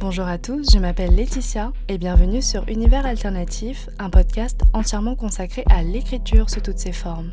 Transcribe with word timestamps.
Bonjour 0.00 0.26
à 0.26 0.38
tous, 0.38 0.72
je 0.72 0.78
m'appelle 0.78 1.14
Laetitia 1.14 1.74
et 1.88 1.98
bienvenue 1.98 2.40
sur 2.40 2.66
Univers 2.70 3.04
Alternatif, 3.04 3.90
un 3.98 4.08
podcast 4.08 4.62
entièrement 4.72 5.14
consacré 5.14 5.62
à 5.68 5.82
l'écriture 5.82 6.48
sous 6.48 6.62
toutes 6.62 6.78
ses 6.78 6.92
formes. 6.92 7.32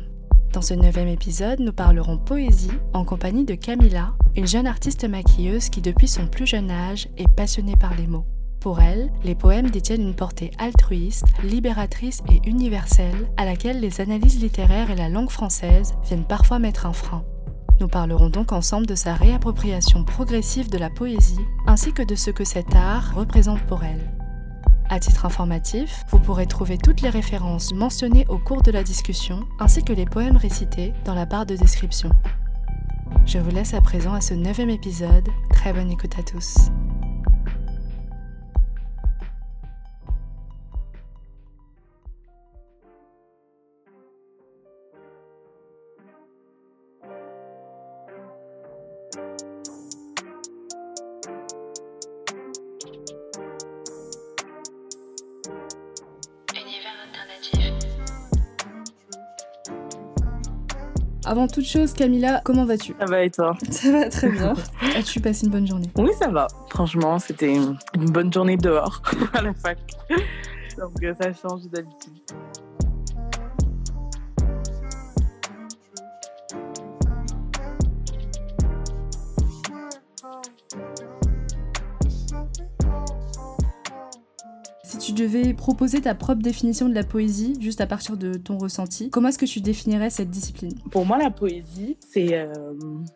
Dans 0.52 0.60
ce 0.60 0.74
neuvième 0.74 1.08
épisode, 1.08 1.60
nous 1.60 1.72
parlerons 1.72 2.18
poésie 2.18 2.70
en 2.92 3.06
compagnie 3.06 3.46
de 3.46 3.54
Camilla, 3.54 4.12
une 4.36 4.46
jeune 4.46 4.66
artiste 4.66 5.08
maquilleuse 5.08 5.70
qui 5.70 5.80
depuis 5.80 6.08
son 6.08 6.26
plus 6.26 6.46
jeune 6.46 6.70
âge 6.70 7.08
est 7.16 7.34
passionnée 7.34 7.74
par 7.74 7.94
les 7.94 8.06
mots. 8.06 8.26
Pour 8.60 8.82
elle, 8.82 9.10
les 9.24 9.34
poèmes 9.34 9.70
détiennent 9.70 10.06
une 10.06 10.14
portée 10.14 10.50
altruiste, 10.58 11.24
libératrice 11.42 12.20
et 12.30 12.46
universelle 12.46 13.30
à 13.38 13.46
laquelle 13.46 13.80
les 13.80 14.02
analyses 14.02 14.42
littéraires 14.42 14.90
et 14.90 14.96
la 14.96 15.08
langue 15.08 15.30
française 15.30 15.94
viennent 16.04 16.26
parfois 16.26 16.58
mettre 16.58 16.84
un 16.84 16.92
frein. 16.92 17.24
Nous 17.80 17.88
parlerons 17.88 18.28
donc 18.28 18.52
ensemble 18.52 18.86
de 18.86 18.94
sa 18.94 19.14
réappropriation 19.14 20.04
progressive 20.04 20.70
de 20.70 20.78
la 20.78 20.90
poésie 20.90 21.46
ainsi 21.66 21.92
que 21.92 22.02
de 22.02 22.14
ce 22.14 22.30
que 22.30 22.44
cet 22.44 22.74
art 22.74 23.14
représente 23.14 23.60
pour 23.62 23.84
elle. 23.84 24.10
À 24.90 24.98
titre 24.98 25.26
informatif, 25.26 26.04
vous 26.10 26.18
pourrez 26.18 26.46
trouver 26.46 26.78
toutes 26.78 27.02
les 27.02 27.10
références 27.10 27.72
mentionnées 27.74 28.26
au 28.28 28.38
cours 28.38 28.62
de 28.62 28.70
la 28.70 28.82
discussion 28.82 29.40
ainsi 29.60 29.84
que 29.84 29.92
les 29.92 30.06
poèmes 30.06 30.38
récités 30.38 30.94
dans 31.04 31.14
la 31.14 31.26
barre 31.26 31.46
de 31.46 31.56
description. 31.56 32.10
Je 33.26 33.38
vous 33.38 33.50
laisse 33.50 33.74
à 33.74 33.80
présent 33.80 34.14
à 34.14 34.22
ce 34.22 34.34
neuvième 34.34 34.70
épisode. 34.70 35.28
Très 35.50 35.72
bonne 35.72 35.90
écoute 35.90 36.18
à 36.18 36.22
tous. 36.22 36.70
Avant 61.28 61.46
toute 61.46 61.66
chose, 61.66 61.92
Camilla, 61.92 62.40
comment 62.42 62.64
vas-tu? 62.64 62.94
Ça 62.98 63.04
va 63.04 63.22
et 63.22 63.30
toi? 63.30 63.54
Ça 63.70 63.92
va 63.92 64.08
très 64.08 64.30
bien. 64.30 64.54
As-tu 64.96 65.20
passé 65.20 65.44
une 65.44 65.52
bonne 65.52 65.66
journée? 65.66 65.90
Oui, 65.98 66.08
ça 66.18 66.28
va. 66.28 66.46
Franchement, 66.70 67.18
c'était 67.18 67.52
une 67.52 67.76
bonne 68.10 68.32
journée 68.32 68.56
dehors 68.56 69.02
à 69.34 69.42
la 69.42 69.52
fac. 69.52 69.76
Donc 70.78 70.94
euh, 71.02 71.12
ça 71.20 71.30
change 71.34 71.64
d'habitude. 71.70 72.14
Devais 85.18 85.54
proposer 85.54 86.00
ta 86.00 86.14
propre 86.14 86.42
définition 86.42 86.88
de 86.88 86.94
la 86.94 87.04
poésie, 87.04 87.54
juste 87.60 87.80
à 87.80 87.86
partir 87.86 88.16
de 88.16 88.34
ton 88.34 88.58
ressenti, 88.58 89.10
comment 89.10 89.28
est-ce 89.28 89.38
que 89.38 89.46
tu 89.46 89.60
définirais 89.60 90.10
cette 90.10 90.30
discipline? 90.30 90.74
Pour 90.90 91.06
moi, 91.06 91.18
la 91.18 91.30
poésie, 91.30 91.96
c'est 92.00 92.38
euh, 92.38 92.74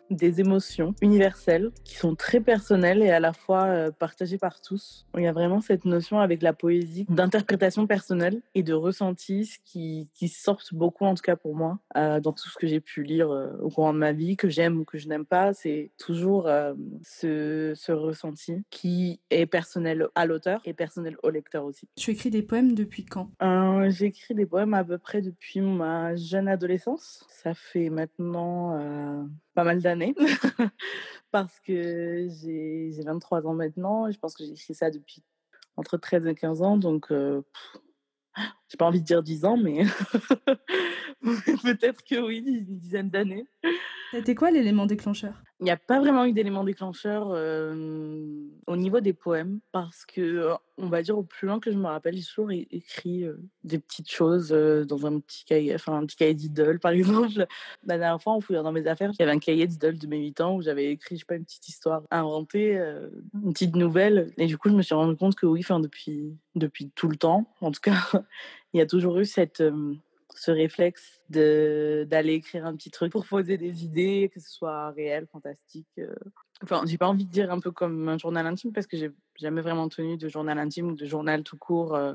des 0.09 0.39
émotions 0.39 0.93
universelles 1.01 1.71
qui 1.83 1.95
sont 1.95 2.15
très 2.15 2.39
personnelles 2.39 3.01
et 3.01 3.09
à 3.09 3.19
la 3.19 3.33
fois 3.33 3.65
euh, 3.65 3.91
partagées 3.91 4.37
par 4.37 4.61
tous. 4.61 5.05
Il 5.17 5.23
y 5.23 5.27
a 5.27 5.31
vraiment 5.31 5.61
cette 5.61 5.85
notion 5.85 6.19
avec 6.19 6.41
la 6.41 6.53
poésie 6.53 7.05
d'interprétation 7.09 7.87
personnelle 7.87 8.41
et 8.55 8.63
de 8.63 8.73
ressenti 8.73 9.49
qui, 9.63 10.09
qui 10.13 10.27
sortent 10.27 10.73
beaucoup, 10.73 11.05
en 11.05 11.15
tout 11.15 11.23
cas 11.23 11.35
pour 11.35 11.55
moi, 11.55 11.79
euh, 11.97 12.19
dans 12.19 12.33
tout 12.33 12.49
ce 12.49 12.57
que 12.57 12.67
j'ai 12.67 12.79
pu 12.79 13.03
lire 13.03 13.29
au 13.61 13.69
courant 13.69 13.93
de 13.93 13.99
ma 13.99 14.11
vie, 14.11 14.35
que 14.35 14.49
j'aime 14.49 14.79
ou 14.79 14.85
que 14.85 14.97
je 14.97 15.07
n'aime 15.07 15.25
pas. 15.25 15.53
C'est 15.53 15.91
toujours 15.97 16.49
ce 17.03 17.91
ressenti 17.91 18.63
qui 18.69 19.19
est 19.29 19.45
personnel 19.45 20.07
à 20.15 20.25
l'auteur 20.25 20.61
et 20.65 20.73
personnel 20.73 21.17
au 21.23 21.29
lecteur 21.29 21.65
aussi. 21.65 21.87
Tu 21.95 22.09
écris 22.11 22.31
des 22.31 22.41
poèmes 22.41 22.73
depuis 22.73 23.05
quand? 23.05 23.29
Euh, 23.43 23.89
J'écris 23.91 24.33
des 24.33 24.47
poèmes 24.47 24.73
à 24.73 24.83
peu 24.83 24.97
près 24.97 25.21
depuis 25.21 25.61
ma 25.61 26.15
jeune 26.15 26.47
adolescence. 26.47 27.23
Ça 27.29 27.53
fait 27.53 27.89
maintenant 27.89 28.75
euh, 28.79 29.23
pas 29.53 29.63
mal 29.63 29.79
d'années. 29.79 30.15
Parce 31.31 31.59
que 31.59 32.27
j'ai 32.41 32.91
23 33.05 33.45
ans 33.45 33.53
maintenant. 33.53 34.07
Et 34.07 34.11
je 34.11 34.19
pense 34.19 34.33
que 34.33 34.43
j'ai 34.43 34.53
écrit 34.53 34.73
ça 34.73 34.89
depuis 34.89 35.23
entre 35.77 35.97
13 35.97 36.25
et 36.27 36.33
15 36.35 36.61
ans. 36.63 36.77
Donc, 36.77 37.11
euh, 37.11 37.43
j'ai 38.67 38.77
pas 38.77 38.85
envie 38.85 39.01
de 39.01 39.05
dire 39.05 39.21
10 39.21 39.45
ans, 39.45 39.57
mais 39.57 39.83
peut-être 41.21 42.03
que 42.03 42.19
oui, 42.19 42.43
une 42.45 42.77
dizaine 42.77 43.09
d'années. 43.11 43.45
C'était 44.11 44.35
quoi 44.35 44.49
l'élément 44.49 44.87
déclencheur? 44.87 45.43
Il 45.63 45.67
n'y 45.67 45.71
a 45.71 45.77
pas 45.77 46.01
vraiment 46.01 46.25
eu 46.25 46.33
d'élément 46.33 46.65
déclencheur 46.65 47.29
au 48.67 48.75
niveau 48.75 48.99
des 48.99 49.13
poèmes, 49.13 49.61
parce 49.71 50.05
que, 50.05 50.49
on 50.77 50.87
va 50.87 51.01
dire, 51.01 51.17
au 51.17 51.23
plus 51.23 51.47
loin 51.47 51.61
que 51.61 51.71
je 51.71 51.77
me 51.77 51.85
rappelle, 51.85 52.17
j'ai 52.17 52.25
toujours 52.25 52.51
écrit 52.51 53.23
des 53.63 53.79
petites 53.79 54.11
choses 54.11 54.49
dans 54.49 55.05
un 55.05 55.21
petit 55.21 55.45
cahier, 55.45 55.73
enfin 55.73 55.97
un 55.97 56.05
petit 56.05 56.17
cahier 56.17 56.33
d'idole, 56.33 56.81
par 56.81 56.91
exemple. 56.91 57.47
La 57.85 57.97
dernière 57.97 58.21
fois, 58.21 58.33
en 58.33 58.41
fouillant 58.41 58.63
dans 58.63 58.73
mes 58.73 58.85
affaires, 58.87 59.11
il 59.13 59.21
y 59.21 59.23
avait 59.23 59.31
un 59.31 59.39
cahier 59.39 59.65
d'idole 59.65 59.97
de 59.97 60.05
mes 60.05 60.19
8 60.19 60.41
ans 60.41 60.55
où 60.57 60.61
j'avais 60.61 60.91
écrit, 60.91 61.15
je 61.15 61.21
sais 61.21 61.25
pas, 61.25 61.35
une 61.35 61.45
petite 61.45 61.69
histoire 61.69 62.01
inventée, 62.11 62.75
une 63.33 63.53
petite 63.53 63.77
nouvelle. 63.77 64.33
Et 64.37 64.47
du 64.47 64.57
coup, 64.57 64.67
je 64.67 64.75
me 64.75 64.81
suis 64.81 64.95
rendu 64.95 65.15
compte 65.15 65.35
que 65.35 65.45
oui, 65.45 65.61
enfin, 65.63 65.79
depuis, 65.79 66.35
depuis 66.55 66.89
tout 66.89 67.07
le 67.07 67.15
temps, 67.15 67.47
en 67.61 67.71
tout 67.71 67.79
cas, 67.79 67.93
il 68.73 68.79
y 68.79 68.81
a 68.81 68.85
toujours 68.85 69.17
eu 69.17 69.23
cette 69.23 69.63
ce 70.43 70.51
réflexe 70.51 71.21
d'aller 71.29 72.33
écrire 72.33 72.65
un 72.65 72.75
petit 72.75 72.91
truc 72.91 73.13
pour 73.13 73.25
poser 73.25 73.57
des 73.57 73.85
idées, 73.85 74.29
que 74.33 74.41
ce 74.41 74.51
soit 74.51 74.89
réel, 74.91 75.25
fantastique. 75.31 75.87
Euh. 75.99 76.13
Enfin, 76.61 76.83
j'ai 76.85 76.97
pas 76.97 77.07
envie 77.07 77.23
de 77.23 77.31
dire 77.31 77.49
un 77.49 77.61
peu 77.61 77.71
comme 77.71 78.09
un 78.09 78.17
journal 78.17 78.45
intime 78.45 78.73
parce 78.73 78.85
que 78.85 78.97
j'ai 78.97 79.09
jamais 79.39 79.61
vraiment 79.61 79.87
tenu 79.87 80.17
de 80.17 80.27
journal 80.27 80.59
intime 80.59 80.89
ou 80.89 80.95
de 80.95 81.05
journal 81.05 81.43
tout 81.43 81.55
court 81.57 81.95
euh, 81.95 82.13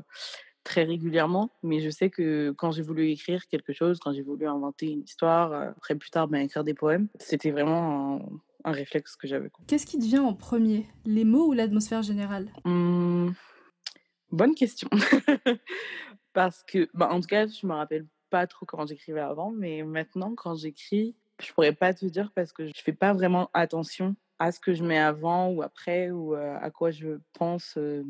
très 0.63 0.83
régulièrement. 0.83 1.49
Mais 1.63 1.79
je 1.79 1.89
sais 1.89 2.11
que 2.11 2.51
quand 2.55 2.69
j'ai 2.69 2.83
voulu 2.83 3.09
écrire 3.09 3.47
quelque 3.47 3.73
chose, 3.73 3.97
quand 3.99 4.13
j'ai 4.13 4.21
voulu 4.21 4.45
inventer 4.45 4.91
une 4.91 5.01
histoire, 5.01 5.51
euh, 5.51 5.71
après 5.71 5.95
plus 5.95 6.11
tard, 6.11 6.27
ben, 6.27 6.41
écrire 6.41 6.63
des 6.63 6.75
poèmes, 6.75 7.07
c'était 7.19 7.49
vraiment 7.49 8.21
un, 8.63 8.71
réflexe 8.71 9.15
que 9.15 9.27
j'avais. 9.27 9.49
Qu'est-ce 9.65 9.87
qui 9.87 9.97
te 9.97 10.05
vient 10.05 10.23
en 10.23 10.35
premier, 10.35 10.85
les 11.03 11.25
mots 11.25 11.47
ou 11.47 11.53
l'atmosphère 11.53 12.03
générale? 12.03 12.51
Mmh, 12.63 13.31
Bonne 14.31 14.53
question. 14.53 14.87
parce 16.33 16.63
que, 16.63 16.87
bah, 16.93 17.09
en 17.11 17.19
tout 17.19 17.27
cas, 17.27 17.47
je 17.47 17.65
me 17.65 17.73
rappelle 17.73 18.05
pas 18.29 18.47
trop 18.47 18.65
comment 18.65 18.85
j'écrivais 18.85 19.19
avant, 19.19 19.51
mais 19.51 19.83
maintenant, 19.83 20.33
quand 20.35 20.55
j'écris, 20.55 21.15
je 21.41 21.51
pourrais 21.53 21.73
pas 21.73 21.93
te 21.93 22.05
dire 22.05 22.31
parce 22.33 22.53
que 22.53 22.67
je 22.67 22.73
fais 22.75 22.93
pas 22.93 23.13
vraiment 23.13 23.49
attention 23.53 24.15
à 24.39 24.51
ce 24.51 24.59
que 24.59 24.73
je 24.73 24.83
mets 24.83 24.99
avant 24.99 25.49
ou 25.49 25.61
après 25.61 26.11
ou 26.11 26.35
euh, 26.35 26.57
à 26.61 26.71
quoi 26.71 26.91
je 26.91 27.19
pense 27.33 27.75
euh, 27.77 28.03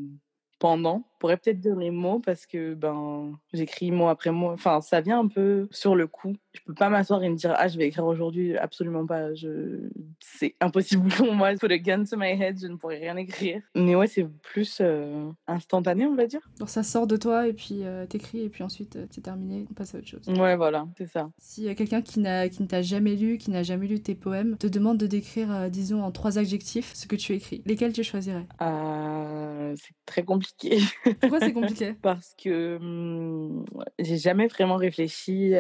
pendant. 0.59 1.08
Pourrais 1.19 1.37
peut-être 1.37 1.59
dire 1.59 1.75
les 1.75 1.91
mots 1.91 2.19
parce 2.19 2.45
que 2.45 2.73
ben 2.73 3.37
j'écris 3.53 3.91
mot 3.91 4.07
après 4.07 4.31
mot. 4.31 4.51
Enfin, 4.51 4.81
ça 4.81 5.01
vient 5.01 5.19
un 5.19 5.27
peu 5.27 5.67
sur 5.69 5.95
le 5.95 6.07
coup. 6.07 6.33
Je 6.53 6.61
peux 6.65 6.73
pas 6.73 6.89
m'asseoir 6.89 7.23
et 7.23 7.29
me 7.29 7.35
dire 7.35 7.53
ah 7.57 7.67
je 7.67 7.77
vais 7.77 7.87
écrire 7.87 8.05
aujourd'hui. 8.05 8.57
Absolument 8.57 9.05
pas. 9.05 9.33
Je... 9.35 9.89
C'est 10.19 10.55
impossible 10.61 11.09
pour 11.17 11.33
moi. 11.33 11.53
Put 11.55 11.71
a 11.71 11.77
gun 11.77 12.05
to 12.05 12.17
my 12.17 12.31
head, 12.31 12.57
je 12.61 12.67
ne 12.67 12.77
pourrais 12.77 12.99
rien 12.99 13.17
écrire. 13.17 13.61
Mais 13.75 13.95
ouais, 13.95 14.07
c'est 14.07 14.25
plus 14.41 14.79
euh, 14.81 15.29
instantané, 15.47 16.05
on 16.05 16.15
va 16.15 16.25
dire. 16.25 16.41
Alors 16.57 16.69
ça 16.69 16.83
sort 16.83 17.07
de 17.07 17.17
toi 17.17 17.47
et 17.47 17.53
puis 17.53 17.83
euh, 17.83 18.05
t'écris 18.05 18.41
et 18.41 18.49
puis 18.49 18.63
ensuite 18.63 18.95
euh, 18.95 19.05
c'est 19.11 19.21
terminé. 19.21 19.65
On 19.69 19.73
passe 19.73 19.95
à 19.95 19.97
autre 19.97 20.07
chose. 20.07 20.27
Ouais, 20.27 20.55
voilà, 20.55 20.87
c'est 20.97 21.07
ça. 21.07 21.29
S'il 21.37 21.65
y 21.65 21.69
a 21.69 21.75
quelqu'un 21.75 22.01
qui 22.01 22.19
n'a 22.19 22.49
qui 22.49 22.63
ne 22.63 22.67
t'a 22.67 22.81
jamais 22.81 23.15
lu, 23.15 23.37
qui 23.37 23.51
n'a 23.51 23.63
jamais 23.63 23.87
lu 23.87 24.01
tes 24.01 24.15
poèmes, 24.15 24.57
te 24.57 24.67
demande 24.67 24.97
de 24.97 25.07
décrire, 25.07 25.69
disons 25.69 26.01
en 26.01 26.11
trois 26.11 26.37
adjectifs, 26.37 26.93
ce 26.93 27.07
que 27.07 27.15
tu 27.15 27.33
écris, 27.33 27.61
lesquels 27.65 27.93
tu 27.93 28.03
choisirais? 28.03 28.47
C'est 28.59 29.93
très 30.05 30.23
compliqué. 30.23 30.79
Pourquoi 31.13 31.39
c'est 31.39 31.53
compliqué? 31.53 31.95
Parce 32.01 32.35
que 32.41 32.77
mmh, 32.77 33.65
j'ai 33.99 34.17
jamais 34.17 34.47
vraiment 34.47 34.75
réfléchi. 34.75 35.51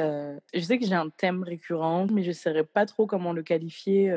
Je 0.53 0.59
sais 0.59 0.77
que 0.77 0.85
j'ai 0.85 0.95
un 0.95 1.09
thème 1.09 1.43
récurrent, 1.43 2.07
mais 2.11 2.23
je 2.23 2.29
ne 2.29 2.33
saurais 2.33 2.63
pas 2.63 2.85
trop 2.85 3.05
comment 3.05 3.33
le 3.33 3.43
qualifier 3.43 4.13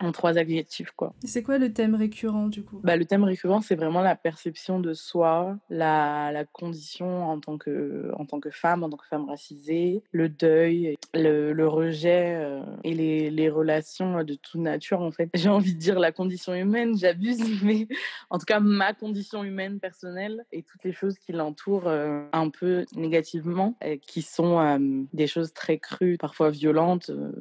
en 0.00 0.12
trois 0.12 0.38
adjectifs. 0.38 0.90
Quoi. 0.92 1.14
C'est 1.24 1.42
quoi 1.42 1.58
le 1.58 1.72
thème 1.72 1.94
récurrent 1.94 2.48
du 2.48 2.62
coup? 2.62 2.80
Bah, 2.82 2.96
Le 2.96 3.04
thème 3.04 3.24
récurrent, 3.24 3.60
c'est 3.60 3.76
vraiment 3.76 4.02
la 4.02 4.16
perception 4.16 4.80
de 4.80 4.92
soi, 4.94 5.56
la, 5.68 6.32
la 6.32 6.44
condition 6.44 7.28
en 7.28 7.40
tant, 7.40 7.58
que, 7.58 8.10
en 8.16 8.24
tant 8.26 8.40
que 8.40 8.50
femme, 8.50 8.82
en 8.82 8.90
tant 8.90 8.96
que 8.96 9.06
femme 9.06 9.28
racisée, 9.28 10.02
le 10.12 10.28
deuil, 10.28 10.96
le, 11.14 11.52
le 11.52 11.68
rejet 11.68 12.60
et 12.84 12.94
les, 12.94 13.30
les 13.30 13.48
relations 13.48 14.22
de 14.24 14.34
toute 14.34 14.60
nature 14.60 15.00
en 15.00 15.10
fait. 15.10 15.30
J'ai 15.34 15.48
envie 15.48 15.74
de 15.74 15.78
dire 15.78 15.98
la 15.98 16.12
condition 16.12 16.54
humaine, 16.54 16.96
j'abuse, 16.96 17.40
mais 17.62 17.86
en 18.30 18.38
tout 18.38 18.46
cas 18.46 18.60
ma 18.60 18.92
condition 18.92 19.44
humaine 19.44 19.80
personnelle 19.80 20.44
et 20.52 20.59
toutes 20.62 20.84
les 20.84 20.92
choses 20.92 21.18
qui 21.18 21.32
l'entourent 21.32 21.88
euh, 21.88 22.24
un 22.32 22.48
peu 22.50 22.84
négativement, 22.94 23.76
qui 24.02 24.22
sont 24.22 25.06
des 25.12 25.26
choses 25.26 25.52
très 25.52 25.78
crues, 25.78 26.16
parfois 26.18 26.50
violentes, 26.50 27.10
euh, 27.10 27.32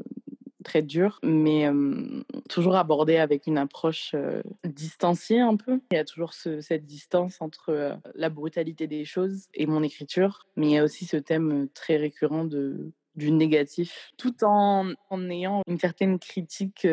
très 0.63 0.81
dures, 0.81 1.19
mais 1.23 1.67
toujours 2.49 2.75
abordées 2.75 3.17
avec 3.17 3.47
une 3.47 3.57
approche 3.57 4.13
distanciée 4.65 5.39
un 5.39 5.55
peu. 5.55 5.79
Il 5.91 5.95
y 5.95 5.97
a 5.97 6.03
toujours 6.03 6.33
cette 6.33 6.85
distance 6.85 7.37
entre 7.41 7.97
la 8.13 8.29
brutalité 8.29 8.85
des 8.85 9.05
choses 9.05 9.47
et 9.53 9.65
mon 9.65 9.81
écriture, 9.81 10.45
mais 10.57 10.67
il 10.67 10.73
y 10.73 10.77
a 10.77 10.83
aussi 10.83 11.05
ce 11.05 11.17
thème 11.17 11.69
très 11.73 11.95
récurrent 11.95 12.43
de 12.43 12.91
du 13.19 13.31
négatif, 13.31 14.11
tout 14.17 14.43
en, 14.43 14.91
en 15.09 15.29
ayant 15.29 15.61
une 15.67 15.77
certaine 15.77 16.17
critique 16.17 16.87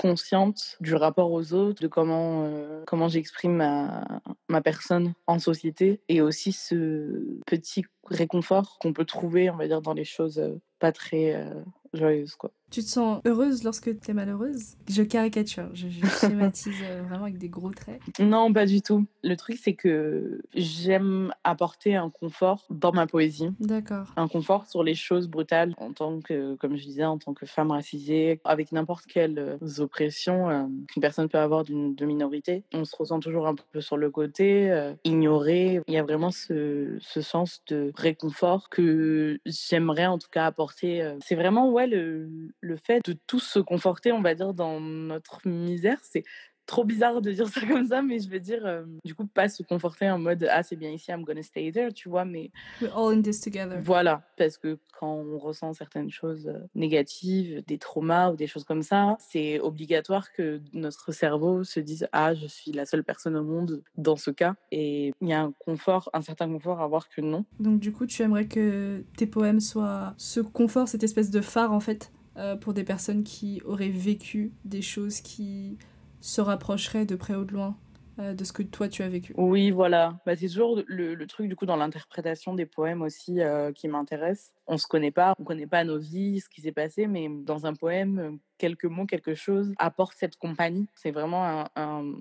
consciente 0.00 0.76
du 0.80 0.94
rapport 0.94 1.30
aux 1.32 1.52
autres, 1.52 1.82
de 1.82 1.88
comment, 1.88 2.48
comment 2.86 3.08
j'exprime 3.08 3.56
ma, 3.56 4.04
ma 4.48 4.62
personne 4.62 5.12
en 5.26 5.38
société, 5.38 6.00
et 6.08 6.22
aussi 6.22 6.52
ce 6.52 7.38
petit 7.46 7.84
réconfort 8.08 8.78
qu'on 8.80 8.92
peut 8.92 9.04
trouver, 9.04 9.50
on 9.50 9.56
va 9.56 9.66
dire, 9.66 9.82
dans 9.82 9.94
les 9.94 10.04
choses 10.04 10.42
pas 10.78 10.92
très 10.92 11.46
joyeuses, 11.92 12.36
quoi. 12.36 12.52
Tu 12.70 12.82
te 12.82 12.88
sens 12.88 13.20
heureuse 13.24 13.62
lorsque 13.62 13.98
tu 14.00 14.10
es 14.10 14.14
malheureuse? 14.14 14.74
Je 14.90 15.02
caricature, 15.02 15.68
je, 15.72 15.88
je 15.88 16.04
schématise 16.04 16.74
euh, 16.82 17.02
vraiment 17.02 17.22
avec 17.22 17.38
des 17.38 17.48
gros 17.48 17.70
traits. 17.70 18.00
Non, 18.18 18.52
pas 18.52 18.66
du 18.66 18.82
tout. 18.82 19.06
Le 19.22 19.36
truc, 19.36 19.56
c'est 19.62 19.74
que 19.74 20.42
j'aime 20.52 21.32
apporter 21.44 21.94
un 21.94 22.10
confort 22.10 22.66
dans 22.70 22.92
ma 22.92 23.06
poésie. 23.06 23.50
D'accord. 23.60 24.12
Un 24.16 24.26
confort 24.26 24.66
sur 24.66 24.82
les 24.82 24.94
choses 24.96 25.28
brutales 25.28 25.74
en 25.78 25.92
tant 25.92 26.20
que, 26.20 26.56
comme 26.56 26.76
je 26.76 26.82
disais, 26.82 27.04
en 27.04 27.18
tant 27.18 27.34
que 27.34 27.46
femme 27.46 27.70
racisée, 27.70 28.40
avec 28.44 28.72
n'importe 28.72 29.06
quelle 29.06 29.58
oppression 29.78 30.50
euh, 30.50 30.64
qu'une 30.88 31.00
personne 31.00 31.28
peut 31.28 31.38
avoir 31.38 31.62
d'une 31.62 31.94
de 31.94 32.04
minorité. 32.04 32.64
On 32.74 32.84
se 32.84 32.96
ressent 32.96 33.20
toujours 33.20 33.46
un 33.46 33.54
peu 33.54 33.80
sur 33.80 33.96
le 33.96 34.10
côté, 34.10 34.70
euh, 34.72 34.92
ignoré. 35.04 35.80
Il 35.86 35.94
y 35.94 35.98
a 35.98 36.02
vraiment 36.02 36.32
ce, 36.32 36.98
ce 37.00 37.20
sens 37.20 37.62
de 37.68 37.92
réconfort 37.94 38.68
que 38.70 39.38
j'aimerais 39.46 40.06
en 40.06 40.18
tout 40.18 40.28
cas 40.30 40.46
apporter. 40.46 41.00
euh. 41.02 41.16
C'est 41.24 41.36
vraiment, 41.36 41.70
ouais, 41.70 41.86
le, 41.86 42.28
le 42.60 42.76
fait 42.76 43.04
de 43.04 43.16
tous 43.26 43.40
se 43.40 43.58
conforter, 43.58 44.12
on 44.12 44.22
va 44.22 44.34
dire, 44.34 44.54
dans 44.54 44.80
notre 44.80 45.46
misère. 45.46 45.98
C'est 46.02 46.24
trop 46.66 46.84
bizarre 46.84 47.22
de 47.22 47.30
dire 47.30 47.48
ça 47.48 47.60
comme 47.64 47.86
ça, 47.86 48.02
mais 48.02 48.18
je 48.18 48.28
veux 48.28 48.40
dire, 48.40 48.66
euh, 48.66 48.84
du 49.04 49.14
coup, 49.14 49.24
pas 49.26 49.48
se 49.48 49.62
conforter 49.62 50.10
en 50.10 50.18
mode 50.18 50.48
ah, 50.50 50.62
c'est 50.64 50.76
bien 50.76 50.90
ici, 50.90 51.10
I'm 51.12 51.22
gonna 51.22 51.42
stay 51.42 51.70
there, 51.70 51.92
tu 51.92 52.08
vois, 52.08 52.24
mais 52.24 52.50
We're 52.82 52.96
all 52.96 53.16
in 53.16 53.22
this 53.22 53.40
together. 53.40 53.78
voilà, 53.80 54.22
parce 54.36 54.58
que 54.58 54.78
quand 54.98 55.14
on 55.14 55.38
ressent 55.38 55.72
certaines 55.74 56.10
choses 56.10 56.52
négatives, 56.74 57.62
des 57.66 57.78
traumas 57.78 58.32
ou 58.32 58.36
des 58.36 58.46
choses 58.46 58.64
comme 58.64 58.82
ça, 58.82 59.16
c'est 59.20 59.60
obligatoire 59.60 60.32
que 60.32 60.60
notre 60.72 61.12
cerveau 61.12 61.62
se 61.62 61.78
dise 61.80 62.08
ah, 62.10 62.34
je 62.34 62.46
suis 62.46 62.72
la 62.72 62.84
seule 62.84 63.04
personne 63.04 63.36
au 63.36 63.44
monde 63.44 63.82
dans 63.96 64.16
ce 64.16 64.32
cas, 64.32 64.56
et 64.72 65.12
il 65.20 65.28
y 65.28 65.32
a 65.32 65.40
un 65.40 65.52
confort, 65.64 66.10
un 66.14 66.22
certain 66.22 66.48
confort 66.48 66.80
à 66.80 66.88
voir 66.88 67.08
que 67.08 67.20
non. 67.20 67.44
Donc 67.60 67.78
du 67.78 67.92
coup, 67.92 68.06
tu 68.06 68.22
aimerais 68.22 68.48
que 68.48 69.04
tes 69.16 69.26
poèmes 69.26 69.60
soient 69.60 70.14
ce 70.16 70.40
confort, 70.40 70.88
cette 70.88 71.04
espèce 71.04 71.30
de 71.30 71.40
phare 71.40 71.72
en 71.72 71.80
fait, 71.80 72.10
euh, 72.38 72.56
pour 72.56 72.74
des 72.74 72.84
personnes 72.84 73.24
qui 73.24 73.62
auraient 73.64 73.88
vécu 73.88 74.52
des 74.64 74.82
choses 74.82 75.20
qui 75.20 75.78
se 76.20 76.40
rapprocheraient 76.40 77.06
de 77.06 77.16
près 77.16 77.34
ou 77.34 77.44
de 77.44 77.52
loin 77.52 77.76
euh, 78.18 78.34
de 78.34 78.44
ce 78.44 78.52
que 78.52 78.62
toi 78.62 78.88
tu 78.88 79.02
as 79.02 79.08
vécu. 79.08 79.34
Oui, 79.36 79.70
voilà. 79.70 80.18
Bah, 80.24 80.36
c'est 80.36 80.48
toujours 80.48 80.82
le, 80.86 81.26
truc, 81.26 81.48
du 81.48 81.56
coup, 81.56 81.66
dans 81.66 81.76
l'interprétation 81.76 82.54
des 82.54 82.66
poèmes 82.66 83.02
aussi 83.02 83.40
euh, 83.40 83.72
qui 83.72 83.88
m'intéresse. 83.88 84.54
On 84.66 84.78
se 84.78 84.86
connaît 84.86 85.10
pas, 85.10 85.34
on 85.38 85.44
connaît 85.44 85.66
pas 85.66 85.84
nos 85.84 85.98
vies, 85.98 86.40
ce 86.40 86.48
qui 86.48 86.60
s'est 86.60 86.72
passé, 86.72 87.06
mais 87.06 87.28
dans 87.28 87.66
un 87.66 87.74
poème, 87.74 88.38
quelques 88.58 88.86
mots, 88.86 89.06
quelque 89.06 89.34
chose 89.34 89.72
apporte 89.78 90.14
cette 90.16 90.36
compagnie. 90.36 90.86
C'est 90.94 91.10
vraiment 91.10 91.44
un, 91.44 91.68
un, 91.76 92.12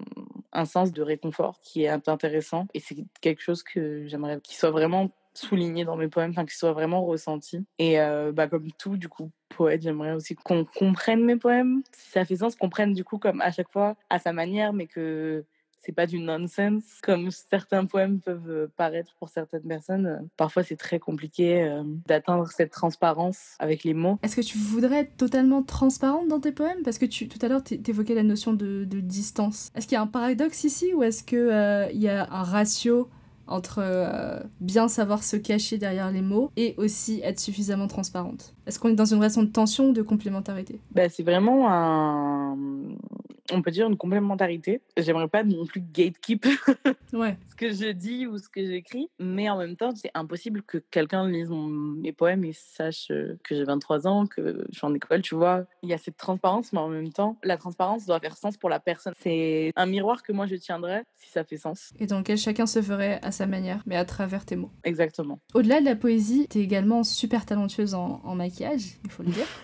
un 0.52 0.66
sens 0.66 0.92
de 0.92 1.02
réconfort 1.02 1.60
qui 1.62 1.84
est 1.84 2.08
intéressant 2.08 2.68
et 2.74 2.80
c'est 2.80 2.96
quelque 3.22 3.42
chose 3.42 3.64
que 3.64 4.06
j'aimerais 4.08 4.40
qu'il 4.42 4.56
soit 4.56 4.72
vraiment 4.72 5.12
souligné 5.38 5.86
dans 5.86 5.96
mes 5.96 6.08
poèmes, 6.08 6.32
enfin 6.32 6.46
qu'il 6.46 6.54
soit 6.54 6.74
vraiment 6.74 7.04
ressenti. 7.06 7.66
Et 7.80 8.00
euh, 8.00 8.32
bah, 8.32 8.48
comme 8.48 8.72
tout, 8.74 8.98
du 8.98 9.10
coup, 9.10 9.32
poète, 9.50 9.82
j'aimerais 9.82 10.14
aussi 10.14 10.36
qu'on 10.36 10.66
comprenne 10.66 11.24
mes 11.24 11.36
poèmes, 11.36 11.82
si 11.92 12.10
ça 12.10 12.26
fait 12.26 12.38
sens, 12.38 12.56
qu'on 12.56 12.70
prenne 12.70 12.94
du 12.94 13.04
coup 13.04 13.18
comme 13.18 13.42
à 13.42 13.52
chaque 13.52 13.70
fois 13.70 13.96
à 14.10 14.20
sa 14.20 14.34
manière, 14.34 14.74
mais 14.74 14.88
que 14.88 15.46
c'est 15.78 15.92
pas 15.92 16.08
du 16.08 16.18
nonsense 16.18 17.00
comme 17.04 17.30
certains 17.30 17.86
poèmes 17.86 18.20
peuvent 18.20 18.50
euh, 18.50 18.68
paraître 18.76 19.14
pour 19.20 19.30
certaines 19.30 19.68
personnes. 19.68 20.08
Euh, 20.08 20.18
Parfois, 20.36 20.64
c'est 20.64 20.78
très 20.78 20.98
compliqué 20.98 21.72
d'atteindre 22.08 22.48
cette 22.48 22.72
transparence 22.72 23.56
avec 23.60 23.84
les 23.84 23.94
mots. 23.94 24.18
Est-ce 24.24 24.36
que 24.36 24.42
tu 24.42 24.58
voudrais 24.58 25.02
être 25.02 25.16
totalement 25.16 25.62
transparente 25.62 26.28
dans 26.28 26.40
tes 26.40 26.52
poèmes? 26.52 26.82
Parce 26.84 26.98
que 26.98 27.06
tu, 27.06 27.28
tout 27.28 27.40
à 27.44 27.48
l'heure, 27.48 27.64
tu 27.64 27.80
évoquais 27.88 28.16
la 28.16 28.24
notion 28.24 28.54
de, 28.54 28.86
distance. 28.86 29.72
Est-ce 29.76 29.88
qu'il 29.88 29.96
y 29.96 30.00
a 30.00 30.02
un 30.02 30.08
paradoxe 30.08 30.64
ici 30.64 30.94
ou 30.94 31.04
est-ce 31.04 31.24
qu'il 31.24 32.02
y 32.02 32.10
a 32.10 32.28
un 32.32 32.44
ratio 32.44 33.10
entre 33.48 33.80
euh, 33.82 34.40
bien 34.60 34.88
savoir 34.88 35.24
se 35.24 35.36
cacher 35.36 35.78
derrière 35.78 36.12
les 36.12 36.22
mots 36.22 36.52
et 36.56 36.76
aussi 36.78 37.22
être 37.24 37.40
suffisamment 37.40 37.88
transparente. 37.88 38.54
Est-ce 38.66 38.80
qu'on 38.80 38.90
est 38.90 38.96
dans 38.96 39.06
une 39.06 39.18
relation 39.18 39.44
de 39.44 39.50
tension 39.50 39.90
ou 39.90 39.94
de 39.94 40.02
complémentarité? 40.02 40.80
Bah, 40.92 41.10
c'est 41.10 41.24
vraiment 41.24 41.70
un, 41.70 42.58
on 43.52 43.62
peut 43.62 43.72
dire 43.72 43.88
une 43.88 43.98
complémentarité. 43.98 44.82
J'aimerais 44.98 45.28
pas 45.28 45.44
non 45.44 45.66
plus 45.66 45.82
gatekeep 45.82 46.46
Ouais. 47.14 47.38
ce 47.50 47.56
que 47.56 47.72
je 47.72 47.92
dis 47.92 48.26
ou 48.28 48.38
ce 48.38 48.50
que 48.50 48.66
j'écris, 48.66 49.10
mais 49.20 49.50
en 49.50 49.58
même 49.58 49.76
temps, 49.76 49.94
c'est 49.96 50.12
impossible 50.14 50.62
que 50.64 50.78
quelqu'un 50.92 51.30
lise 51.30 51.50
mon- 51.50 51.68
mes 51.68 52.12
poèmes 52.12 52.44
et 52.44 52.54
sache 52.54 53.08
euh, 53.12 53.38
que 53.44 53.56
j'ai 53.56 53.64
23 53.64 54.08
ans, 54.08 54.26
que 54.26 54.66
je 54.72 54.78
suis 54.78 54.86
en 54.86 54.94
école, 54.94 55.22
tu 55.22 55.36
vois. 55.36 55.66
Il 55.84 55.90
y 55.90 55.94
a 55.94 55.98
cette 55.98 56.18
transparence, 56.18 56.74
mais 56.74 56.80
en 56.80 56.90
même 56.90 57.12
temps, 57.14 57.38
la 57.44 57.58
transparence 57.58 58.06
doit 58.06 58.20
faire 58.20 58.36
sens 58.36 58.58
pour 58.58 58.70
la 58.70 58.80
personne. 58.80 59.14
C'est 59.20 59.72
un 59.76 59.86
miroir 59.86 60.24
que 60.24 60.32
moi 60.34 60.46
je 60.48 60.56
tiendrais 60.56 61.04
si 61.16 61.30
ça 61.30 61.44
fait 61.44 61.58
sens. 61.58 61.92
Et 62.00 62.08
dans 62.08 62.18
lequel 62.20 62.38
chacun 62.38 62.66
se 62.66 62.82
ferait 62.82 63.20
à 63.22 63.32
sa 63.32 63.46
manière, 63.46 63.82
mais 63.86 63.96
à 63.96 64.06
travers 64.06 64.46
tes 64.46 64.56
mots. 64.56 64.72
Exactement. 64.84 65.40
Au-delà 65.54 65.80
de 65.80 65.86
la 65.86 65.96
poésie, 65.96 66.48
t'es 66.50 66.60
également 66.60 67.04
super 67.04 67.46
talentueuse 67.46 67.94
en, 67.94 68.22
en 68.24 68.36
maquillage, 68.36 68.98
il 69.04 69.10
faut 69.12 69.24
le 69.24 69.30
dire. 69.32 69.46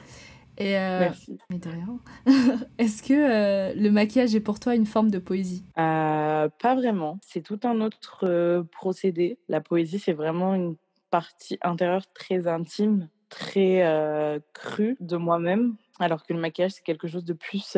Et 0.61 0.77
euh, 0.77 0.99
Merci. 0.99 1.39
mais 1.49 1.57
de 1.57 1.69
rien. 1.69 1.99
Est-ce 2.77 3.01
que 3.01 3.13
euh, 3.13 3.73
le 3.73 3.89
maquillage 3.89 4.35
est 4.35 4.41
pour 4.41 4.59
toi 4.59 4.75
une 4.75 4.85
forme 4.85 5.09
de 5.09 5.17
poésie? 5.17 5.65
Euh, 5.79 6.49
pas 6.49 6.75
vraiment. 6.75 7.17
C'est 7.23 7.41
tout 7.41 7.59
un 7.63 7.81
autre 7.81 8.63
procédé. 8.71 9.39
La 9.49 9.59
poésie, 9.59 9.97
c'est 9.97 10.13
vraiment 10.13 10.53
une 10.53 10.75
partie 11.09 11.57
intérieure 11.63 12.05
très 12.13 12.47
intime, 12.47 13.09
très 13.29 14.39
crue 14.53 14.97
de 14.99 15.17
moi-même, 15.17 15.75
alors 15.99 16.23
que 16.23 16.33
le 16.33 16.39
maquillage, 16.39 16.71
c'est 16.71 16.83
quelque 16.83 17.07
chose 17.07 17.25
de 17.25 17.33
plus 17.33 17.75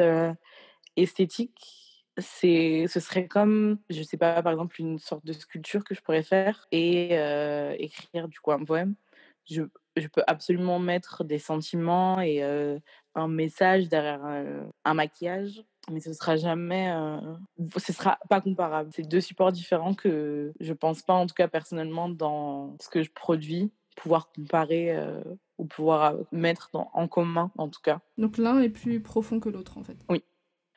esthétique. 0.97 1.89
C'est, 2.17 2.85
ce 2.87 2.99
serait 2.99 3.27
comme, 3.27 3.79
je 3.89 4.03
sais 4.03 4.17
pas, 4.17 4.43
par 4.43 4.51
exemple, 4.51 4.79
une 4.79 4.99
sorte 4.99 5.25
de 5.25 5.33
sculpture 5.33 5.83
que 5.83 5.95
je 5.95 6.01
pourrais 6.01 6.21
faire 6.21 6.67
et 6.71 7.17
euh, 7.17 7.75
écrire 7.79 8.27
du 8.27 8.39
coup 8.39 8.51
un 8.51 8.63
poème. 8.63 8.95
Je, 9.49 9.63
je 9.95 10.07
peux 10.07 10.23
absolument 10.27 10.79
mettre 10.79 11.23
des 11.23 11.39
sentiments 11.39 12.19
et 12.19 12.43
euh, 12.43 12.79
un 13.15 13.27
message 13.27 13.89
derrière 13.89 14.23
un 14.85 14.93
maquillage, 14.93 15.63
mais 15.91 15.99
ce 15.99 16.13
sera 16.13 16.35
jamais, 16.35 16.91
euh, 16.91 17.19
ce 17.77 17.91
sera 17.91 18.17
pas 18.29 18.41
comparable. 18.41 18.89
C'est 18.93 19.07
deux 19.07 19.21
supports 19.21 19.51
différents 19.51 19.93
que 19.93 20.53
je 20.59 20.73
pense 20.73 21.01
pas, 21.01 21.13
en 21.13 21.27
tout 21.27 21.35
cas 21.35 21.47
personnellement, 21.47 22.09
dans 22.09 22.77
ce 22.79 22.89
que 22.89 23.03
je 23.03 23.11
produis, 23.11 23.71
pouvoir 23.95 24.31
comparer 24.31 24.95
euh, 24.95 25.21
ou 25.57 25.65
pouvoir 25.65 26.15
mettre 26.31 26.69
dans, 26.73 26.89
en 26.93 27.07
commun, 27.07 27.51
en 27.57 27.67
tout 27.67 27.81
cas. 27.81 27.99
Donc 28.17 28.37
l'un 28.37 28.61
est 28.61 28.69
plus 28.69 29.01
profond 29.01 29.39
que 29.39 29.49
l'autre 29.49 29.77
en 29.77 29.83
fait. 29.83 29.97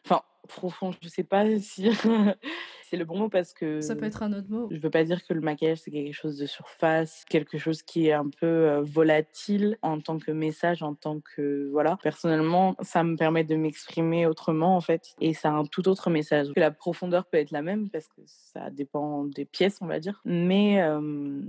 Enfin, 0.04 0.22
profond, 0.48 0.92
je 1.00 1.08
sais 1.08 1.24
pas 1.24 1.58
si 1.58 1.88
c'est 2.88 2.96
le 2.96 3.04
bon 3.04 3.18
mot 3.18 3.28
parce 3.28 3.52
que 3.52 3.80
Ça 3.80 3.96
peut 3.96 4.04
être 4.04 4.22
un 4.22 4.32
autre 4.32 4.48
mot. 4.48 4.68
je 4.70 4.78
veux 4.78 4.90
pas 4.90 5.04
dire 5.04 5.24
que 5.26 5.34
le 5.34 5.40
maquillage 5.40 5.78
c'est 5.78 5.90
quelque 5.90 6.12
chose 6.12 6.38
de 6.38 6.46
surface, 6.46 7.24
quelque 7.28 7.58
chose 7.58 7.82
qui 7.82 8.06
est 8.08 8.12
un 8.12 8.28
peu 8.28 8.46
euh, 8.46 8.82
volatile 8.82 9.76
en 9.82 10.00
tant 10.00 10.18
que 10.18 10.30
message, 10.30 10.82
en 10.82 10.94
tant 10.94 11.20
que 11.20 11.68
voilà. 11.72 11.98
Personnellement, 12.02 12.76
ça 12.80 13.02
me 13.02 13.16
permet 13.16 13.44
de 13.44 13.56
m'exprimer 13.56 14.26
autrement 14.26 14.76
en 14.76 14.80
fait, 14.80 15.14
et 15.20 15.34
ça 15.34 15.50
a 15.50 15.52
un 15.52 15.64
tout 15.64 15.88
autre 15.88 16.10
message. 16.10 16.52
Que 16.54 16.60
la 16.60 16.70
profondeur 16.70 17.26
peut 17.26 17.38
être 17.38 17.50
la 17.50 17.62
même 17.62 17.90
parce 17.90 18.08
que 18.08 18.20
ça 18.26 18.70
dépend 18.70 19.24
des 19.24 19.44
pièces, 19.44 19.78
on 19.80 19.86
va 19.86 19.98
dire, 20.00 20.20
mais 20.24 20.80
euh, 20.82 21.40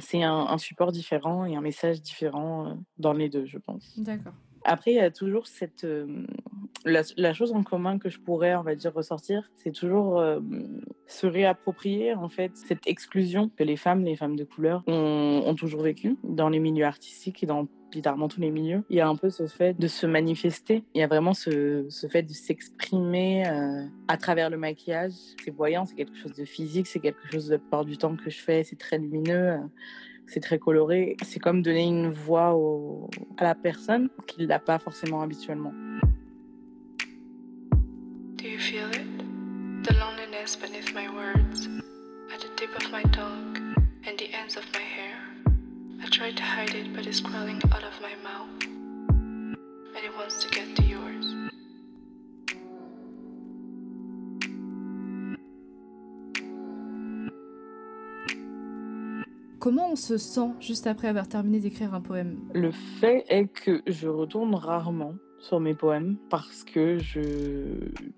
c'est 0.00 0.22
un, 0.22 0.34
un 0.34 0.58
support 0.58 0.92
différent 0.92 1.44
et 1.44 1.56
un 1.56 1.60
message 1.60 2.02
différent 2.02 2.68
euh, 2.68 2.74
dans 2.98 3.12
les 3.12 3.28
deux, 3.28 3.46
je 3.46 3.58
pense. 3.58 3.98
D'accord. 3.98 4.34
Après, 4.68 4.90
il 4.90 4.96
y 4.96 5.00
a 5.00 5.10
toujours 5.10 5.46
cette. 5.46 5.84
euh, 5.84 6.26
la, 6.84 7.32
chose 7.32 7.52
en 7.52 7.62
commun 7.62 7.98
que 7.98 8.08
je 8.08 8.18
pourrais, 8.18 8.54
on 8.56 8.62
va 8.62 8.74
dire, 8.74 8.92
ressortir, 8.92 9.50
c'est 9.56 9.72
toujours 9.72 10.18
euh, 10.18 10.40
se 11.06 11.26
réapproprier, 11.26 12.14
en 12.14 12.28
fait, 12.28 12.52
cette 12.54 12.86
exclusion 12.86 13.50
que 13.56 13.62
les 13.62 13.76
femmes, 13.76 14.04
les 14.04 14.16
femmes 14.16 14.36
de 14.36 14.44
couleur, 14.44 14.82
ont, 14.86 15.54
toujours 15.56 15.82
vécu 15.82 16.16
dans 16.22 16.48
les 16.48 16.58
milieux 16.58 16.84
artistiques 16.84 17.42
et 17.42 17.46
dans 17.46 17.66
littéralement 17.94 18.28
tous 18.28 18.40
les 18.40 18.50
milieux. 18.50 18.82
Il 18.90 18.96
y 18.96 19.00
a 19.00 19.08
un 19.08 19.16
peu 19.16 19.30
ce 19.30 19.46
fait 19.46 19.78
de 19.78 19.86
se 19.86 20.06
manifester. 20.06 20.84
Il 20.94 21.00
y 21.00 21.04
a 21.04 21.06
vraiment 21.06 21.32
ce, 21.32 21.86
fait 22.10 22.22
de 22.22 22.32
s'exprimer 22.32 23.46
euh, 23.46 23.86
à 24.08 24.16
travers 24.16 24.50
le 24.50 24.58
maquillage. 24.58 25.12
C'est 25.42 25.54
voyant, 25.54 25.86
c'est 25.86 25.94
quelque 25.94 26.16
chose 26.16 26.34
de 26.34 26.44
physique, 26.44 26.88
c'est 26.88 27.00
quelque 27.00 27.26
chose, 27.30 27.50
la 27.50 27.58
plupart 27.58 27.84
du 27.84 27.96
temps, 27.96 28.16
que 28.16 28.30
je 28.30 28.38
fais. 28.38 28.64
C'est 28.64 28.78
très 28.78 28.98
lumineux. 28.98 29.60
C'est 30.26 30.40
très 30.40 30.58
coloré. 30.58 31.16
C'est 31.22 31.40
comme 31.40 31.62
donner 31.62 31.84
une 31.86 32.08
voix 32.10 32.54
au- 32.54 33.08
à 33.36 33.44
la 33.44 33.54
personne 33.54 34.08
qui 34.26 34.40
ne 34.42 34.46
l'a 34.46 34.58
pas 34.58 34.78
forcément 34.78 35.22
habituellement. 35.22 35.72
Do 38.36 38.44
you 38.44 38.58
feel 38.58 38.88
it? 38.92 39.06
The 39.84 39.92
loneliness 39.94 40.56
beneath 40.56 40.92
my 40.94 41.08
words, 41.08 41.68
at 42.32 42.40
the 42.40 42.48
tip 42.56 42.70
of 42.76 42.90
my 42.92 43.02
tongue 43.12 43.56
and 44.06 44.16
the 44.18 44.28
ends 44.34 44.56
of 44.56 44.64
my 44.74 44.80
hair. 44.82 45.16
I 46.02 46.08
try 46.10 46.32
to 46.32 46.42
hide 46.42 46.74
it, 46.74 46.92
but 46.94 47.06
it's 47.06 47.20
crawling 47.20 47.60
out 47.72 47.82
of 47.82 47.98
my 48.02 48.14
mouth, 48.22 48.66
and 48.66 50.04
it 50.04 50.12
wants 50.18 50.42
to 50.44 50.48
get 50.50 50.74
to 50.76 50.82
yours. 50.82 51.24
Comment 59.66 59.90
on 59.90 59.96
se 59.96 60.16
sent 60.16 60.52
juste 60.60 60.86
après 60.86 61.08
avoir 61.08 61.26
terminé 61.26 61.58
d'écrire 61.58 61.92
un 61.92 62.00
poème? 62.00 62.38
Le 62.54 62.70
fait 62.70 63.24
est 63.28 63.48
que 63.48 63.82
je 63.88 64.06
retourne 64.06 64.54
rarement 64.54 65.16
sur 65.40 65.58
mes 65.58 65.74
poèmes 65.74 66.18
parce 66.30 66.62
que 66.62 66.98
je 66.98 67.18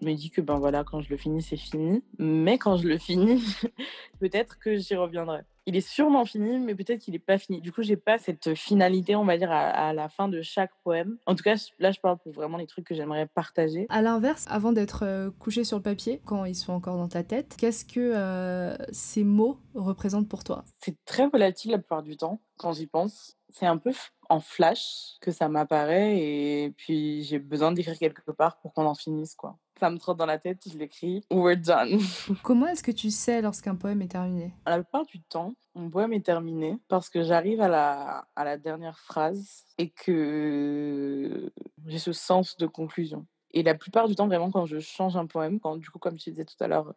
me 0.02 0.12
dis 0.12 0.28
que 0.28 0.42
ben 0.42 0.58
voilà 0.58 0.84
quand 0.84 1.00
je 1.00 1.08
le 1.08 1.16
finis 1.16 1.40
c'est 1.40 1.56
fini. 1.56 2.02
Mais 2.18 2.58
quand 2.58 2.76
je 2.76 2.86
le 2.86 2.98
finis 2.98 3.42
peut-être 4.20 4.58
que 4.58 4.76
j'y 4.76 4.94
reviendrai 4.94 5.40
il 5.68 5.76
est 5.76 5.86
sûrement 5.86 6.24
fini, 6.24 6.58
mais 6.58 6.74
peut-être 6.74 6.98
qu'il 6.98 7.12
n'est 7.12 7.18
pas 7.18 7.36
fini. 7.36 7.60
Du 7.60 7.72
coup, 7.72 7.82
j'ai 7.82 7.98
pas 7.98 8.16
cette 8.16 8.54
finalité, 8.54 9.14
on 9.16 9.26
va 9.26 9.36
dire, 9.36 9.52
à, 9.52 9.92
la 9.92 10.08
fin 10.08 10.26
de 10.26 10.40
chaque 10.40 10.70
poème. 10.82 11.18
En 11.26 11.34
tout 11.34 11.44
cas, 11.44 11.56
là, 11.78 11.92
je 11.92 12.00
parle 12.00 12.16
pour 12.16 12.32
vraiment 12.32 12.56
les 12.56 12.66
trucs 12.66 12.86
que 12.86 12.94
j'aimerais 12.94 13.26
partager. 13.26 13.84
À 13.90 14.00
l'inverse, 14.00 14.46
avant 14.48 14.72
d'être 14.72 15.04
euh, 15.04 15.30
couché 15.30 15.64
sur 15.64 15.76
le 15.76 15.82
papier, 15.82 16.22
quand 16.24 16.46
ils 16.46 16.54
sont 16.54 16.72
encore 16.72 16.96
dans 16.96 17.08
ta 17.08 17.22
tête, 17.22 17.54
qu'est-ce 17.58 17.84
que 17.84 18.00
euh, 18.00 18.74
ces 18.92 19.24
mots 19.24 19.58
représentent 19.74 20.28
pour 20.28 20.42
toi? 20.42 20.64
C'est 20.78 20.96
très 21.04 21.28
volatile 21.28 21.72
la 21.72 21.78
plupart 21.78 22.02
du 22.02 22.16
temps, 22.16 22.40
quand 22.56 22.72
j'y 22.72 22.86
pense. 22.86 23.36
C'est 23.50 23.66
un 23.66 23.76
peu 23.76 23.92
en 24.28 24.40
flash 24.40 25.16
que 25.20 25.30
ça 25.30 25.48
m'apparaît 25.48 26.18
et 26.18 26.70
puis 26.76 27.22
j'ai 27.24 27.38
besoin 27.38 27.72
d'écrire 27.72 27.98
quelque 27.98 28.30
part 28.30 28.58
pour 28.60 28.72
qu'on 28.72 28.86
en 28.86 28.94
finisse, 28.94 29.34
quoi 29.34 29.58
ça 29.78 29.90
me 29.90 29.98
trotte 29.98 30.18
dans 30.18 30.26
la 30.26 30.38
tête, 30.38 30.62
je 30.70 30.76
l'écris, 30.76 31.24
we're 31.30 31.56
done. 31.56 32.00
Comment 32.42 32.66
est-ce 32.66 32.82
que 32.82 32.90
tu 32.90 33.10
sais 33.10 33.40
lorsqu'un 33.40 33.76
poème 33.76 34.02
est 34.02 34.08
terminé? 34.08 34.52
La 34.66 34.82
plupart 34.82 35.06
du 35.06 35.20
temps, 35.20 35.54
mon 35.74 35.88
poème 35.88 36.12
est 36.12 36.24
terminé 36.24 36.78
parce 36.88 37.08
que 37.08 37.22
j'arrive 37.22 37.60
à 37.60 37.68
la, 37.68 38.26
à 38.34 38.44
la 38.44 38.56
dernière 38.56 38.98
phrase 38.98 39.64
et 39.78 39.90
que 39.90 41.50
j'ai 41.86 41.98
ce 41.98 42.12
sens 42.12 42.56
de 42.56 42.66
conclusion. 42.66 43.26
Et 43.52 43.62
la 43.62 43.74
plupart 43.74 44.08
du 44.08 44.14
temps, 44.14 44.26
vraiment, 44.26 44.50
quand 44.50 44.66
je 44.66 44.78
change 44.80 45.16
un 45.16 45.26
poème, 45.26 45.60
quand 45.60 45.76
du 45.76 45.88
coup, 45.90 45.98
comme 45.98 46.16
tu 46.16 46.30
disais 46.30 46.44
tout 46.44 46.62
à 46.62 46.68
l'heure, 46.68 46.94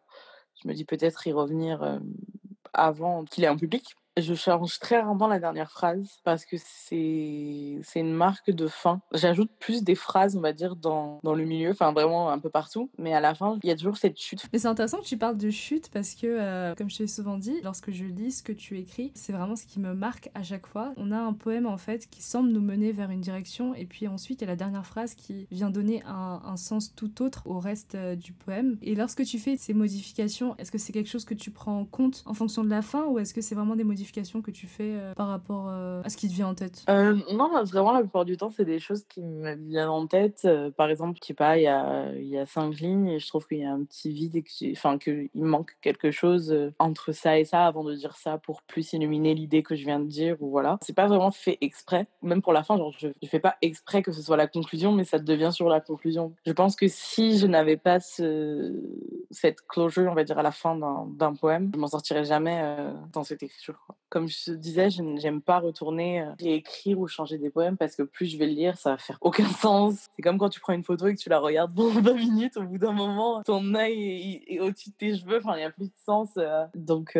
je 0.60 0.68
me 0.68 0.74
dis 0.74 0.84
peut-être 0.84 1.26
y 1.26 1.32
revenir 1.32 1.82
euh, 1.82 1.98
avant 2.72 3.24
qu'il 3.24 3.44
ait 3.44 3.48
un 3.48 3.56
public, 3.56 3.94
je 4.18 4.34
change 4.34 4.78
très 4.78 5.00
rarement 5.00 5.26
la 5.26 5.38
dernière 5.38 5.70
phrase 5.70 6.20
parce 6.24 6.44
que 6.44 6.56
c'est 6.58 7.80
une 7.96 8.12
marque 8.12 8.50
de 8.50 8.66
fin. 8.66 9.00
J'ajoute 9.12 9.50
plus 9.58 9.82
des 9.82 9.94
phrases, 9.94 10.36
on 10.36 10.40
va 10.40 10.52
dire, 10.52 10.76
dans, 10.76 11.20
dans 11.22 11.34
le 11.34 11.44
milieu, 11.44 11.70
enfin 11.70 11.92
vraiment 11.92 12.30
un 12.30 12.38
peu 12.38 12.50
partout. 12.50 12.90
Mais 12.98 13.14
à 13.14 13.20
la 13.20 13.34
fin, 13.34 13.58
il 13.62 13.68
y 13.68 13.72
a 13.72 13.76
toujours 13.76 13.96
cette 13.96 14.18
chute. 14.18 14.46
Mais 14.52 14.58
c'est 14.58 14.68
intéressant 14.68 14.98
que 14.98 15.06
tu 15.06 15.16
parles 15.16 15.38
de 15.38 15.50
chute 15.50 15.90
parce 15.90 16.14
que, 16.14 16.26
euh, 16.26 16.74
comme 16.74 16.90
je 16.90 16.98
t'ai 16.98 17.06
souvent 17.06 17.38
dit, 17.38 17.60
lorsque 17.62 17.90
je 17.90 18.04
lis 18.04 18.32
ce 18.32 18.42
que 18.42 18.52
tu 18.52 18.78
écris, 18.78 19.12
c'est 19.14 19.32
vraiment 19.32 19.56
ce 19.56 19.64
qui 19.64 19.80
me 19.80 19.94
marque 19.94 20.30
à 20.34 20.42
chaque 20.42 20.66
fois. 20.66 20.92
On 20.96 21.10
a 21.10 21.18
un 21.18 21.32
poème 21.32 21.66
en 21.66 21.78
fait 21.78 22.08
qui 22.10 22.22
semble 22.22 22.50
nous 22.50 22.60
mener 22.60 22.92
vers 22.92 23.10
une 23.10 23.20
direction 23.20 23.74
et 23.74 23.86
puis 23.86 24.08
ensuite 24.08 24.40
il 24.40 24.44
y 24.44 24.48
a 24.48 24.50
la 24.50 24.56
dernière 24.56 24.86
phrase 24.86 25.14
qui 25.14 25.46
vient 25.50 25.70
donner 25.70 26.02
un, 26.06 26.42
un 26.44 26.56
sens 26.56 26.94
tout 26.94 27.22
autre 27.22 27.42
au 27.46 27.58
reste 27.58 27.94
euh, 27.94 28.14
du 28.14 28.32
poème. 28.32 28.76
Et 28.82 28.94
lorsque 28.94 29.24
tu 29.24 29.38
fais 29.38 29.56
ces 29.56 29.72
modifications, 29.72 30.54
est-ce 30.58 30.70
que 30.70 30.78
c'est 30.78 30.92
quelque 30.92 31.08
chose 31.08 31.24
que 31.24 31.34
tu 31.34 31.50
prends 31.50 31.80
en 31.80 31.84
compte 31.84 32.22
en 32.26 32.34
fonction 32.34 32.62
de 32.62 32.70
la 32.70 32.82
fin 32.82 33.06
ou 33.06 33.18
est-ce 33.18 33.32
que 33.32 33.40
c'est 33.40 33.54
vraiment 33.54 33.76
des 33.76 33.84
modifications 33.84 34.01
que 34.42 34.50
tu 34.50 34.66
fais 34.66 34.94
euh, 34.96 35.14
par 35.14 35.28
rapport 35.28 35.68
euh, 35.68 36.02
à 36.04 36.08
ce 36.08 36.16
qui 36.16 36.28
te 36.28 36.34
vient 36.34 36.48
en 36.48 36.54
tête? 36.54 36.84
Euh, 36.88 37.16
Non, 37.32 37.50
vraiment, 37.64 37.92
la 37.92 38.00
plupart 38.00 38.24
du 38.24 38.36
temps, 38.36 38.50
c'est 38.50 38.64
des 38.64 38.78
choses 38.78 39.04
qui 39.08 39.22
me 39.22 39.54
viennent 39.54 39.88
en 39.88 40.06
tête. 40.06 40.46
par 40.76 40.90
exemple, 40.90 41.18
je 41.20 41.26
sais 41.26 41.34
pas, 41.34 41.58
il 41.58 41.62
y 41.62 41.68
a, 42.38 42.46
cinq 42.46 42.80
lignes 42.80 43.08
et 43.08 43.18
je 43.18 43.28
trouve 43.28 43.46
qu'il 43.46 43.58
y 43.58 43.64
a 43.64 43.72
un 43.72 43.84
petit 43.84 44.10
vide 44.10 44.36
et 44.36 44.42
qu'il 44.42 45.28
manque 45.34 45.76
quelque 45.80 46.10
chose 46.10 46.54
entre 46.78 47.12
ça 47.12 47.38
et 47.38 47.44
ça 47.44 47.66
avant 47.66 47.84
de 47.84 47.94
dire 47.94 48.16
ça 48.16 48.38
pour 48.38 48.62
plus 48.62 48.92
illuminer 48.92 49.34
l'idée 49.34 49.62
que 49.62 49.74
je 49.74 49.84
viens 49.84 50.00
de 50.00 50.06
dire. 50.06 50.36
Ou 50.40 50.50
voilà. 50.50 50.78
C'est 50.82 50.94
pas 50.94 51.06
vraiment 51.06 51.30
fait 51.30 51.58
exprès. 51.60 52.06
Même 52.22 52.42
pour 52.42 52.52
la 52.52 52.62
fin, 52.62 52.76
genre, 52.76 52.92
je, 52.98 53.08
je 53.22 53.28
fais 53.28 53.40
pas 53.40 53.56
exprès 53.62 54.02
que 54.02 54.12
ce 54.12 54.22
soit 54.22 54.36
la 54.36 54.46
conclusion, 54.46 54.92
mais 54.92 55.04
ça 55.04 55.18
devient 55.18 55.50
sur 55.52 55.68
la 55.68 55.80
conclusion. 55.80 56.34
Je 56.44 56.52
pense 56.52 56.76
que 56.76 56.88
si 56.88 57.38
je 57.38 57.46
n'avais 57.46 57.76
pas 57.76 58.00
ce, 58.00 58.72
cette 59.30 59.60
closure, 59.66 60.10
on 60.10 60.14
va 60.14 60.24
dire, 60.24 60.38
à 60.38 60.42
la 60.42 60.52
fin 60.52 60.76
d'un 60.76 61.34
poème, 61.34 61.70
je 61.74 61.78
m'en 61.78 61.86
sortirais 61.86 62.24
jamais 62.24 62.62
dans 63.12 63.22
cette 63.22 63.42
écriture. 63.42 63.86
Comme 64.08 64.28
je 64.28 64.44
te 64.44 64.50
disais, 64.50 64.90
je 64.90 65.02
n'aime 65.02 65.40
pas 65.40 65.58
retourner 65.58 66.20
euh, 66.20 66.32
écrire 66.40 66.98
ou 66.98 67.08
changer 67.08 67.38
des 67.38 67.48
poèmes 67.48 67.76
parce 67.76 67.96
que 67.96 68.02
plus 68.02 68.26
je 68.26 68.36
vais 68.36 68.46
le 68.46 68.52
lire, 68.52 68.76
ça 68.76 68.90
va 68.90 68.98
faire 68.98 69.18
aucun 69.20 69.46
sens. 69.62 70.08
C'est 70.16 70.22
comme 70.22 70.38
quand 70.38 70.50
tu 70.50 70.60
prends 70.60 70.74
une 70.74 70.84
photo 70.84 71.06
et 71.06 71.14
que 71.14 71.20
tu 71.20 71.28
la 71.28 71.38
regardes 71.38 71.74
pendant 71.76 72.00
20 72.00 72.14
minutes, 72.14 72.56
au 72.56 72.64
bout 72.64 72.78
d'un 72.78 72.92
moment, 72.92 73.42
ton 73.42 73.74
œil 73.74 74.42
est, 74.46 74.60
au-dessus 74.60 74.90
de 74.90 74.94
tes 74.96 75.16
cheveux, 75.16 75.38
enfin, 75.38 75.54
il 75.54 75.60
n'y 75.60 75.64
a 75.64 75.70
plus 75.70 75.86
de 75.86 75.98
sens. 76.04 76.30
Donc, 76.74 77.18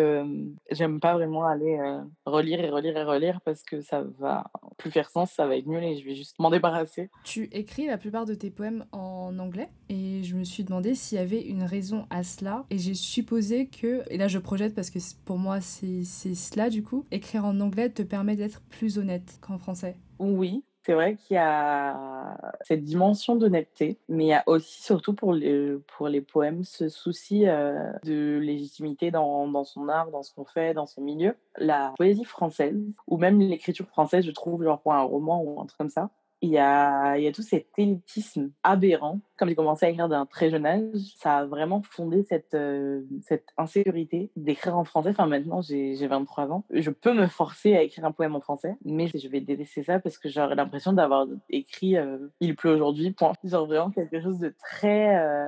j'aime 0.70 1.00
pas 1.00 1.14
vraiment 1.14 1.46
aller 1.46 1.78
relire 2.26 2.60
et 2.60 2.70
relire 2.70 2.96
et 2.96 3.04
relire 3.04 3.40
parce 3.44 3.62
que 3.62 3.80
ça 3.80 4.02
va 4.18 4.50
plus 4.76 4.90
faire 4.90 5.10
sens, 5.10 5.30
ça 5.32 5.46
va 5.46 5.56
être 5.56 5.66
nul 5.66 5.82
et 5.82 5.96
je 5.98 6.04
vais 6.04 6.14
juste 6.14 6.38
m'en 6.38 6.50
débarrasser. 6.50 7.10
Tu 7.24 7.48
écris 7.52 7.86
la 7.86 7.98
plupart 7.98 8.26
de 8.26 8.34
tes 8.34 8.50
poèmes 8.50 8.84
en 8.92 9.38
anglais 9.38 9.70
et 9.88 10.22
je 10.22 10.36
me 10.36 10.44
suis 10.44 10.64
demandé 10.64 10.94
s'il 10.94 11.18
y 11.18 11.20
avait 11.20 11.42
une 11.42 11.62
raison 11.62 12.06
à 12.10 12.22
cela 12.22 12.64
et 12.70 12.78
j'ai 12.78 12.94
supposé 12.94 13.66
que, 13.66 14.02
et 14.08 14.16
là 14.16 14.28
je 14.28 14.38
projette 14.38 14.74
parce 14.74 14.90
que 14.90 14.98
pour 15.24 15.38
moi 15.38 15.60
c'est 15.60 16.04
cela 16.04 16.61
du 16.70 16.82
coup, 16.82 17.04
écrire 17.10 17.44
en 17.44 17.58
anglais 17.60 17.90
te 17.90 18.02
permet 18.02 18.36
d'être 18.36 18.60
plus 18.62 18.98
honnête 18.98 19.38
qu'en 19.40 19.58
français. 19.58 19.96
Oui, 20.18 20.64
c'est 20.84 20.94
vrai 20.94 21.14
qu'il 21.16 21.36
y 21.36 21.38
a 21.38 22.36
cette 22.62 22.82
dimension 22.82 23.36
d'honnêteté, 23.36 23.98
mais 24.08 24.24
il 24.24 24.28
y 24.28 24.32
a 24.32 24.42
aussi, 24.46 24.82
surtout 24.82 25.14
pour 25.14 25.32
les, 25.32 25.76
pour 25.96 26.08
les 26.08 26.20
poèmes, 26.20 26.64
ce 26.64 26.88
souci 26.88 27.46
euh, 27.46 27.92
de 28.02 28.38
légitimité 28.42 29.12
dans, 29.12 29.46
dans, 29.46 29.62
son 29.62 29.88
art, 29.88 30.10
dans 30.10 30.24
ce 30.24 30.34
qu'on 30.34 30.44
fait, 30.44 30.74
dans 30.74 30.86
son 30.86 31.02
milieu. 31.02 31.36
La 31.56 31.94
poésie 31.96 32.24
française, 32.24 32.76
ou 33.06 33.16
même 33.16 33.40
l'écriture 33.40 33.86
française, 33.86 34.24
je 34.24 34.32
trouve, 34.32 34.64
genre 34.64 34.80
pour 34.80 34.92
un 34.92 35.02
roman 35.02 35.40
ou 35.42 35.60
un 35.60 35.66
truc 35.66 35.78
comme 35.78 35.88
ça, 35.88 36.10
il 36.42 36.50
y 36.50 36.58
a, 36.58 37.16
il 37.16 37.24
y 37.24 37.28
a 37.28 37.32
tout 37.32 37.42
cet 37.42 37.68
élitisme 37.78 38.50
aberrant. 38.64 39.20
Comme 39.38 39.48
j'ai 39.48 39.54
commencé 39.54 39.86
à 39.86 39.90
écrire 39.90 40.08
d'un 40.08 40.26
très 40.26 40.50
jeune 40.50 40.66
âge, 40.66 40.82
ça 41.16 41.38
a 41.38 41.46
vraiment 41.46 41.82
fondé 41.82 42.24
cette, 42.24 42.54
euh, 42.54 43.02
cette 43.22 43.46
insécurité 43.56 44.32
d'écrire 44.34 44.76
en 44.76 44.82
français. 44.82 45.10
Enfin, 45.10 45.26
maintenant, 45.26 45.62
j'ai 45.62 45.94
23 46.06 46.50
ans. 46.50 46.64
Je 46.70 46.90
peux 46.90 47.14
me 47.14 47.28
forcer 47.28 47.76
à 47.76 47.82
écrire 47.82 48.04
un 48.04 48.12
poème 48.12 48.34
en 48.34 48.40
français, 48.40 48.74
mais 48.84 49.06
je 49.06 49.28
vais 49.28 49.40
délaisser 49.40 49.84
ça 49.84 50.00
parce 50.00 50.18
que 50.18 50.28
j'aurais 50.28 50.56
l'impression 50.56 50.92
d'avoir 50.92 51.26
écrit 51.48 51.96
euh, 51.96 52.18
Il 52.40 52.56
pleut 52.56 52.72
aujourd'hui, 52.72 53.12
point. 53.12 53.34
Genre 53.44 53.66
vraiment 53.66 53.90
quelque 53.90 54.20
chose 54.20 54.40
de 54.40 54.52
très, 54.58 55.16
euh, 55.20 55.46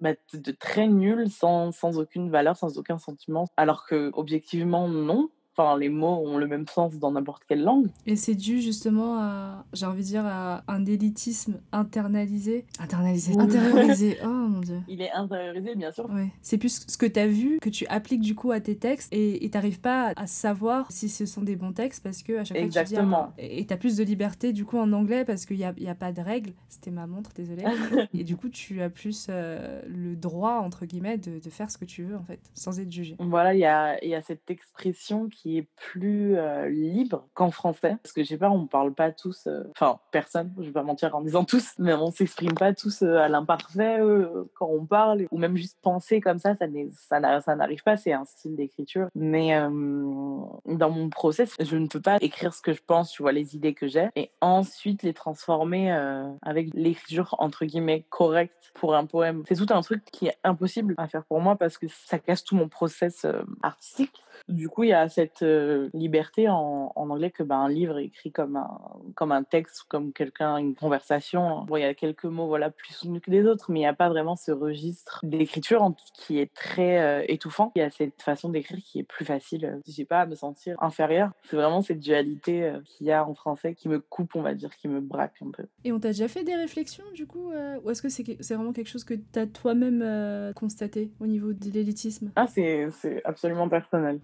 bah, 0.00 0.12
de 0.34 0.52
très 0.52 0.86
nul, 0.88 1.30
sans, 1.30 1.72
sans 1.72 1.98
aucune 1.98 2.30
valeur, 2.30 2.56
sans 2.56 2.78
aucun 2.78 2.98
sentiment. 2.98 3.46
Alors 3.56 3.86
que, 3.86 4.10
objectivement, 4.12 4.88
non 4.88 5.30
Enfin, 5.56 5.78
les 5.78 5.88
mots 5.88 6.22
ont 6.24 6.38
le 6.38 6.46
même 6.46 6.66
sens 6.66 6.98
dans 6.98 7.12
n'importe 7.12 7.44
quelle 7.48 7.62
langue. 7.62 7.88
Et 8.06 8.16
c'est 8.16 8.34
dû 8.34 8.60
justement 8.60 9.18
à, 9.18 9.64
j'ai 9.72 9.86
envie 9.86 10.02
de 10.02 10.08
dire, 10.08 10.26
à 10.26 10.64
un 10.68 10.84
élitisme 10.84 11.60
internalisé. 11.72 12.66
Internalisé. 12.78 13.38
Intériorisé. 13.38 14.18
Oh 14.24 14.48
mon 14.48 14.60
dieu. 14.60 14.80
Il 14.88 15.02
est 15.02 15.12
intériorisé, 15.12 15.74
bien 15.74 15.90
sûr. 15.90 16.08
Ouais. 16.10 16.28
C'est 16.42 16.58
plus 16.58 16.84
ce 16.86 16.96
que 16.96 17.06
tu 17.06 17.18
as 17.18 17.26
vu, 17.26 17.58
que 17.60 17.68
tu 17.68 17.86
appliques 17.86 18.20
du 18.20 18.34
coup 18.34 18.52
à 18.52 18.60
tes 18.60 18.76
textes 18.76 19.08
et 19.12 19.48
t'arrives 19.50 19.80
pas 19.80 20.12
à 20.16 20.26
savoir 20.26 20.90
si 20.90 21.08
ce 21.08 21.26
sont 21.26 21.42
des 21.42 21.56
bons 21.56 21.72
textes 21.72 22.02
parce 22.02 22.22
que 22.22 22.38
à 22.38 22.44
chaque 22.44 22.58
fois 22.58 22.84
tu 22.84 22.94
dis. 22.94 22.96
Ah, 22.96 23.32
et 23.38 23.66
t'as 23.66 23.76
plus 23.76 23.96
de 23.96 24.04
liberté 24.04 24.52
du 24.52 24.64
coup 24.64 24.78
en 24.78 24.92
anglais 24.92 25.24
parce 25.24 25.46
qu'il 25.46 25.56
n'y 25.56 25.64
a, 25.64 25.74
y 25.78 25.88
a 25.88 25.94
pas 25.94 26.12
de 26.12 26.20
règles. 26.20 26.52
C'était 26.68 26.90
ma 26.90 27.06
montre, 27.06 27.30
désolée. 27.34 27.64
et 28.14 28.24
du 28.24 28.36
coup, 28.36 28.48
tu 28.48 28.82
as 28.82 28.90
plus 28.90 29.26
euh, 29.28 29.82
le 29.86 30.16
droit, 30.16 30.60
entre 30.60 30.86
guillemets, 30.86 31.18
de, 31.18 31.38
de, 31.38 31.50
faire 31.50 31.70
ce 31.70 31.78
que 31.78 31.84
tu 31.84 32.02
veux 32.02 32.16
en 32.16 32.24
fait, 32.24 32.40
sans 32.54 32.80
être 32.80 32.90
jugé. 32.90 33.16
Voilà, 33.18 33.54
il 33.54 33.60
y 33.60 33.64
a, 33.64 34.02
y 34.04 34.14
a 34.14 34.22
cette 34.22 34.50
expression 34.50 35.28
qui 35.28 35.43
qui 35.44 35.58
est 35.58 35.68
plus 35.76 36.36
libre 36.68 37.28
qu'en 37.34 37.50
français. 37.50 37.96
Parce 38.02 38.12
que 38.12 38.22
je 38.22 38.28
sais 38.28 38.38
pas, 38.38 38.48
on 38.48 38.66
parle 38.66 38.94
pas 38.94 39.12
tous, 39.12 39.46
enfin 39.72 40.00
personne, 40.10 40.52
je 40.58 40.64
vais 40.64 40.72
pas 40.72 40.82
mentir 40.82 41.14
en 41.14 41.20
disant 41.20 41.44
tous, 41.44 41.74
mais 41.78 41.92
on 41.92 42.10
s'exprime 42.10 42.54
pas 42.54 42.72
tous 42.72 43.02
à 43.02 43.28
l'imparfait 43.28 44.00
quand 44.54 44.68
on 44.68 44.86
parle, 44.86 45.26
ou 45.30 45.38
même 45.38 45.56
juste 45.56 45.78
penser 45.82 46.20
comme 46.22 46.38
ça, 46.38 46.54
ça 46.56 47.20
n'arrive 47.20 47.82
pas, 47.82 47.96
c'est 47.98 48.14
un 48.14 48.24
style 48.24 48.56
d'écriture. 48.56 49.08
Mais 49.14 49.52
dans 49.60 50.90
mon 50.90 51.10
process, 51.10 51.54
je 51.60 51.76
ne 51.76 51.88
peux 51.88 52.00
pas 52.00 52.16
écrire 52.22 52.54
ce 52.54 52.62
que 52.62 52.72
je 52.72 52.82
pense, 52.84 53.12
tu 53.12 53.22
vois, 53.22 53.32
les 53.32 53.54
idées 53.54 53.74
que 53.74 53.86
j'ai, 53.86 54.08
et 54.16 54.30
ensuite 54.40 55.02
les 55.02 55.12
transformer 55.12 55.92
avec 56.40 56.70
l'écriture 56.72 57.36
entre 57.38 57.66
guillemets 57.66 58.06
correcte 58.08 58.72
pour 58.72 58.94
un 58.94 59.04
poème. 59.04 59.42
C'est 59.46 59.56
tout 59.56 59.66
un 59.70 59.82
truc 59.82 60.04
qui 60.10 60.26
est 60.26 60.36
impossible 60.42 60.94
à 60.96 61.06
faire 61.06 61.24
pour 61.24 61.40
moi 61.40 61.56
parce 61.56 61.76
que 61.76 61.86
ça 61.88 62.18
casse 62.18 62.44
tout 62.44 62.56
mon 62.56 62.68
process 62.68 63.26
artistique. 63.62 64.22
Du 64.48 64.68
coup, 64.68 64.82
il 64.82 64.90
y 64.90 64.92
a 64.92 65.08
cette 65.08 65.42
euh, 65.42 65.88
liberté 65.94 66.48
en, 66.48 66.92
anglais 66.94 67.30
que 67.30 67.42
ben, 67.42 67.56
un 67.56 67.68
livre 67.68 67.98
écrit 67.98 68.30
comme 68.30 68.56
un, 68.56 68.78
comme 69.14 69.32
un 69.32 69.42
texte, 69.42 69.84
comme 69.88 70.12
quelqu'un, 70.12 70.58
une 70.58 70.74
conversation. 70.74 71.64
Bon, 71.64 71.76
il 71.76 71.82
y 71.82 71.86
a 71.86 71.94
quelques 71.94 72.24
mots 72.24 72.46
voilà, 72.46 72.70
plus 72.70 72.92
soutenus 72.92 73.22
que 73.22 73.30
des 73.30 73.46
autres, 73.46 73.70
mais 73.70 73.80
il 73.80 73.82
n'y 73.82 73.88
a 73.88 73.94
pas 73.94 74.10
vraiment 74.10 74.36
ce 74.36 74.52
registre 74.52 75.20
d'écriture 75.22 75.90
qui 76.12 76.38
est 76.38 76.52
très 76.52 77.00
euh, 77.00 77.24
étouffant. 77.28 77.72
Il 77.74 77.78
y 77.78 77.82
a 77.82 77.90
cette 77.90 78.20
façon 78.20 78.50
d'écrire 78.50 78.78
qui 78.84 78.98
est 78.98 79.04
plus 79.04 79.24
facile, 79.24 79.64
euh, 79.64 79.80
je 79.86 79.92
sais 79.92 80.04
pas, 80.04 80.20
à 80.20 80.26
me 80.26 80.34
sentir 80.34 80.76
inférieure. 80.82 81.30
C'est 81.44 81.56
vraiment 81.56 81.80
cette 81.80 82.00
dualité 82.00 82.72
qu'il 82.84 83.06
y 83.06 83.12
a 83.12 83.26
en 83.26 83.34
français 83.34 83.74
qui 83.74 83.88
me 83.88 83.98
coupe, 83.98 84.36
on 84.36 84.42
va 84.42 84.54
dire, 84.54 84.76
qui 84.76 84.88
me 84.88 85.00
braque 85.00 85.36
un 85.42 85.50
peu. 85.50 85.64
Et 85.84 85.92
on 85.92 86.00
t'a 86.00 86.08
déjà 86.08 86.28
fait 86.28 86.44
des 86.44 86.54
réflexions, 86.54 87.04
du 87.14 87.26
coup 87.26 87.50
Ou 87.84 87.90
est-ce 87.90 88.02
que 88.02 88.08
c'est 88.08 88.24
c'est 88.40 88.54
vraiment 88.54 88.72
quelque 88.72 88.88
chose 88.88 89.04
que 89.04 89.14
tu 89.14 89.38
as 89.38 89.46
toi-même 89.46 90.52
constaté 90.54 91.10
au 91.20 91.26
niveau 91.26 91.52
de 91.52 91.70
l'élitisme? 91.70 92.30
Ah, 92.36 92.46
c'est 92.46 92.90
absolument 93.24 93.68
personnel. 93.68 94.20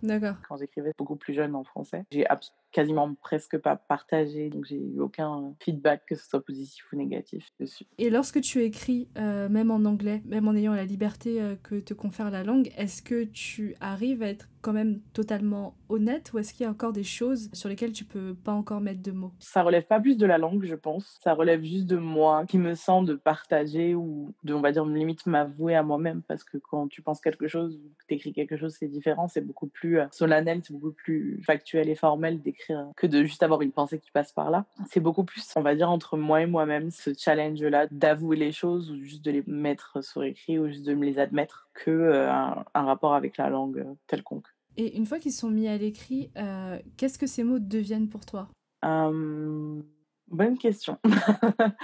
Quand 0.48 0.56
j'écrivais 0.56 0.92
beaucoup 0.98 1.16
plus 1.16 1.34
jeune 1.34 1.54
en 1.54 1.64
français, 1.64 2.04
j'ai 2.10 2.26
quasiment 2.72 3.14
presque 3.14 3.58
pas 3.58 3.76
partagé, 3.76 4.50
donc 4.50 4.64
j'ai 4.64 4.76
eu 4.76 5.00
aucun 5.00 5.54
feedback, 5.60 6.02
que 6.06 6.14
ce 6.14 6.28
soit 6.28 6.44
positif 6.44 6.84
ou 6.92 6.96
négatif 6.96 7.48
dessus. 7.58 7.84
Et 7.98 8.10
lorsque 8.10 8.40
tu 8.40 8.62
écris, 8.62 9.08
euh, 9.18 9.48
même 9.48 9.70
en 9.70 9.84
anglais, 9.84 10.22
même 10.24 10.48
en 10.48 10.54
ayant 10.54 10.74
la 10.74 10.84
liberté 10.84 11.40
euh, 11.40 11.56
que 11.62 11.80
te 11.80 11.94
confère 11.94 12.30
la 12.30 12.44
langue, 12.44 12.70
est-ce 12.76 13.02
que 13.02 13.24
tu 13.24 13.74
arrives 13.80 14.22
à 14.22 14.28
être 14.28 14.48
quand 14.60 14.72
même 14.72 15.00
totalement 15.14 15.74
honnête 15.88 16.32
ou 16.32 16.38
est-ce 16.38 16.52
qu'il 16.52 16.64
y 16.64 16.66
a 16.66 16.70
encore 16.70 16.92
des 16.92 17.02
choses 17.02 17.48
sur 17.52 17.68
lesquelles 17.68 17.92
tu 17.92 18.04
peux 18.04 18.34
pas 18.34 18.52
encore 18.52 18.80
mettre 18.80 19.02
de 19.02 19.10
mots? 19.10 19.32
Ça 19.38 19.62
relève 19.62 19.84
pas 19.84 20.00
plus 20.00 20.16
de 20.16 20.26
la 20.26 20.38
langue, 20.38 20.64
je 20.64 20.74
pense. 20.74 21.18
Ça 21.22 21.34
relève 21.34 21.62
juste 21.62 21.86
de 21.86 21.96
moi, 21.96 22.44
qui 22.46 22.58
me 22.58 22.74
sent 22.74 23.04
de 23.04 23.14
partager 23.14 23.94
ou 23.94 24.34
de, 24.44 24.54
on 24.54 24.60
va 24.60 24.72
dire, 24.72 24.84
limite 24.84 25.26
m'avouer 25.26 25.74
à 25.74 25.82
moi-même 25.82 26.22
parce 26.28 26.44
que 26.44 26.58
quand 26.58 26.88
tu 26.88 27.02
penses 27.02 27.20
quelque 27.20 27.48
chose 27.48 27.76
ou 27.76 27.88
que 27.98 28.04
tu 28.06 28.14
écris 28.14 28.32
quelque 28.32 28.56
chose, 28.56 28.76
c'est 28.78 28.88
différent, 28.88 29.28
c'est 29.28 29.40
beaucoup 29.40 29.68
plus 29.68 29.98
euh, 29.98 30.06
solennel, 30.10 30.60
c'est 30.62 30.74
beaucoup 30.74 30.92
plus 30.92 31.42
factuel 31.44 31.88
et 31.88 31.94
formel 31.94 32.40
d'écrire 32.42 32.59
que 32.96 33.06
de 33.06 33.24
juste 33.24 33.42
avoir 33.42 33.62
une 33.62 33.72
pensée 33.72 33.98
qui 33.98 34.10
passe 34.10 34.32
par 34.32 34.50
là. 34.50 34.64
C'est 34.90 35.00
beaucoup 35.00 35.24
plus, 35.24 35.44
on 35.56 35.62
va 35.62 35.74
dire, 35.74 35.90
entre 35.90 36.16
moi 36.16 36.42
et 36.42 36.46
moi-même, 36.46 36.90
ce 36.90 37.10
challenge-là 37.16 37.86
d'avouer 37.90 38.36
les 38.36 38.52
choses 38.52 38.90
ou 38.90 39.02
juste 39.02 39.24
de 39.24 39.30
les 39.30 39.44
mettre 39.46 40.02
sur 40.02 40.22
écrit 40.22 40.58
ou 40.58 40.68
juste 40.68 40.86
de 40.86 40.94
me 40.94 41.04
les 41.04 41.18
admettre 41.18 41.68
que 41.74 41.90
euh, 41.90 42.30
un, 42.30 42.64
un, 42.74 42.84
rapport 42.84 43.14
avec 43.14 43.36
la 43.36 43.50
langue 43.50 43.78
euh, 43.78 43.94
quelconque. 44.06 44.46
Et 44.76 44.96
une 44.96 45.06
fois 45.06 45.18
qu'ils 45.18 45.32
sont 45.32 45.50
mis 45.50 45.68
à 45.68 45.76
l'écrit, 45.76 46.30
euh, 46.36 46.78
qu'est-ce 46.96 47.18
que 47.18 47.26
ces 47.26 47.42
mots 47.42 47.58
deviennent 47.58 48.08
pour 48.08 48.24
toi? 48.24 48.48
Euh, 48.84 49.82
Bonne 50.30 50.58
question. 50.58 50.96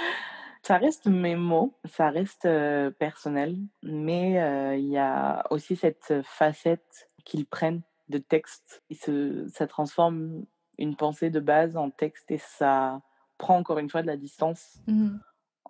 ça 0.62 0.78
reste 0.78 1.06
mes 1.06 1.34
mots, 1.34 1.76
ça 1.84 2.10
reste 2.10 2.46
euh, 2.46 2.92
personnel, 2.92 3.58
mais 3.82 4.40
euh, 4.40 4.76
il 4.76 4.86
y 4.86 4.98
a 4.98 5.44
aussi 5.50 5.74
cette 5.74 6.22
facette 6.22 7.10
qu'ils 7.24 7.46
prennent 7.46 7.82
de 8.08 8.18
texte. 8.18 8.84
Et 8.88 8.94
ce, 8.94 9.48
ça 9.48 9.66
transforme 9.66 10.44
une 10.78 10.96
pensée 10.96 11.30
de 11.30 11.40
base 11.40 11.76
en 11.76 11.90
texte 11.90 12.30
et 12.30 12.38
ça 12.38 13.00
prend 13.38 13.56
encore 13.56 13.78
une 13.78 13.90
fois 13.90 14.02
de 14.02 14.06
la 14.06 14.16
distance 14.16 14.78
Mhm. 14.86 15.20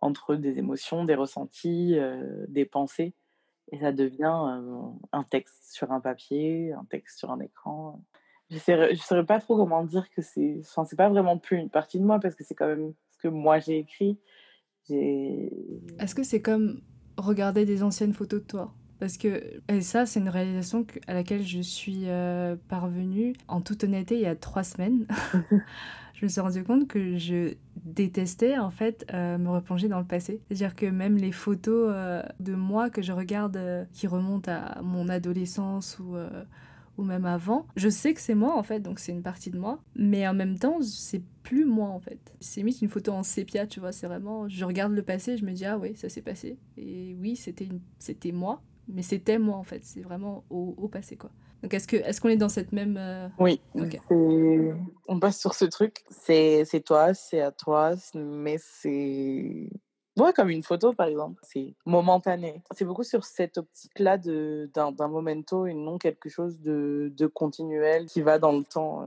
entre 0.00 0.34
des 0.36 0.58
émotions, 0.58 1.04
des 1.04 1.14
ressentis, 1.14 1.98
euh, 1.98 2.44
des 2.48 2.64
pensées. 2.64 3.14
Et 3.72 3.80
ça 3.80 3.92
devient 3.92 4.38
euh, 4.48 4.80
un 5.12 5.24
texte 5.24 5.72
sur 5.72 5.90
un 5.90 6.00
papier, 6.00 6.72
un 6.72 6.84
texte 6.84 7.18
sur 7.18 7.30
un 7.30 7.40
écran. 7.40 8.04
Je 8.50 8.56
ne 8.56 8.94
saurais 8.96 9.26
pas 9.26 9.40
trop 9.40 9.56
comment 9.56 9.82
dire 9.82 10.08
que 10.10 10.22
c'est. 10.22 10.58
Enfin, 10.60 10.84
c'est 10.84 10.94
pas 10.96 11.08
vraiment 11.08 11.36
plus 11.38 11.56
une 11.56 11.70
partie 11.70 11.98
de 11.98 12.04
moi 12.04 12.20
parce 12.20 12.36
que 12.36 12.44
c'est 12.44 12.54
quand 12.54 12.68
même 12.68 12.94
ce 13.10 13.18
que 13.18 13.28
moi 13.28 13.58
j'ai 13.58 13.78
écrit. 13.78 14.20
Est-ce 14.88 16.14
que 16.14 16.22
c'est 16.22 16.42
comme 16.42 16.80
regarder 17.16 17.64
des 17.64 17.82
anciennes 17.82 18.12
photos 18.12 18.40
de 18.42 18.46
toi? 18.46 18.72
Parce 18.98 19.16
que 19.16 19.60
et 19.68 19.80
ça, 19.80 20.06
c'est 20.06 20.20
une 20.20 20.28
réalisation 20.28 20.86
à 21.06 21.14
laquelle 21.14 21.42
je 21.42 21.60
suis 21.60 22.02
euh, 22.04 22.56
parvenue 22.68 23.34
en 23.48 23.60
toute 23.60 23.84
honnêteté 23.84 24.16
il 24.16 24.22
y 24.22 24.26
a 24.26 24.36
trois 24.36 24.64
semaines. 24.64 25.06
je 26.14 26.24
me 26.24 26.28
suis 26.28 26.40
rendu 26.40 26.64
compte 26.64 26.88
que 26.88 27.16
je 27.16 27.54
détestais 27.76 28.58
en 28.58 28.70
fait 28.70 29.06
euh, 29.12 29.38
me 29.38 29.50
replonger 29.50 29.88
dans 29.88 29.98
le 29.98 30.06
passé. 30.06 30.40
C'est-à-dire 30.48 30.74
que 30.74 30.86
même 30.86 31.16
les 31.16 31.32
photos 31.32 31.90
euh, 31.92 32.22
de 32.40 32.54
moi 32.54 32.90
que 32.90 33.02
je 33.02 33.12
regarde 33.12 33.86
qui 33.92 34.06
remontent 34.06 34.50
à 34.50 34.80
mon 34.82 35.08
adolescence 35.08 35.98
ou 35.98 36.16
ou 36.98 37.04
même 37.04 37.26
avant, 37.26 37.66
je 37.76 37.88
sais 37.88 38.14
que 38.14 38.20
c'est 38.20 38.34
moi 38.34 38.56
en 38.56 38.62
fait, 38.62 38.80
donc 38.80 38.98
c'est 38.98 39.12
une 39.12 39.22
partie 39.22 39.50
de 39.50 39.58
moi, 39.58 39.82
mais 39.94 40.26
en 40.26 40.34
même 40.34 40.58
temps, 40.58 40.80
c'est 40.80 41.22
plus 41.42 41.64
moi 41.64 41.88
en 41.88 42.00
fait. 42.00 42.18
C'est 42.40 42.60
limite 42.60 42.80
une 42.80 42.88
photo 42.88 43.12
en 43.12 43.22
sépia, 43.22 43.66
tu 43.66 43.80
vois, 43.80 43.92
c'est 43.92 44.06
vraiment, 44.06 44.48
je 44.48 44.64
regarde 44.64 44.92
le 44.92 45.02
passé, 45.02 45.36
je 45.36 45.44
me 45.44 45.52
dis 45.52 45.64
ah 45.66 45.78
oui, 45.78 45.94
ça 45.96 46.08
s'est 46.08 46.22
passé, 46.22 46.58
et 46.76 47.14
oui, 47.20 47.36
c'était 47.36 47.64
une... 47.64 47.80
c'était 47.98 48.32
moi, 48.32 48.62
mais 48.88 49.02
c'était 49.02 49.38
moi 49.38 49.56
en 49.56 49.64
fait, 49.64 49.84
c'est 49.84 50.00
vraiment 50.02 50.44
au, 50.50 50.74
au 50.78 50.88
passé 50.88 51.16
quoi. 51.16 51.30
Donc 51.62 51.74
est-ce 51.74 51.88
que 51.88 51.96
est-ce 51.96 52.20
qu'on 52.20 52.28
est 52.28 52.36
dans 52.36 52.48
cette 52.48 52.72
même 52.72 52.96
euh, 52.98 53.28
Oui, 53.38 53.60
on 55.08 55.18
passe 55.18 55.40
sur 55.40 55.54
ce 55.54 55.64
truc. 55.64 56.04
C'est 56.10 56.64
c'est 56.64 56.80
toi, 56.80 57.14
c'est 57.14 57.40
à 57.40 57.50
toi, 57.50 57.94
mais 58.14 58.56
c'est. 58.58 59.70
Ouais, 60.18 60.32
comme 60.32 60.48
une 60.48 60.62
photo 60.62 60.92
par 60.92 61.08
exemple. 61.08 61.40
C'est 61.42 61.74
momentané. 61.84 62.62
C'est 62.74 62.84
beaucoup 62.84 63.04
sur 63.04 63.24
cette 63.24 63.58
optique-là 63.58 64.18
d'un 64.18 64.92
d'un 64.92 65.08
momento 65.08 65.66
et 65.66 65.74
non 65.74 65.98
quelque 65.98 66.28
chose 66.28 66.60
de, 66.60 67.12
de 67.14 67.26
continuel 67.26 68.06
qui 68.06 68.22
va 68.22 68.38
dans 68.38 68.52
le 68.52 68.64
temps 68.64 69.02
euh, 69.02 69.06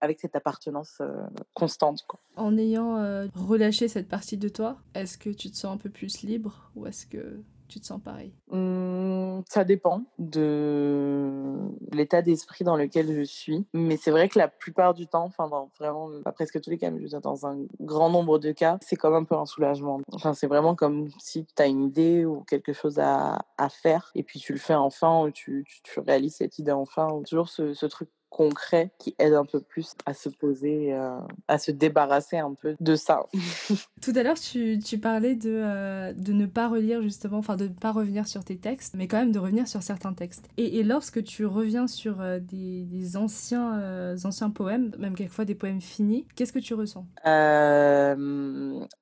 avec 0.00 0.20
cette 0.20 0.36
appartenance 0.36 0.98
euh, 1.00 1.26
constante. 1.54 2.04
Quoi. 2.06 2.20
en 2.36 2.56
ayant 2.56 2.96
euh, 2.96 3.26
relâché 3.34 3.88
cette 3.88 4.08
partie 4.08 4.36
de 4.36 4.48
toi, 4.48 4.78
est-ce 4.94 5.18
que 5.18 5.30
tu 5.30 5.50
te 5.50 5.56
sens 5.56 5.74
un 5.74 5.76
peu 5.76 5.90
plus 5.90 6.22
libre 6.22 6.70
ou 6.76 6.86
est-ce 6.86 7.06
que 7.06 7.40
tu 7.68 7.80
te 7.80 7.86
sens 7.86 8.00
pareil? 8.02 8.32
Hum, 8.50 9.42
ça 9.48 9.64
dépend 9.64 10.04
de 10.18 11.52
l'état 11.92 12.22
d'esprit 12.22 12.64
dans 12.64 12.76
lequel 12.76 13.14
je 13.14 13.22
suis. 13.22 13.66
Mais 13.72 13.96
c'est 13.96 14.10
vrai 14.10 14.28
que 14.28 14.38
la 14.38 14.48
plupart 14.48 14.94
du 14.94 15.06
temps, 15.06 15.24
enfin 15.24 15.48
dans 15.48 15.70
vraiment 15.78 16.10
pas 16.22 16.32
presque 16.32 16.60
tous 16.60 16.70
les 16.70 16.78
cas, 16.78 16.90
mais 16.90 17.06
je 17.06 17.16
dans 17.18 17.46
un 17.46 17.58
grand 17.80 18.10
nombre 18.10 18.38
de 18.38 18.52
cas, 18.52 18.78
c'est 18.80 18.96
comme 18.96 19.14
un 19.14 19.24
peu 19.24 19.34
un 19.34 19.46
soulagement. 19.46 20.00
Enfin, 20.12 20.34
c'est 20.34 20.46
vraiment 20.46 20.74
comme 20.74 21.08
si 21.18 21.46
tu 21.46 21.62
as 21.62 21.66
une 21.66 21.84
idée 21.84 22.24
ou 22.24 22.42
quelque 22.42 22.72
chose 22.72 22.98
à, 22.98 23.38
faire 23.70 24.10
et 24.14 24.22
puis 24.22 24.40
tu 24.40 24.54
le 24.54 24.58
fais 24.58 24.74
enfin 24.74 25.24
ou 25.24 25.30
tu, 25.30 25.66
réalises 25.98 26.36
cette 26.36 26.58
idée 26.58 26.72
enfin. 26.72 27.12
Ou 27.12 27.22
toujours 27.22 27.48
ce 27.48 27.86
truc 27.86 28.08
concret 28.30 28.90
qui 28.98 29.14
aide 29.18 29.34
un 29.34 29.44
peu 29.44 29.60
plus 29.60 29.94
à 30.06 30.14
se 30.14 30.28
poser, 30.28 30.92
euh, 30.92 31.18
à 31.48 31.58
se 31.58 31.70
débarrasser 31.70 32.38
un 32.38 32.54
peu 32.54 32.76
de 32.78 32.94
ça. 32.94 33.26
Tout 34.02 34.12
à 34.14 34.22
l'heure, 34.22 34.38
tu, 34.38 34.78
tu 34.78 34.98
parlais 34.98 35.34
de, 35.34 35.50
euh, 35.50 36.12
de 36.12 36.32
ne 36.32 36.46
pas 36.46 36.68
relire 36.68 37.02
justement, 37.02 37.38
enfin 37.38 37.56
de 37.56 37.64
ne 37.64 37.72
pas 37.74 37.92
revenir 37.92 38.26
sur 38.26 38.44
tes 38.44 38.58
textes, 38.58 38.94
mais 38.96 39.08
quand 39.08 39.18
même 39.18 39.32
de 39.32 39.38
revenir 39.38 39.66
sur 39.66 39.82
certains 39.82 40.12
textes. 40.12 40.48
Et, 40.56 40.78
et 40.78 40.82
lorsque 40.82 41.22
tu 41.24 41.46
reviens 41.46 41.86
sur 41.86 42.20
euh, 42.20 42.38
des, 42.38 42.84
des 42.84 43.16
anciens, 43.16 44.14
anciens 44.24 44.50
poèmes, 44.50 44.92
même 44.98 45.14
quelquefois 45.14 45.44
des 45.44 45.54
poèmes 45.54 45.80
finis, 45.80 46.26
qu'est-ce 46.34 46.52
que 46.52 46.58
tu 46.58 46.74
ressens? 46.74 47.06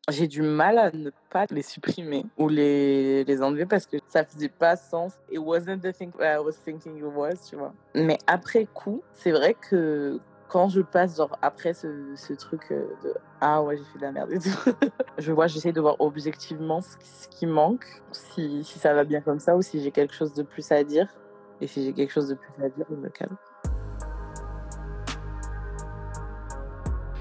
J'ai 0.09 0.29
du 0.29 0.43
mal 0.43 0.79
à 0.79 0.91
ne 0.93 1.11
pas 1.31 1.47
les 1.51 1.62
supprimer 1.62 2.25
ou 2.39 2.49
les, 2.49 3.25
les 3.25 3.43
enlever 3.43 3.67
parce 3.67 3.87
que 3.87 3.97
ça 4.09 4.25
faisait 4.25 4.49
pas 4.49 4.77
sens. 4.77 5.15
It 5.31 5.39
wasn't 5.39 5.81
the 5.83 5.93
thing 5.93 6.11
I 6.21 6.39
was 6.39 6.55
thinking 6.65 6.97
it 6.97 7.05
was, 7.05 7.49
tu 7.49 7.57
vois. 7.57 7.75
Mais 7.98 8.18
après 8.26 8.66
coup, 8.66 9.02
c'est 9.14 9.32
vrai 9.32 9.54
que 9.54 10.20
quand 10.48 10.68
je 10.68 10.82
passe, 10.82 11.16
genre, 11.16 11.37
après 11.40 11.72
ce, 11.72 12.12
ce 12.14 12.35
truc 12.35 12.61
euh, 12.70 12.87
de 13.02 13.14
Ah 13.40 13.62
ouais, 13.62 13.78
j'ai 13.78 13.85
fait 13.85 13.98
de 13.98 14.02
la 14.04 14.12
merde 14.12 14.30
et 14.32 14.38
tout, 14.38 14.50
je 15.18 15.32
vois, 15.32 15.46
j'essaie 15.46 15.72
de 15.72 15.80
voir 15.80 15.96
objectivement 15.98 16.82
ce, 16.82 16.96
qui- 16.98 17.09
ce 17.09 17.26
qui 17.28 17.46
manque, 17.46 17.87
si, 18.12 18.62
si 18.64 18.78
ça 18.78 18.92
va 18.92 19.04
bien 19.04 19.22
comme 19.22 19.40
ça 19.40 19.56
ou 19.56 19.62
si 19.62 19.82
j'ai 19.82 19.90
quelque 19.90 20.14
chose 20.14 20.35
de 20.35 20.42
plus 20.42 20.70
à 20.72 20.85
dire. 20.85 21.09
Et 21.62 21.66
si 21.66 21.82
j'ai 21.85 21.94
quelque 21.94 22.12
chose 22.12 22.28
de 22.28 22.35
plus 22.35 22.52
à 22.62 22.68
dire, 22.68 22.85
je 22.90 22.94
me 22.96 23.09
calme. 23.09 23.37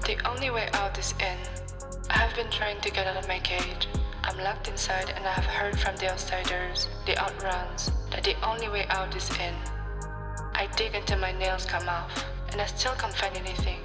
The 0.04 0.16
only 0.28 0.50
way 0.50 0.68
out 0.74 0.96
is 0.98 1.14
in. 1.18 1.38
I 2.10 2.18
have 2.18 2.34
been 2.36 2.50
trying 2.50 2.80
to 2.82 2.90
get 2.90 3.06
out 3.06 3.16
of 3.16 3.26
my 3.26 3.40
cage. 3.40 3.88
I'm 4.24 4.36
locked 4.44 4.68
inside 4.68 5.08
and 5.16 5.24
I 5.26 5.32
have 5.32 5.46
heard 5.46 5.76
from 5.80 5.96
the 5.96 6.12
outsiders, 6.12 6.88
the 7.06 7.16
outruns, 7.18 7.90
that 8.10 8.22
the 8.24 8.36
only 8.46 8.68
way 8.68 8.86
out 8.90 9.16
is 9.16 9.28
in. 9.40 9.54
I 10.58 10.68
dig 10.74 10.94
until 10.94 11.18
my 11.18 11.32
nails 11.32 11.66
come 11.66 11.86
off, 11.86 12.24
and 12.50 12.62
I 12.62 12.64
still 12.64 12.94
can't 12.94 13.14
find 13.14 13.36
anything. 13.36 13.78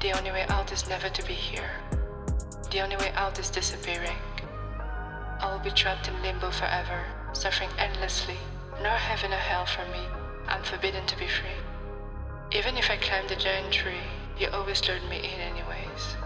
The 0.00 0.16
only 0.16 0.30
way 0.30 0.46
out 0.48 0.72
is 0.72 0.88
never 0.88 1.10
to 1.10 1.26
be 1.26 1.34
here. 1.34 1.72
The 2.70 2.80
only 2.80 2.96
way 2.96 3.12
out 3.12 3.38
is 3.38 3.50
disappearing. 3.50 4.16
I 5.40 5.52
will 5.52 5.58
be 5.58 5.70
trapped 5.70 6.08
in 6.08 6.22
limbo 6.22 6.50
forever, 6.52 7.04
suffering 7.34 7.68
endlessly, 7.76 8.38
nor 8.82 8.92
heaven 8.92 9.30
or 9.30 9.36
hell 9.36 9.66
for 9.66 9.84
me. 9.92 10.00
I'm 10.48 10.62
forbidden 10.62 11.04
to 11.04 11.18
be 11.18 11.28
free. 11.28 11.60
Even 12.50 12.78
if 12.78 12.90
I 12.90 12.96
climb 12.96 13.28
the 13.28 13.36
giant 13.36 13.70
tree, 13.70 14.08
you 14.38 14.48
always 14.48 14.80
lured 14.88 15.04
me 15.10 15.18
in 15.18 15.38
anyways. 15.38 16.16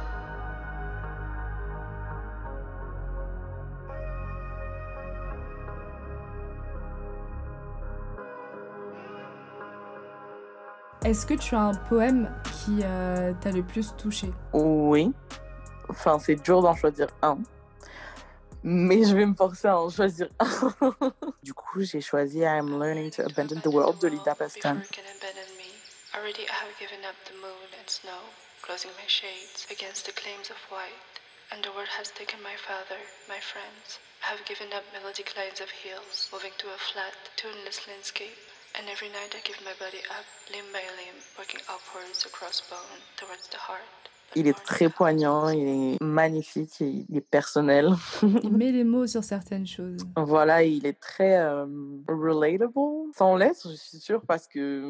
Est-ce 11.04 11.26
que 11.26 11.34
tu 11.34 11.56
as 11.56 11.60
un 11.60 11.74
poème 11.74 12.32
qui 12.44 12.78
euh, 12.84 13.32
t'a 13.40 13.50
le 13.50 13.64
plus 13.64 13.92
touché? 13.96 14.30
Oui. 14.52 15.12
Enfin, 15.88 16.20
c'est 16.20 16.36
dur 16.36 16.62
d'en 16.62 16.76
choisir 16.76 17.08
un. 17.22 17.38
Mais 18.62 19.02
je 19.02 19.16
vais 19.16 19.26
me 19.26 19.34
forcer 19.34 19.66
à 19.66 19.80
en 19.80 19.90
choisir 19.90 20.28
un. 20.38 20.48
du 21.42 21.52
coup, 21.54 21.80
j'ai 21.80 22.00
choisi 22.00 22.38
I'm 22.38 22.78
Learning 22.78 23.10
to 23.10 23.22
Abandon 23.22 23.58
the 23.60 23.66
World 23.66 23.98
de 23.98 24.08
Lida 24.08 24.36
Pastan. 24.36 24.78
Already 26.14 26.46
I 26.46 26.54
have 26.62 26.78
given 26.78 27.02
up 27.02 27.18
the 27.26 27.34
moon 27.42 27.70
and 27.80 27.88
snow, 27.90 28.22
closing 28.62 28.92
my 28.94 29.08
shades 29.08 29.66
against 29.72 30.06
the 30.06 30.12
claims 30.12 30.50
of 30.50 30.58
white. 30.70 31.02
And 31.50 31.64
the 31.64 31.72
world 31.74 31.90
has 31.98 32.12
taken 32.12 32.38
my 32.44 32.54
father, 32.54 33.02
my 33.28 33.40
friends. 33.42 33.98
I 34.22 34.30
have 34.30 34.44
given 34.46 34.70
up 34.72 34.84
melodic 34.94 35.34
lines 35.36 35.60
of 35.60 35.68
hills, 35.68 36.30
moving 36.32 36.54
to 36.58 36.68
a 36.68 36.78
flat, 36.78 37.16
tuneless 37.34 37.88
landscape. 37.88 38.38
And 38.74 38.88
every 38.88 39.08
night 39.08 39.34
I 39.36 39.40
give 39.46 39.60
my 39.64 39.74
body 39.78 40.00
up, 40.08 40.24
limb 40.50 40.64
by 40.72 40.80
limb, 40.96 41.18
working 41.36 41.60
upwards 41.68 42.24
across 42.24 42.62
bone 42.70 43.00
towards 43.18 43.48
the 43.48 43.58
heart. 43.58 43.84
Il 44.34 44.48
est 44.48 44.64
très 44.64 44.88
poignant, 44.88 45.50
il 45.50 45.68
est 45.68 46.02
magnifique, 46.02 46.80
il 46.80 47.04
est 47.14 47.20
personnel. 47.20 47.90
il 48.22 48.50
met 48.50 48.72
les 48.72 48.84
mots 48.84 49.06
sur 49.14 49.22
certaines 49.22 49.66
choses. 49.66 49.98
Voilà, 50.16 50.62
il 50.62 50.86
est 50.86 50.98
très 50.98 51.36
euh, 51.36 51.66
relatable. 52.08 53.01
Sans 53.14 53.36
l'être, 53.36 53.70
je 53.70 53.76
suis 53.76 53.98
sûre, 53.98 54.22
parce 54.26 54.46
que 54.46 54.82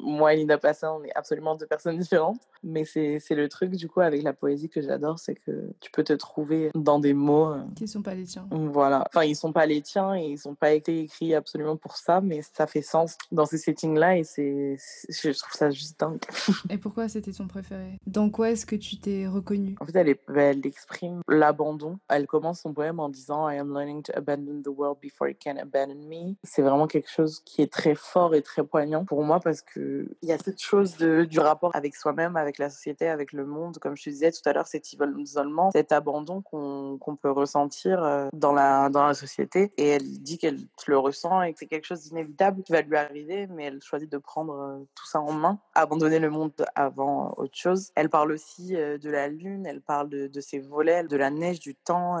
moi 0.00 0.34
et 0.34 0.36
Linda 0.36 0.58
Passin, 0.58 0.92
on 1.00 1.04
est 1.04 1.12
absolument 1.14 1.56
deux 1.56 1.66
personnes 1.66 1.98
différentes. 1.98 2.40
Mais 2.62 2.84
c'est 2.84 3.20
le 3.30 3.48
truc, 3.48 3.72
du 3.72 3.88
coup, 3.88 4.00
avec 4.00 4.22
la 4.22 4.32
poésie 4.32 4.68
que 4.68 4.80
j'adore, 4.80 5.18
c'est 5.18 5.34
que 5.34 5.70
tu 5.80 5.90
peux 5.90 6.04
te 6.04 6.12
trouver 6.12 6.70
dans 6.74 6.98
des 6.98 7.14
mots. 7.14 7.52
Euh, 7.52 7.62
qui 7.74 7.88
sont 7.88 8.02
pas 8.02 8.14
les 8.14 8.24
tiens. 8.24 8.46
Voilà. 8.50 9.04
Enfin, 9.08 9.24
ils 9.24 9.34
sont 9.34 9.52
pas 9.52 9.66
les 9.66 9.82
tiens 9.82 10.14
et 10.14 10.26
ils 10.26 10.38
sont 10.38 10.54
pas 10.54 10.72
été 10.72 11.00
écrits 11.00 11.34
absolument 11.34 11.76
pour 11.76 11.96
ça, 11.96 12.20
mais 12.20 12.40
ça 12.42 12.66
fait 12.66 12.82
sens 12.82 13.16
dans 13.32 13.46
ces 13.46 13.58
settings-là 13.58 14.18
et 14.18 14.24
c'est, 14.24 14.76
je 15.08 15.38
trouve 15.38 15.52
ça 15.52 15.70
juste 15.70 15.98
dingue. 15.98 16.20
Et 16.70 16.78
pourquoi 16.78 17.08
c'était 17.08 17.32
ton 17.32 17.46
préféré? 17.46 17.98
Dans 18.06 18.30
quoi 18.30 18.50
est-ce 18.50 18.66
que 18.66 18.76
tu 18.76 18.98
t'es 18.98 19.26
reconnu? 19.26 19.76
En 19.80 19.86
fait, 19.86 19.96
elle, 19.96 20.16
elle 20.36 20.66
exprime 20.66 21.20
l'abandon. 21.28 21.98
Elle 22.08 22.26
commence 22.26 22.60
son 22.60 22.72
poème 22.72 23.00
en 23.00 23.08
disant 23.08 23.48
I 23.48 23.58
am 23.58 23.72
learning 23.72 24.02
to 24.04 24.12
abandon 24.14 24.62
the 24.62 24.68
world 24.68 24.98
before 25.00 25.28
it 25.28 25.38
can 25.42 25.56
abandon 25.56 26.06
me. 26.08 26.34
C'est 26.44 26.62
vraiment 26.62 26.86
quelque 26.86 27.10
chose 27.10 27.40
qui 27.44 27.61
très 27.66 27.94
fort 27.94 28.34
et 28.34 28.42
très 28.42 28.64
poignant 28.64 29.04
pour 29.04 29.22
moi 29.22 29.40
parce 29.40 29.62
que 29.62 30.08
il 30.22 30.28
y 30.28 30.32
a 30.32 30.38
cette 30.38 30.60
chose 30.60 30.96
du 30.96 31.40
rapport 31.40 31.70
avec 31.74 31.96
soi-même, 31.96 32.36
avec 32.36 32.58
la 32.58 32.70
société, 32.70 33.08
avec 33.08 33.32
le 33.32 33.44
monde. 33.44 33.78
Comme 33.78 33.96
je 33.96 34.04
te 34.04 34.10
disais 34.10 34.32
tout 34.32 34.46
à 34.48 34.52
l'heure, 34.52 34.66
cet 34.66 34.92
isolement, 34.92 35.70
cet 35.72 35.92
abandon 35.92 36.42
qu'on 36.42 37.16
peut 37.20 37.30
ressentir 37.30 38.02
euh, 38.02 38.28
dans 38.32 38.52
la, 38.52 38.90
société. 39.14 39.72
Et 39.76 39.88
elle 39.88 40.22
dit 40.22 40.38
qu'elle 40.38 40.58
le 40.86 40.98
ressent 40.98 41.42
et 41.42 41.52
que 41.52 41.58
c'est 41.58 41.66
quelque 41.66 41.86
chose 41.86 42.02
d'inévitable 42.02 42.62
qui 42.62 42.72
va 42.72 42.82
lui 42.82 42.96
arriver, 42.96 43.46
mais 43.48 43.64
elle 43.64 43.82
choisit 43.82 44.10
de 44.10 44.18
prendre 44.18 44.54
euh, 44.54 44.78
tout 44.94 45.06
ça 45.06 45.20
en 45.20 45.32
main, 45.32 45.58
abandonner 45.74 46.18
le 46.18 46.30
monde 46.30 46.52
avant 46.74 47.34
autre 47.36 47.54
chose. 47.54 47.90
Elle 47.94 48.08
parle 48.08 48.32
aussi 48.32 48.76
euh, 48.76 48.96
de 48.96 49.10
la 49.10 49.28
lune, 49.28 49.66
elle 49.66 49.80
parle 49.80 50.08
de, 50.08 50.28
de 50.28 50.40
ses 50.40 50.60
volets, 50.60 51.04
de 51.04 51.16
la 51.16 51.30
neige, 51.30 51.60
du 51.60 51.74
temps, 51.74 52.18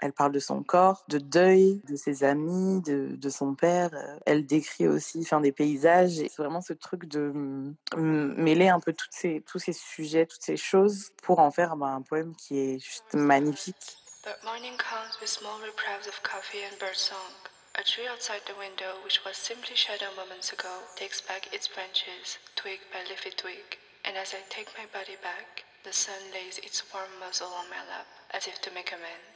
elle 0.00 0.12
parle 0.12 0.32
de 0.32 0.38
son 0.38 0.62
corps, 0.62 1.04
de 1.08 1.18
deuil, 1.18 1.80
de 1.88 1.96
ses 1.96 2.24
amis, 2.24 2.80
de, 2.82 3.14
de 3.16 3.28
son 3.28 3.54
père. 3.54 3.90
Elle 4.24 4.46
décrit 4.46 4.65
aussi 4.86 5.20
enfin, 5.22 5.40
des 5.40 5.52
paysages. 5.52 6.12
C'est 6.16 6.36
vraiment 6.36 6.60
ce 6.60 6.72
truc 6.72 7.06
de 7.06 7.32
mêler 7.96 8.68
un 8.68 8.80
peu 8.80 8.92
toutes 8.92 9.12
ces, 9.12 9.42
tous 9.46 9.58
ces 9.58 9.72
sujets, 9.72 10.26
toutes 10.26 10.42
ces 10.42 10.56
choses 10.56 11.10
pour 11.22 11.38
en 11.38 11.50
faire 11.50 11.76
ben, 11.76 11.94
un 11.96 12.02
poème 12.02 12.34
qui 12.36 12.58
est 12.58 12.78
juste 12.78 13.14
magnifique. 13.14 13.96
But 14.24 14.42
morning 14.42 14.76
comes 14.76 15.20
with 15.20 15.30
small 15.30 15.60
reprieve 15.62 16.06
of 16.08 16.20
coffee 16.22 16.64
and 16.66 16.76
birdsong. 16.80 17.34
A 17.78 17.84
tree 17.84 18.08
outside 18.08 18.42
the 18.46 18.58
window, 18.58 18.98
which 19.04 19.22
was 19.24 19.36
simply 19.36 19.76
shadow 19.76 20.10
moments 20.16 20.50
ago, 20.52 20.82
takes 20.96 21.20
back 21.20 21.46
its 21.52 21.68
branches, 21.68 22.38
twig 22.56 22.80
by 22.90 23.04
leafy 23.08 23.30
twig. 23.36 23.78
And 24.04 24.16
as 24.16 24.34
I 24.34 24.42
take 24.48 24.66
my 24.74 24.86
body 24.90 25.14
back, 25.22 25.62
the 25.84 25.92
sun 25.92 26.18
lays 26.32 26.58
its 26.64 26.82
warm 26.92 27.10
muzzle 27.20 27.54
on 27.54 27.70
my 27.70 27.78
lap, 27.86 28.08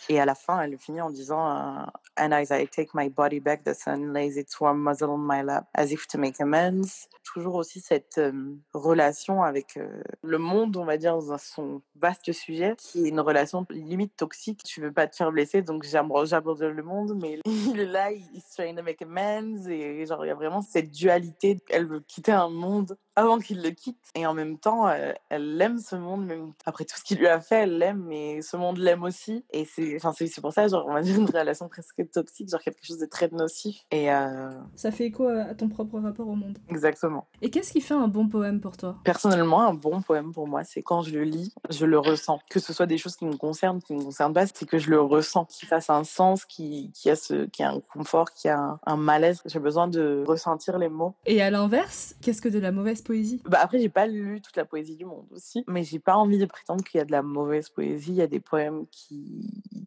Et 0.08 0.20
à 0.20 0.24
la 0.24 0.34
fin, 0.34 0.60
elle 0.60 0.76
finit 0.78 1.00
en 1.00 1.10
disant 1.10 1.48
uh, 1.48 1.86
And 2.18 2.32
as 2.32 2.50
I 2.50 2.66
take 2.66 2.90
my 2.94 3.08
body 3.08 3.40
back, 3.40 3.64
the 3.64 3.74
sun 3.74 4.12
lays 4.12 4.36
its 4.36 4.60
warm 4.60 4.82
muzzle 4.82 5.10
on 5.10 5.18
my 5.18 5.42
lap, 5.42 5.68
as 5.74 5.92
if 5.92 6.06
to 6.08 6.18
make 6.18 6.40
amends. 6.40 7.08
Toujours 7.22 7.54
aussi 7.54 7.80
cette 7.80 8.18
euh, 8.18 8.32
relation 8.74 9.42
avec 9.42 9.76
euh, 9.76 10.02
le 10.22 10.38
monde, 10.38 10.76
on 10.76 10.84
va 10.84 10.96
dire, 10.96 11.16
dans 11.16 11.38
son 11.38 11.80
vaste 11.94 12.32
sujet, 12.32 12.74
qui 12.76 13.04
est 13.04 13.08
une 13.08 13.20
relation 13.20 13.64
limite 13.70 14.16
toxique. 14.16 14.62
Tu 14.64 14.80
veux 14.80 14.92
pas 14.92 15.06
te 15.06 15.16
faire 15.16 15.30
blesser, 15.30 15.62
donc 15.62 15.84
j'abandonne 15.84 16.72
le 16.72 16.82
monde, 16.82 17.16
mais 17.22 17.38
il 17.46 17.78
est 17.78 17.86
là, 17.86 18.10
il 18.10 18.42
trying 18.54 18.76
to 18.76 18.82
make 18.82 19.00
amends, 19.00 19.68
et 19.68 20.04
genre, 20.06 20.24
il 20.24 20.28
y 20.28 20.32
a 20.32 20.34
vraiment 20.34 20.60
cette 20.60 20.90
dualité. 20.90 21.58
Elle 21.70 21.86
veut 21.86 22.00
quitter 22.00 22.32
un 22.32 22.50
monde 22.50 22.98
avant 23.14 23.38
qu'il 23.38 23.62
le 23.62 23.70
quitte, 23.70 24.02
et 24.14 24.26
en 24.26 24.34
même 24.34 24.58
temps, 24.58 24.88
euh, 24.88 25.12
elle 25.28 25.60
aime 25.60 25.78
ce 25.78 25.94
monde, 25.94 26.26
même 26.26 26.52
après 26.66 26.84
tout 26.84 26.96
ce 26.96 27.04
qu'il 27.04 27.18
lui 27.18 27.28
a 27.28 27.40
fait, 27.40 27.62
elle 27.62 27.78
l'aime, 27.78 28.04
mais 28.06 28.42
ce 28.42 28.56
monde 28.56 28.78
l'aime 28.78 28.89
aussi. 29.02 29.44
Et 29.50 29.64
c'est, 29.64 29.96
enfin, 29.96 30.12
c'est 30.12 30.40
pour 30.40 30.52
ça, 30.52 30.68
genre, 30.68 30.86
on 30.88 30.94
va 30.94 31.02
dire 31.02 31.18
une 31.18 31.26
relation 31.26 31.68
presque 31.68 32.10
toxique, 32.10 32.48
genre 32.50 32.60
quelque 32.60 32.84
chose 32.84 32.98
de 32.98 33.06
très 33.06 33.28
nocif. 33.28 33.84
Et 33.90 34.12
euh... 34.12 34.50
ça 34.76 34.90
fait 34.90 35.06
écho 35.06 35.26
à 35.26 35.54
ton 35.54 35.68
propre 35.68 35.98
rapport 36.00 36.28
au 36.28 36.34
monde. 36.34 36.58
Exactement. 36.68 37.26
Et 37.42 37.50
qu'est-ce 37.50 37.72
qui 37.72 37.80
fait 37.80 37.94
un 37.94 38.08
bon 38.08 38.28
poème 38.28 38.60
pour 38.60 38.76
toi? 38.76 38.98
Personnellement, 39.04 39.62
un 39.62 39.74
bon 39.74 40.02
poème 40.02 40.32
pour 40.32 40.46
moi, 40.46 40.64
c'est 40.64 40.82
quand 40.82 41.02
je 41.02 41.12
le 41.12 41.24
lis, 41.24 41.54
je 41.70 41.86
le 41.86 41.98
ressens. 41.98 42.40
Que 42.50 42.60
ce 42.60 42.72
soit 42.72 42.86
des 42.86 42.98
choses 42.98 43.16
qui 43.16 43.24
me 43.24 43.36
concernent, 43.36 43.80
qui 43.80 43.94
ne 43.94 43.98
me 43.98 44.04
concernent 44.04 44.34
pas, 44.34 44.46
c'est 44.46 44.66
que 44.66 44.78
je 44.78 44.90
le 44.90 45.00
ressens, 45.00 45.44
qu'il 45.46 45.68
fasse 45.68 45.90
un 45.90 46.04
sens, 46.04 46.44
qui, 46.44 46.90
qui 46.94 47.10
a 47.10 47.16
ce, 47.16 47.46
qui 47.46 47.62
a 47.62 47.70
un 47.70 47.80
confort, 47.80 48.32
qui 48.32 48.48
a 48.48 48.58
un, 48.58 48.80
un 48.86 48.96
malaise. 48.96 49.42
J'ai 49.46 49.60
besoin 49.60 49.88
de 49.88 50.24
ressentir 50.26 50.78
les 50.78 50.88
mots. 50.88 51.14
Et 51.26 51.42
à 51.42 51.50
l'inverse, 51.50 52.14
qu'est-ce 52.20 52.42
que 52.42 52.48
de 52.48 52.58
la 52.58 52.72
mauvaise 52.72 53.02
poésie? 53.02 53.42
Bah 53.44 53.58
après, 53.62 53.78
j'ai 53.80 53.88
pas 53.88 54.06
lu 54.06 54.40
toute 54.40 54.56
la 54.56 54.64
poésie 54.64 54.96
du 54.96 55.04
monde 55.04 55.26
aussi, 55.32 55.64
mais 55.66 55.84
j'ai 55.84 55.98
pas 55.98 56.16
envie 56.16 56.38
de 56.38 56.46
prétendre 56.46 56.84
qu'il 56.84 56.98
y 56.98 57.00
a 57.00 57.04
de 57.04 57.12
la 57.12 57.22
mauvaise 57.22 57.68
poésie. 57.68 58.10
Il 58.10 58.16
y 58.16 58.22
a 58.22 58.26
des 58.26 58.40
poèmes 58.40 58.69
qui 58.90 59.86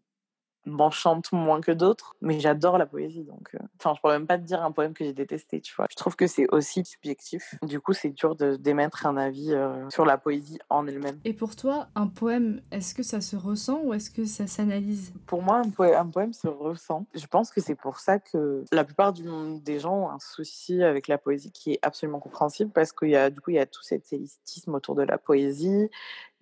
m'enchante 0.66 1.32
moins 1.32 1.62
que 1.62 1.72
d'autres, 1.72 2.16
mais 2.22 2.40
j'adore 2.40 2.78
la 2.78 2.86
poésie. 2.86 3.24
Donc, 3.24 3.50
euh, 3.56 3.60
enfin, 3.80 3.94
je 3.96 4.02
pourrais 4.02 4.18
même 4.18 4.28
pas 4.28 4.38
te 4.38 4.44
dire 4.44 4.64
un 4.64 4.72
poème 4.72 4.94
que 4.94 5.04
j'ai 5.04 5.14
détesté, 5.14 5.62
tu 5.62 5.74
vois. 5.76 5.88
Je 5.90 5.96
trouve 5.96 6.16
que 6.16 6.28
c'est 6.28 6.48
aussi 6.52 6.84
subjectif. 6.86 7.56
Du 7.64 7.80
coup, 7.80 7.94
c'est 7.94 8.10
dur 8.10 8.36
de 8.36 8.56
d'émettre 8.56 9.06
un 9.06 9.18
avis 9.18 9.54
euh, 9.54 9.90
sur 9.90 10.06
la 10.06 10.18
poésie 10.18 10.60
en 10.70 10.88
elle-même. 10.88 11.20
Et 11.26 11.34
pour 11.34 11.56
toi, 11.56 11.88
un 11.96 12.08
poème, 12.08 12.62
est-ce 12.72 12.94
que 12.94 13.04
ça 13.04 13.22
se 13.22 13.36
ressent 13.36 13.82
ou 13.84 13.94
est-ce 13.94 14.10
que 14.10 14.26
ça 14.26 14.48
s'analyse? 14.48 15.14
Pour 15.26 15.42
moi, 15.42 15.58
un, 15.58 15.70
poème, 15.70 15.96
un 15.96 16.10
poème 16.10 16.34
se 16.34 16.48
ressent. 16.48 17.06
Je 17.14 17.26
pense 17.28 17.52
que 17.52 17.62
c'est 17.62 17.76
pour 17.76 18.00
ça 18.00 18.20
que 18.20 18.64
la 18.72 18.84
plupart 18.84 19.14
du 19.14 19.24
monde, 19.24 19.62
des 19.64 19.80
gens 19.80 20.06
ont 20.06 20.10
un 20.10 20.20
souci 20.20 20.82
avec 20.84 21.08
la 21.08 21.18
poésie 21.18 21.52
qui 21.52 21.74
est 21.74 21.80
absolument 21.82 22.20
compréhensible 22.20 22.72
parce 22.72 22.92
qu'il 22.92 23.10
y 23.10 23.16
a 23.16 23.30
du 23.30 23.42
coup 23.42 23.52
il 23.52 23.56
y 23.56 23.60
a 23.60 23.66
tout 23.66 23.84
cet 23.84 24.14
élitisme 24.14 24.74
autour 24.76 24.96
de 24.96 25.04
la 25.04 25.18
poésie 25.18 25.90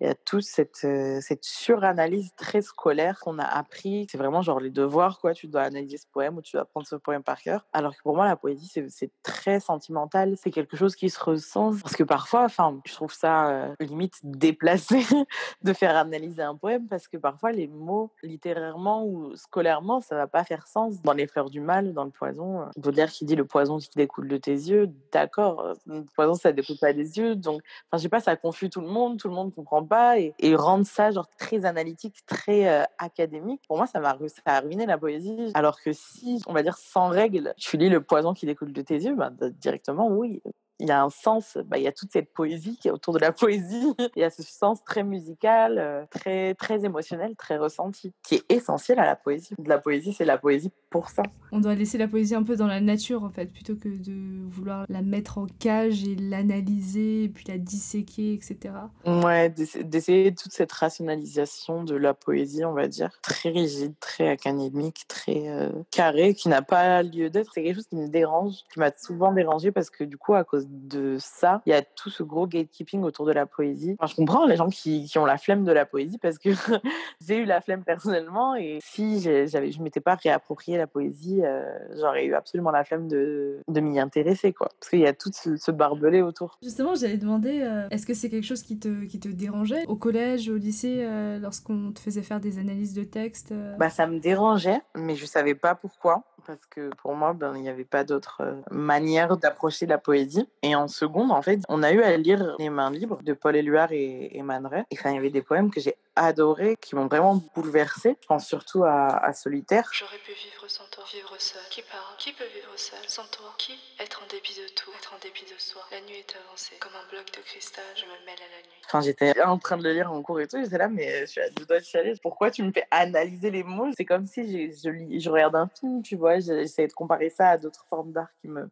il 0.02 0.06
y 0.06 0.08
a 0.08 0.16
toute 0.16 0.42
cette, 0.42 0.80
euh, 0.82 1.20
cette 1.20 1.44
suranalyse 1.44 2.34
très 2.36 2.60
scolaire 2.60 3.20
qu'on 3.20 3.38
a 3.38 3.44
appris. 3.44 4.08
C'est 4.10 4.18
vraiment 4.18 4.42
genre 4.42 4.58
les 4.58 4.70
devoirs, 4.70 5.20
quoi. 5.20 5.32
Tu 5.32 5.46
dois 5.46 5.62
analyser 5.62 5.96
ce 5.96 6.08
poème 6.10 6.38
ou 6.38 6.42
tu 6.42 6.56
dois 6.56 6.64
prendre 6.64 6.88
ce 6.88 6.96
poème 6.96 7.22
par 7.22 7.40
cœur. 7.40 7.68
Alors 7.72 7.96
que 7.96 8.02
pour 8.02 8.16
moi, 8.16 8.24
la 8.26 8.34
poésie, 8.34 8.68
c'est 8.88 9.10
très 9.22 9.60
sentimental. 9.60 10.34
C'est 10.36 10.50
quelque 10.50 10.76
chose 10.76 10.96
qui 10.96 11.08
se 11.08 11.22
ressent. 11.22 11.70
Parce 11.80 11.94
que 11.94 12.02
parfois, 12.02 12.42
enfin, 12.42 12.80
je 12.84 12.92
trouve 12.94 13.12
ça 13.12 13.50
euh, 13.50 13.74
limite 13.78 14.14
déplacé 14.24 15.04
de 15.62 15.72
faire 15.72 15.96
analyser 15.96 16.42
un 16.42 16.56
poème 16.56 16.88
parce 16.88 17.06
que 17.06 17.16
parfois, 17.16 17.52
les 17.52 17.68
mots, 17.68 18.10
littérairement 18.24 19.06
ou 19.06 19.36
scolairement, 19.36 20.00
ça 20.00 20.16
va 20.16 20.26
pas 20.26 20.42
faire 20.42 20.66
sens. 20.66 21.00
Dans 21.02 21.12
Les 21.12 21.28
Fleurs 21.28 21.48
du 21.48 21.60
Mal, 21.60 21.94
dans 21.94 22.02
Le 22.02 22.10
Poison, 22.10 22.62
euh, 22.62 22.64
Baudelaire 22.76 23.12
qui 23.12 23.24
dit 23.24 23.36
le 23.36 23.44
poison 23.44 23.78
qui 23.78 23.88
découle 23.94 24.26
de 24.26 24.36
tes 24.36 24.50
yeux. 24.50 24.90
D'accord, 25.12 25.74
le 25.86 26.02
poison, 26.16 26.34
ça 26.34 26.50
découle 26.50 26.78
pas 26.80 26.92
des 26.92 27.18
yeux. 27.18 27.36
Donc, 27.36 27.62
enfin, 27.86 27.98
je 27.98 28.02
sais 28.02 28.08
pas, 28.08 28.18
ça 28.18 28.34
confuse 28.34 28.70
tout 28.70 28.80
le 28.80 28.88
monde. 28.88 29.20
Tout 29.20 29.28
le 29.28 29.34
monde 29.34 29.54
comprend 29.54 29.84
et, 30.16 30.56
rendre 30.56 30.86
ça 30.86 31.10
genre 31.10 31.28
très 31.38 31.64
analytique, 31.64 32.24
très 32.26 32.68
euh, 32.68 32.84
académique, 32.98 33.62
pour 33.66 33.76
moi, 33.76 33.86
ça 33.86 34.00
m'a 34.00 34.16
a 34.44 34.60
ruiné 34.60 34.86
la 34.86 34.98
poésie. 34.98 35.50
Alors 35.54 35.80
que 35.80 35.92
si, 35.92 36.40
on 36.46 36.52
va 36.52 36.62
dire, 36.62 36.76
sans 36.76 37.08
règle, 37.08 37.54
tu 37.56 37.76
lis 37.76 37.88
le 37.88 38.02
poison 38.02 38.34
qui 38.34 38.46
découle 38.46 38.72
de 38.72 38.82
tes 38.82 38.96
yeux, 38.96 39.14
bah, 39.14 39.30
directement, 39.60 40.08
oui, 40.08 40.42
il 40.78 40.88
y 40.88 40.90
a 40.90 41.02
un 41.02 41.10
sens, 41.10 41.58
bah, 41.66 41.78
il 41.78 41.84
y 41.84 41.86
a 41.86 41.92
toute 41.92 42.12
cette 42.12 42.32
poésie 42.32 42.76
qui 42.80 42.88
est 42.88 42.90
autour 42.90 43.14
de 43.14 43.18
la 43.18 43.32
poésie. 43.32 43.94
Il 44.16 44.20
y 44.20 44.24
a 44.24 44.30
ce 44.30 44.42
sens 44.42 44.82
très 44.84 45.04
musical, 45.04 45.78
euh, 45.78 46.04
très, 46.10 46.54
très 46.54 46.84
émotionnel, 46.84 47.34
très 47.36 47.56
ressenti, 47.56 48.12
qui 48.22 48.36
est 48.36 48.44
essentiel 48.48 48.98
à 48.98 49.04
la 49.04 49.16
poésie. 49.16 49.54
La 49.64 49.78
poésie, 49.78 50.12
c'est 50.12 50.24
la 50.24 50.38
poésie 50.38 50.70
pour 50.90 51.08
ça. 51.08 51.22
On 51.52 51.60
doit 51.60 51.74
laisser 51.74 51.98
la 51.98 52.08
poésie 52.08 52.34
un 52.34 52.42
peu 52.42 52.56
dans 52.56 52.66
la 52.66 52.80
nature, 52.80 53.22
en 53.22 53.30
fait, 53.30 53.46
plutôt 53.46 53.76
que 53.76 53.88
de 53.88 54.46
vouloir 54.48 54.84
la 54.88 55.02
mettre 55.02 55.38
en 55.38 55.46
cage 55.58 56.04
et 56.04 56.16
l'analyser, 56.16 57.28
puis 57.28 57.44
la 57.48 57.58
disséquer, 57.58 58.34
etc. 58.34 58.74
Ouais, 59.06 59.50
d'essayer 59.50 60.34
toute 60.34 60.52
cette 60.52 60.72
rationalisation 60.72 61.84
de 61.84 61.94
la 61.94 62.14
poésie, 62.14 62.64
on 62.64 62.72
va 62.72 62.88
dire, 62.88 63.10
très 63.22 63.50
rigide, 63.50 63.94
très 64.00 64.28
académique, 64.28 65.04
très 65.08 65.48
euh, 65.48 65.70
carré, 65.90 66.34
qui 66.34 66.48
n'a 66.48 66.62
pas 66.62 67.02
lieu 67.02 67.30
d'être. 67.30 67.52
C'est 67.54 67.62
quelque 67.62 67.76
chose 67.76 67.88
qui 67.88 67.96
me 67.96 68.08
dérange, 68.08 68.54
qui 68.72 68.78
m'a 68.78 68.90
souvent 68.96 69.32
dérangé 69.32 69.72
parce 69.72 69.90
que 69.90 70.04
du 70.04 70.18
coup, 70.18 70.34
à 70.34 70.44
cause 70.44 70.61
de 70.68 71.16
ça, 71.18 71.62
il 71.66 71.70
y 71.70 71.72
a 71.72 71.82
tout 71.82 72.10
ce 72.10 72.22
gros 72.22 72.46
gatekeeping 72.46 73.02
autour 73.02 73.26
de 73.26 73.32
la 73.32 73.46
poésie. 73.46 73.96
Enfin, 73.98 74.10
je 74.10 74.16
comprends 74.16 74.46
les 74.46 74.56
gens 74.56 74.68
qui, 74.68 75.04
qui, 75.04 75.18
ont 75.18 75.24
la 75.24 75.38
flemme 75.38 75.64
de 75.64 75.72
la 75.72 75.86
poésie 75.86 76.18
parce 76.18 76.38
que 76.38 76.50
j'ai 77.26 77.38
eu 77.38 77.44
la 77.44 77.60
flemme 77.60 77.84
personnellement 77.84 78.54
et 78.54 78.78
si 78.82 79.20
j'avais, 79.20 79.72
je 79.72 79.82
m'étais 79.82 80.00
pas 80.00 80.14
réapproprié 80.14 80.78
la 80.78 80.86
poésie, 80.86 81.40
euh, 81.42 81.64
j'aurais 81.96 82.26
eu 82.26 82.34
absolument 82.34 82.70
la 82.70 82.84
flemme 82.84 83.08
de, 83.08 83.60
de 83.68 83.80
m'y 83.80 83.98
intéresser, 83.98 84.52
quoi. 84.52 84.68
Parce 84.78 84.90
qu'il 84.90 85.00
y 85.00 85.06
a 85.06 85.12
tout 85.12 85.30
ce, 85.32 85.70
barbelé 85.70 86.20
autour. 86.20 86.58
Justement, 86.62 86.94
j'allais 86.94 87.16
demander, 87.16 87.62
euh, 87.62 87.88
est-ce 87.90 88.06
que 88.06 88.14
c'est 88.14 88.28
quelque 88.28 88.44
chose 88.44 88.62
qui 88.62 88.78
te, 88.78 89.04
qui 89.04 89.18
te 89.18 89.28
dérangeait 89.28 89.84
au 89.86 89.96
collège, 89.96 90.48
au 90.48 90.56
lycée, 90.56 91.00
euh, 91.02 91.38
lorsqu'on 91.38 91.92
te 91.92 92.00
faisait 92.00 92.22
faire 92.22 92.40
des 92.40 92.58
analyses 92.58 92.94
de 92.94 93.04
texte 93.04 93.54
Bah, 93.78 93.90
ça 93.90 94.06
me 94.06 94.18
dérangeait, 94.18 94.80
mais 94.94 95.16
je 95.16 95.24
savais 95.24 95.54
pas 95.54 95.74
pourquoi 95.74 96.24
parce 96.46 96.64
que 96.70 96.90
pour 96.96 97.14
moi, 97.14 97.32
ben, 97.32 97.54
il 97.56 97.62
n'y 97.62 97.68
avait 97.68 97.84
pas 97.84 98.04
d'autre 98.04 98.42
euh, 98.42 98.54
manière 98.70 99.36
d'approcher 99.36 99.86
la 99.86 99.98
poésie. 99.98 100.48
Et 100.62 100.74
en 100.74 100.88
seconde, 100.88 101.30
en 101.32 101.42
fait, 101.42 101.60
on 101.68 101.82
a 101.82 101.92
eu 101.92 102.02
à 102.02 102.16
lire 102.16 102.56
Les 102.58 102.70
mains 102.70 102.90
libres 102.90 103.22
de 103.22 103.32
Paul 103.32 103.56
Éluard 103.56 103.92
et, 103.92 104.36
et. 104.36 104.38
Et 104.38 104.42
enfin, 104.42 105.10
il 105.10 105.14
y 105.14 105.18
avait 105.18 105.30
des 105.30 105.42
poèmes 105.42 105.70
que 105.70 105.80
j'ai 105.80 105.96
adoré, 106.16 106.76
qui 106.80 106.94
m'ont 106.94 107.06
vraiment 107.06 107.42
bouleversée. 107.54 108.16
Je 108.20 108.26
pense 108.26 108.46
surtout 108.46 108.84
à, 108.84 109.08
à 109.08 109.32
Solitaire. 109.32 109.88
J'aurais 109.92 110.18
pu 110.18 110.32
vivre 110.32 110.68
sans 110.68 110.84
toi, 110.90 111.04
vivre 111.12 111.34
seul. 111.38 111.62
Qui 111.70 111.82
parle? 111.82 112.16
Qui 112.18 112.32
peut 112.32 112.44
vivre 112.54 112.72
seul 112.76 112.98
sans 113.08 113.26
toi? 113.26 113.54
Qui? 113.58 113.72
Être 113.98 114.22
en 114.22 114.26
dépit 114.28 114.54
de 114.54 114.68
tout, 114.74 114.90
être 114.98 115.14
en 115.14 115.18
dépit 115.18 115.44
de 115.44 115.58
soi. 115.58 115.82
La 115.90 116.00
nuit 116.00 116.18
est 116.18 116.36
avancée. 116.46 116.76
Comme 116.80 116.92
un 116.94 117.10
bloc 117.10 117.26
de 117.26 117.40
cristal, 117.42 117.84
je 117.96 118.04
me 118.04 118.10
mêle 118.26 118.38
à 118.38 118.50
la 118.56 118.62
nuit. 118.62 118.82
Enfin, 118.86 119.00
j'étais 119.00 119.40
en 119.42 119.58
train 119.58 119.76
de 119.76 119.84
le 119.84 119.92
lire 119.92 120.12
en 120.12 120.22
cours 120.22 120.40
et 120.40 120.48
tout, 120.48 120.62
j'étais 120.62 120.78
là, 120.78 120.88
mais 120.88 121.20
je 121.20 121.26
suis 121.26 121.40
à 121.40 121.48
deux 121.50 121.64
doigts 121.64 121.78
de 121.80 121.84
chialer. 121.84 122.14
Pourquoi 122.22 122.50
tu 122.50 122.62
me 122.62 122.72
fais 122.72 122.86
analyser 122.90 123.50
les 123.50 123.62
mots? 123.62 123.90
C'est 123.96 124.04
comme 124.04 124.26
si 124.26 124.72
je, 124.72 124.90
lis- 124.90 125.20
je 125.20 125.30
regarde 125.30 125.56
un 125.56 125.68
film, 125.78 126.02
tu 126.02 126.16
vois. 126.16 126.40
J'essaie 126.40 126.86
de 126.86 126.92
comparer 126.92 127.30
ça 127.30 127.50
à 127.50 127.58
d'autres 127.58 127.86
formes 127.88 128.12
d'art 128.12 128.28
qui 128.40 128.48
me 128.48 128.68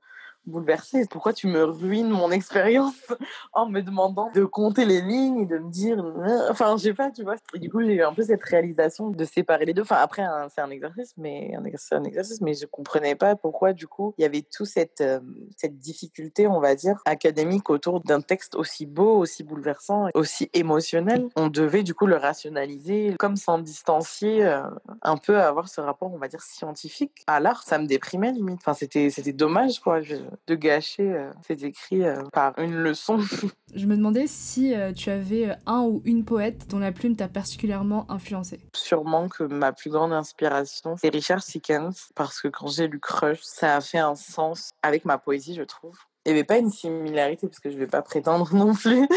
bouleversaient. 0.46 1.06
Pourquoi 1.10 1.32
tu 1.32 1.46
me 1.46 1.62
ruines 1.64 2.08
mon 2.08 2.30
expérience 2.30 2.94
en 3.52 3.66
me 3.68 3.80
demandant 3.80 4.30
de 4.34 4.44
compter 4.44 4.84
les 4.84 5.00
lignes 5.00 5.40
et 5.40 5.46
de 5.46 5.58
me 5.58 5.70
dire. 5.70 5.98
euh, 6.04 6.48
Enfin, 6.50 6.76
je 6.76 6.84
sais 6.84 6.94
pas, 6.94 7.10
tu 7.10 7.22
vois. 7.22 7.36
Du 7.54 7.70
coup, 7.70 7.82
j'ai 7.82 7.94
eu 7.94 8.02
un 8.02 8.12
peu 8.12 8.22
cette 8.22 8.42
réalisation 8.42 9.10
de 9.10 9.24
séparer 9.24 9.64
les 9.64 9.74
deux. 9.74 9.82
Enfin, 9.82 9.96
après, 9.96 10.24
c'est 10.54 10.60
un 10.60 10.70
exercice, 10.70 11.14
mais 11.16 11.54
un 11.56 11.64
exercice, 11.64 11.92
un 11.92 12.04
exercice, 12.04 12.40
mais 12.40 12.54
je 12.54 12.66
comprenais 12.66 13.14
pas 13.14 13.36
pourquoi, 13.36 13.72
du 13.72 13.86
coup, 13.86 14.14
il 14.18 14.22
y 14.22 14.24
avait 14.24 14.42
tout 14.42 14.64
cette, 14.64 15.00
euh, 15.00 15.20
cette 15.56 15.78
difficulté, 15.78 16.46
on 16.46 16.60
va 16.60 16.74
dire, 16.74 16.96
académique 17.04 17.70
autour 17.70 18.00
d'un 18.00 18.20
texte 18.20 18.54
aussi 18.54 18.86
beau, 18.86 19.16
aussi 19.18 19.44
bouleversant, 19.44 20.08
aussi 20.14 20.50
émotionnel. 20.54 21.28
On 21.36 21.48
devait, 21.48 21.82
du 21.82 21.94
coup, 21.94 22.06
le 22.06 22.16
rationaliser, 22.16 23.14
comme 23.18 23.36
s'en 23.36 23.58
distancier, 23.58 24.44
euh, 24.44 24.62
un 25.02 25.16
peu 25.16 25.40
avoir 25.40 25.68
ce 25.68 25.80
rapport, 25.80 26.12
on 26.12 26.18
va 26.18 26.28
dire, 26.28 26.40
scientifique 26.42 27.22
à 27.26 27.40
l'art. 27.40 27.62
Ça 27.62 27.78
me 27.78 27.86
déprimait, 27.86 28.32
limite. 28.32 28.58
Enfin, 28.60 28.74
c'était, 28.74 29.10
c'était 29.10 29.32
dommage, 29.32 29.80
quoi, 29.80 30.00
de 30.46 30.54
gâcher 30.54 31.14
euh, 31.14 31.30
ces 31.46 31.64
écrits 31.64 32.04
euh, 32.04 32.22
par 32.32 32.58
une 32.58 32.74
leçon. 32.74 33.18
Je 33.74 33.86
me 33.86 33.96
demandais 33.96 34.26
si 34.26 34.74
euh, 34.74 34.92
tu 34.92 35.10
avais 35.10 35.56
un 35.66 35.82
ou 35.82 36.02
une 36.04 36.24
poète 36.24 36.68
dont 36.68 36.78
la 36.78 36.92
plume 36.92 37.16
t'a 37.16 37.28
particulièrement 37.28 38.10
influencé. 38.10 38.60
Sûrement 38.74 39.28
que 39.28 39.44
ma 39.44 39.72
plus 39.72 39.90
grande 39.90 40.12
inspiration, 40.12 40.96
c'est 40.96 41.10
Richard 41.10 41.42
Sickens, 41.42 42.10
parce 42.14 42.40
que 42.40 42.48
quand 42.48 42.68
j'ai 42.68 42.88
lu 42.88 42.98
Crush, 42.98 43.40
ça 43.42 43.76
a 43.76 43.80
fait 43.80 43.98
un 43.98 44.16
sens 44.16 44.70
avec 44.82 45.04
ma 45.04 45.18
poésie, 45.18 45.54
je 45.54 45.62
trouve. 45.62 45.96
Il 46.26 46.32
n'y 46.34 46.38
avait 46.38 46.46
pas 46.46 46.58
une 46.58 46.70
similarité, 46.70 47.46
parce 47.46 47.60
que 47.60 47.70
je 47.70 47.76
ne 47.76 47.80
vais 47.80 47.86
pas 47.86 48.02
prétendre 48.02 48.50
non 48.54 48.74
plus, 48.74 49.08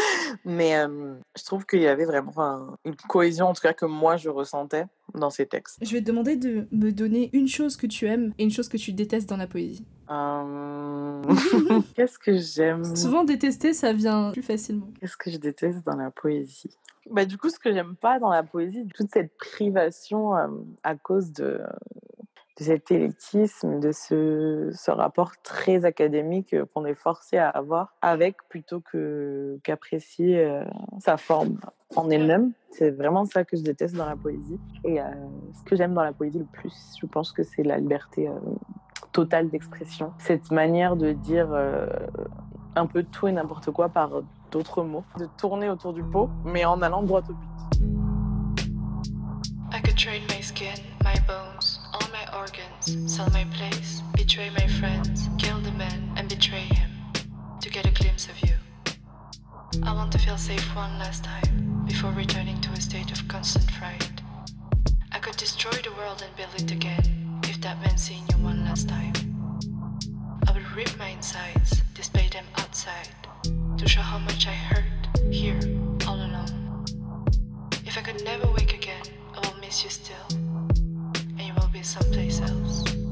mais 0.44 0.76
euh, 0.76 1.14
je 1.36 1.44
trouve 1.44 1.66
qu'il 1.66 1.80
y 1.80 1.86
avait 1.86 2.06
vraiment 2.06 2.76
une 2.84 2.96
cohésion, 2.96 3.48
en 3.48 3.52
tout 3.52 3.60
cas 3.60 3.74
que 3.74 3.84
moi 3.84 4.16
je 4.16 4.30
ressentais 4.30 4.86
dans 5.14 5.30
ces 5.30 5.46
textes. 5.46 5.78
Je 5.82 5.92
vais 5.92 6.00
te 6.00 6.06
demander 6.06 6.36
de 6.36 6.66
me 6.70 6.92
donner 6.92 7.28
une 7.34 7.48
chose 7.48 7.76
que 7.76 7.86
tu 7.86 8.06
aimes 8.06 8.32
et 8.38 8.44
une 8.44 8.50
chose 8.50 8.68
que 8.68 8.78
tu 8.78 8.92
détestes 8.92 9.28
dans 9.28 9.36
la 9.36 9.46
poésie. 9.46 9.84
Euh, 10.10 11.22
Qu'est-ce 11.94 12.18
que 12.18 12.36
j'aime? 12.36 12.84
Souvent 12.96 13.24
détester, 13.24 13.72
ça 13.72 13.92
vient 13.92 14.30
plus 14.32 14.42
facilement. 14.42 14.88
Qu'est-ce 15.00 15.16
que 15.16 15.30
je 15.30 15.38
déteste 15.38 15.84
dans 15.84 15.96
la 15.96 16.10
poésie? 16.10 16.76
Bah, 17.10 17.24
Du 17.24 17.38
coup, 17.38 17.48
ce 17.50 17.58
que 17.58 17.72
j'aime 17.72 17.96
pas 17.96 18.18
dans 18.18 18.30
la 18.30 18.42
poésie, 18.42 18.86
toute 18.94 19.10
cette 19.12 19.36
privation 19.36 20.36
euh, 20.36 20.48
à 20.82 20.94
cause 20.96 21.32
de, 21.32 21.60
de 22.58 22.64
cet 22.64 22.90
élitisme, 22.90 23.80
de 23.80 23.92
ce, 23.92 24.70
ce 24.74 24.90
rapport 24.90 25.32
très 25.42 25.84
académique 25.84 26.54
euh, 26.54 26.64
qu'on 26.72 26.84
est 26.84 26.94
forcé 26.94 27.36
à 27.36 27.48
avoir 27.48 27.94
avec 28.00 28.36
plutôt 28.48 28.80
que 28.80 29.58
qu'apprécier 29.64 30.38
euh, 30.44 30.64
sa 31.00 31.16
forme 31.16 31.58
en 31.96 32.10
elle-même. 32.10 32.52
C'est 32.70 32.90
vraiment 32.90 33.24
ça 33.24 33.44
que 33.44 33.56
je 33.56 33.62
déteste 33.62 33.94
dans 33.94 34.06
la 34.06 34.16
poésie. 34.16 34.58
Et 34.84 35.00
euh, 35.00 35.04
ce 35.58 35.62
que 35.64 35.76
j'aime 35.76 35.94
dans 35.94 36.02
la 36.04 36.12
poésie 36.12 36.38
le 36.38 36.44
plus, 36.44 36.94
je 37.00 37.06
pense 37.06 37.32
que 37.32 37.42
c'est 37.42 37.62
la 37.62 37.78
liberté 37.78 38.28
euh, 38.28 38.32
totale 39.14 39.48
d'expression. 39.48 40.12
Cette 40.18 40.50
manière 40.50 40.96
de 40.96 41.12
dire 41.12 41.46
euh, 41.52 41.86
un 42.76 42.86
peu 42.86 43.04
tout 43.04 43.28
et 43.28 43.32
n'importe 43.32 43.70
quoi 43.70 43.88
par 43.88 44.10
d'autres 44.50 44.82
mots, 44.82 45.04
de 45.18 45.26
tourner 45.38 45.70
autour 45.70 45.94
du 45.94 46.02
pot, 46.02 46.28
mais 46.44 46.64
en 46.66 46.82
allant 46.82 47.02
droit 47.02 47.22
au 47.30 47.32
but. 47.32 47.48
I 49.72 49.80
could 49.80 49.96
trade 49.96 50.22
my 50.28 50.42
skin, 50.42 50.74
my 51.02 51.14
bones, 51.26 51.80
all 51.92 52.06
my 52.12 52.26
organs, 52.36 53.10
sell 53.10 53.28
my 53.32 53.44
place, 53.56 54.02
betray 54.16 54.50
my 54.50 54.66
friends, 54.66 55.28
kill 55.38 55.60
the 55.62 55.72
man 55.78 56.12
and 56.16 56.28
betray 56.28 56.66
him 56.74 56.90
to 57.60 57.70
get 57.70 57.86
a 57.86 57.90
glimpse 57.90 58.28
of 58.28 58.36
you. 58.42 58.56
I 59.84 59.92
want 59.92 60.10
to 60.12 60.18
feel 60.18 60.36
safe 60.36 60.74
one 60.76 60.98
last 60.98 61.24
time 61.24 61.84
before 61.86 62.12
returning 62.12 62.60
to 62.62 62.70
a 62.72 62.80
state 62.80 63.10
of 63.12 63.26
constant 63.28 63.70
fright. 63.70 64.22
I 65.12 65.18
could 65.18 65.36
destroy 65.36 65.78
the 65.82 65.92
world 65.96 66.22
and 66.24 66.34
build 66.36 66.54
it 66.56 66.70
again 66.72 67.23
that 67.64 67.80
meant 67.80 67.98
seeing 67.98 68.22
you 68.28 68.36
one 68.44 68.62
last 68.62 68.90
time. 68.90 69.14
I 70.46 70.52
would 70.52 70.70
rip 70.76 70.98
my 70.98 71.08
insides, 71.08 71.80
display 71.94 72.28
them 72.28 72.44
outside 72.58 73.08
to 73.78 73.88
show 73.88 74.02
how 74.02 74.18
much 74.18 74.46
I 74.46 74.52
hurt 74.52 75.32
here 75.32 75.58
all 76.06 76.16
alone. 76.16 76.84
If 77.86 77.96
I 77.96 78.02
could 78.02 78.22
never 78.22 78.46
wake 78.48 78.74
again, 78.74 79.06
I 79.34 79.48
will 79.48 79.58
miss 79.62 79.82
you 79.82 79.88
still. 79.88 80.26
And 80.30 81.40
you 81.40 81.54
will 81.54 81.68
be 81.68 81.82
someplace 81.82 82.42
else. 82.42 83.03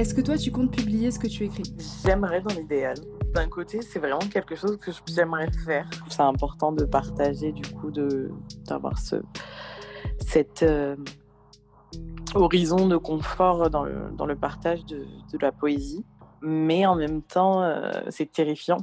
Est-ce 0.00 0.14
que 0.14 0.22
toi, 0.22 0.38
tu 0.38 0.50
comptes 0.50 0.74
publier 0.74 1.10
ce 1.10 1.18
que 1.18 1.26
tu 1.26 1.44
écris? 1.44 1.74
J'aimerais 2.02 2.40
dans 2.40 2.54
l'idéal. 2.54 2.96
D'un 3.34 3.48
côté, 3.50 3.82
c'est 3.82 3.98
vraiment 3.98 4.26
quelque 4.32 4.56
chose 4.56 4.78
que 4.78 4.90
j'aimerais 5.06 5.50
faire. 5.66 5.90
C'est 6.08 6.22
important 6.22 6.72
de 6.72 6.86
partager, 6.86 7.52
du 7.52 7.70
coup, 7.74 7.90
d'avoir 7.90 8.98
ce 8.98 9.16
euh, 10.62 10.96
horizon 12.34 12.88
de 12.88 12.96
confort 12.96 13.68
dans 13.68 13.84
le, 13.84 14.10
dans 14.16 14.24
le 14.24 14.36
partage 14.36 14.86
de, 14.86 15.00
de 15.00 15.38
la 15.38 15.52
poésie. 15.52 16.02
Mais 16.40 16.86
en 16.86 16.94
même 16.94 17.20
temps, 17.20 17.62
euh, 17.62 17.92
c'est 18.08 18.32
terrifiant. 18.32 18.78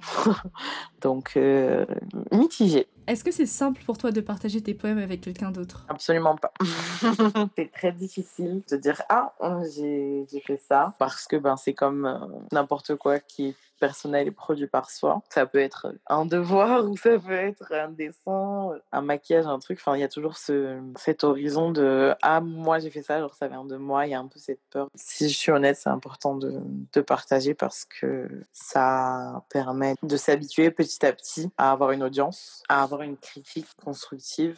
Donc, 1.02 1.34
euh, 1.36 1.84
mitigé. 2.32 2.88
Est-ce 3.08 3.24
que 3.24 3.32
c'est 3.32 3.46
simple 3.46 3.82
pour 3.86 3.98
toi 3.98 4.12
de 4.12 4.20
partager 4.20 4.62
tes 4.62 4.74
poèmes 4.74 4.98
avec 4.98 5.22
quelqu'un 5.22 5.52
d'autre? 5.52 5.86
Absolument 5.88 6.36
pas. 6.36 6.52
c'est 7.56 7.72
très 7.72 7.94
difficile 7.94 8.62
de 8.70 8.76
dire 8.76 9.02
ah 9.08 9.34
j'ai 9.74 10.26
fait 10.46 10.62
ça 10.68 10.94
parce 11.00 11.26
que 11.26 11.38
ben 11.38 11.56
c'est 11.56 11.74
comme 11.74 12.06
euh, 12.06 12.18
n'importe 12.52 12.96
quoi 12.96 13.20
qui 13.20 13.50
est 13.50 13.56
personnel 13.80 14.28
et 14.28 14.32
produit 14.32 14.68
par 14.68 14.90
soi. 14.90 15.22
Ça 15.30 15.46
peut 15.46 15.60
être 15.60 15.94
un 16.08 16.26
devoir 16.26 16.86
ou 16.86 16.98
ça 16.98 17.18
peut 17.20 17.32
être 17.32 17.72
un 17.72 17.90
dessin, 17.90 18.72
un 18.92 19.02
maquillage, 19.02 19.46
un 19.46 19.60
truc. 19.60 19.80
Enfin 19.80 19.96
il 19.96 20.02
y 20.02 20.04
a 20.04 20.10
toujours 20.10 20.38
ce 20.38 20.80
cet 20.98 21.24
horizon 21.24 21.72
de 21.72 22.14
ah 22.22 22.42
moi 22.42 22.80
j'ai 22.80 22.90
fait 22.90 23.04
ça 23.04 23.20
genre 23.20 23.36
ça 23.36 23.48
vient 23.48 23.66
de 23.66 23.78
moi. 23.78 24.06
Il 24.06 24.12
y 24.12 24.16
a 24.16 24.20
un 24.20 24.28
peu 24.28 24.40
cette 24.40 24.62
peur. 24.70 24.90
Si 24.96 25.30
je 25.30 25.38
suis 25.38 25.52
honnête 25.52 25.78
c'est 25.78 25.90
important 25.90 26.36
de 26.36 26.62
de 26.94 27.02
partager 27.02 27.54
parce 27.54 27.86
que 27.86 28.28
ça 28.52 29.44
permet 29.50 29.96
de 30.04 30.18
s'habituer 30.18 30.72
petit 30.72 31.06
à 31.06 31.14
petit 31.14 31.50
à 31.58 31.72
avoir 31.72 31.92
une 31.92 32.04
audience, 32.04 32.64
à 32.68 32.84
avoir 32.84 32.97
une 33.02 33.18
critique 33.18 33.68
constructive 33.84 34.58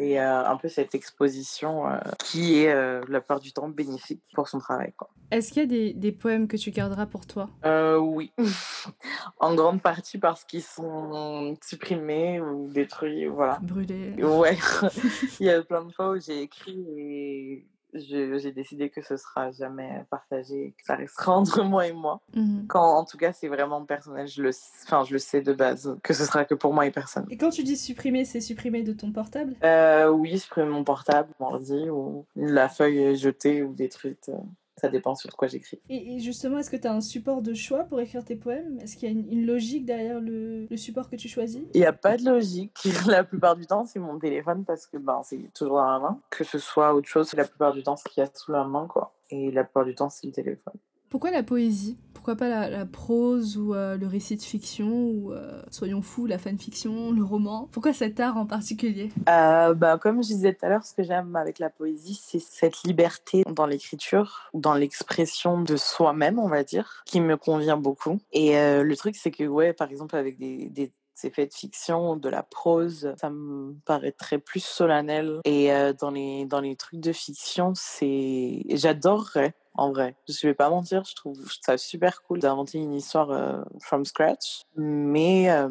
et 0.00 0.20
euh, 0.20 0.44
un 0.46 0.56
peu 0.56 0.68
cette 0.68 0.94
exposition 0.94 1.86
euh, 1.86 1.98
qui 2.18 2.60
est 2.60 2.72
euh, 2.72 3.02
la 3.08 3.20
plupart 3.20 3.40
du 3.40 3.52
temps 3.52 3.68
bénéfique 3.68 4.22
pour 4.34 4.48
son 4.48 4.58
travail. 4.58 4.92
Est-ce 5.30 5.52
qu'il 5.52 5.62
y 5.62 5.64
a 5.64 5.68
des, 5.68 5.92
des 5.92 6.10
poèmes 6.10 6.48
que 6.48 6.56
tu 6.56 6.70
garderas 6.70 7.06
pour 7.06 7.26
toi? 7.26 7.50
Euh, 7.64 7.98
oui, 7.98 8.32
en 9.38 9.54
grande 9.54 9.82
partie 9.82 10.18
parce 10.18 10.44
qu'ils 10.44 10.62
sont 10.62 11.54
supprimés 11.62 12.40
ou 12.40 12.68
détruits, 12.72 13.26
voilà. 13.26 13.58
Brûlés 13.62 14.14
Ouais, 14.22 14.58
il 15.40 15.46
y 15.46 15.50
a 15.50 15.62
plein 15.62 15.84
de 15.84 15.92
fois 15.92 16.10
où 16.10 16.20
j'ai 16.20 16.42
écrit 16.42 16.84
et 16.96 17.66
j'ai 17.94 18.52
décidé 18.52 18.90
que 18.90 19.02
ce 19.02 19.16
sera 19.16 19.50
jamais 19.50 20.04
partagé, 20.10 20.74
que 20.78 20.84
ça 20.84 20.96
restera 20.96 21.36
entre 21.36 21.62
moi 21.62 21.86
et 21.86 21.92
moi. 21.92 22.20
Mhm. 22.34 22.66
Quand 22.68 22.98
en 22.98 23.04
tout 23.04 23.16
cas 23.16 23.32
c'est 23.32 23.48
vraiment 23.48 23.84
personnel, 23.84 24.26
je 24.28 24.42
le, 24.42 24.50
enfin, 24.84 25.04
je 25.04 25.12
le 25.12 25.18
sais 25.18 25.40
de 25.42 25.52
base, 25.52 25.96
que 26.02 26.14
ce 26.14 26.24
sera 26.24 26.44
que 26.44 26.54
pour 26.54 26.72
moi 26.72 26.86
et 26.86 26.90
personne. 26.90 27.26
Et 27.30 27.36
quand 27.36 27.50
tu 27.50 27.62
dis 27.62 27.76
supprimer, 27.76 28.24
c'est 28.24 28.40
supprimer 28.40 28.82
de 28.82 28.92
ton 28.92 29.12
portable? 29.12 29.54
Euh, 29.64 30.08
oui, 30.08 30.38
supprimer 30.38 30.68
mon 30.68 30.84
portable, 30.84 31.28
mon 31.40 31.46
ordi, 31.46 31.88
ou 31.90 32.26
la 32.36 32.68
feuille 32.68 32.98
est 32.98 33.16
jetée 33.16 33.62
ou 33.62 33.72
détruite. 33.72 34.28
euh, 34.28 34.38
Ça 34.80 34.88
dépend 34.88 35.14
sur 35.14 35.36
quoi 35.36 35.48
j'écris. 35.48 35.78
et, 35.88 36.14
et 36.14 36.18
justement, 36.20 36.58
est-ce 36.58 36.70
que 36.70 36.76
tu 36.76 36.86
as 36.88 36.92
un 36.94 37.00
support 37.00 37.42
de 37.42 37.52
choix 37.54 37.84
pour 37.84 38.00
écrire 38.00 38.24
tes 38.24 38.36
poèmes? 38.36 38.78
Est-ce 38.80 38.96
qu'il 38.96 39.08
y 39.08 39.12
a 39.12 39.14
une, 39.14 39.30
une 39.30 39.46
logique 39.46 39.84
derrière 39.84 40.20
le, 40.20 40.66
le 40.70 40.76
support 40.76 41.10
que 41.10 41.16
tu 41.16 41.28
choisis? 41.28 41.62
Il 41.74 41.80
n'y 41.80 41.86
a 41.86 41.92
pas 41.92 42.16
de 42.16 42.24
logique. 42.24 42.78
La 43.06 43.24
plupart 43.24 43.56
du 43.56 43.66
temps, 43.66 43.84
c'est 43.84 43.98
mon 43.98 44.18
téléphone 44.18 44.64
parce 44.64 44.86
que 44.86 44.96
ben, 44.96 45.20
c'est 45.24 45.50
toujours 45.54 45.76
dans 45.76 45.90
la 45.90 45.98
main. 45.98 46.20
Que 46.30 46.44
ce 46.44 46.58
soit 46.58 46.94
autre 46.94 47.08
chose, 47.08 47.32
la 47.34 47.44
plupart 47.46 47.72
du 47.72 47.82
temps, 47.82 47.96
ce 47.96 48.04
qu'il 48.04 48.22
y 48.22 48.26
a 48.26 48.30
sous 48.32 48.52
la 48.52 48.64
main. 48.64 48.86
quoi. 48.86 49.14
Et 49.30 49.50
la 49.50 49.64
plupart 49.64 49.84
du 49.84 49.94
temps, 49.94 50.08
c'est 50.08 50.26
le 50.26 50.32
téléphone. 50.32 50.74
Pourquoi 51.08 51.30
la 51.30 51.42
poésie? 51.42 51.98
Pourquoi 52.20 52.36
pas 52.36 52.68
la, 52.68 52.84
prose 52.84 53.56
ou 53.56 53.72
euh, 53.72 53.96
le 53.96 54.06
récit 54.06 54.36
de 54.36 54.42
fiction 54.42 54.90
ou, 54.90 55.32
euh, 55.32 55.62
soyons 55.70 56.02
fous, 56.02 56.26
la 56.26 56.36
fanfiction, 56.36 57.12
le 57.12 57.24
roman 57.24 57.66
Pourquoi 57.72 57.94
cet 57.94 58.20
art 58.20 58.36
en 58.36 58.44
particulier? 58.44 59.08
Euh, 59.26 59.72
bah, 59.72 59.96
comme 59.96 60.22
je 60.22 60.28
disais 60.28 60.52
tout 60.52 60.66
à 60.66 60.68
l'heure, 60.68 60.84
ce 60.84 60.92
que 60.92 61.02
j'aime 61.02 61.34
avec 61.34 61.58
la 61.58 61.70
poésie, 61.70 62.20
c'est 62.22 62.38
cette 62.38 62.82
liberté 62.82 63.42
dans 63.50 63.64
l'écriture, 63.64 64.50
dans 64.52 64.74
l'expression 64.74 65.62
de 65.62 65.78
soi-même, 65.78 66.38
on 66.38 66.48
va 66.48 66.62
dire, 66.62 67.02
qui 67.06 67.22
me 67.22 67.38
convient 67.38 67.78
beaucoup. 67.78 68.20
Et 68.32 68.52
le 68.52 68.96
truc, 68.96 69.16
c'est 69.16 69.30
que, 69.30 69.44
ouais, 69.44 69.72
par 69.72 69.90
exemple, 69.90 70.14
avec 70.14 70.36
des 70.38 70.92
ces 71.20 71.30
faits 71.30 71.50
de 71.50 71.54
fiction, 71.54 72.16
de 72.16 72.28
la 72.28 72.42
prose, 72.42 73.12
ça 73.20 73.30
me 73.30 73.74
paraîtrait 73.84 74.38
plus 74.38 74.64
solennel. 74.64 75.40
Et 75.44 75.72
euh, 75.72 75.92
dans, 75.92 76.10
les, 76.10 76.46
dans 76.46 76.60
les 76.60 76.76
trucs 76.76 77.00
de 77.00 77.12
fiction, 77.12 77.72
c'est... 77.74 78.62
J'adorerais, 78.70 79.54
en 79.74 79.90
vrai. 79.92 80.16
Je 80.28 80.46
vais 80.46 80.54
pas 80.54 80.70
mentir, 80.70 81.04
je 81.04 81.14
trouve 81.14 81.38
ça 81.60 81.76
super 81.76 82.22
cool 82.22 82.38
d'inventer 82.38 82.78
une 82.78 82.94
histoire 82.94 83.30
euh, 83.30 83.62
from 83.80 84.04
scratch. 84.04 84.62
Mais 84.76 85.50
euh, 85.50 85.68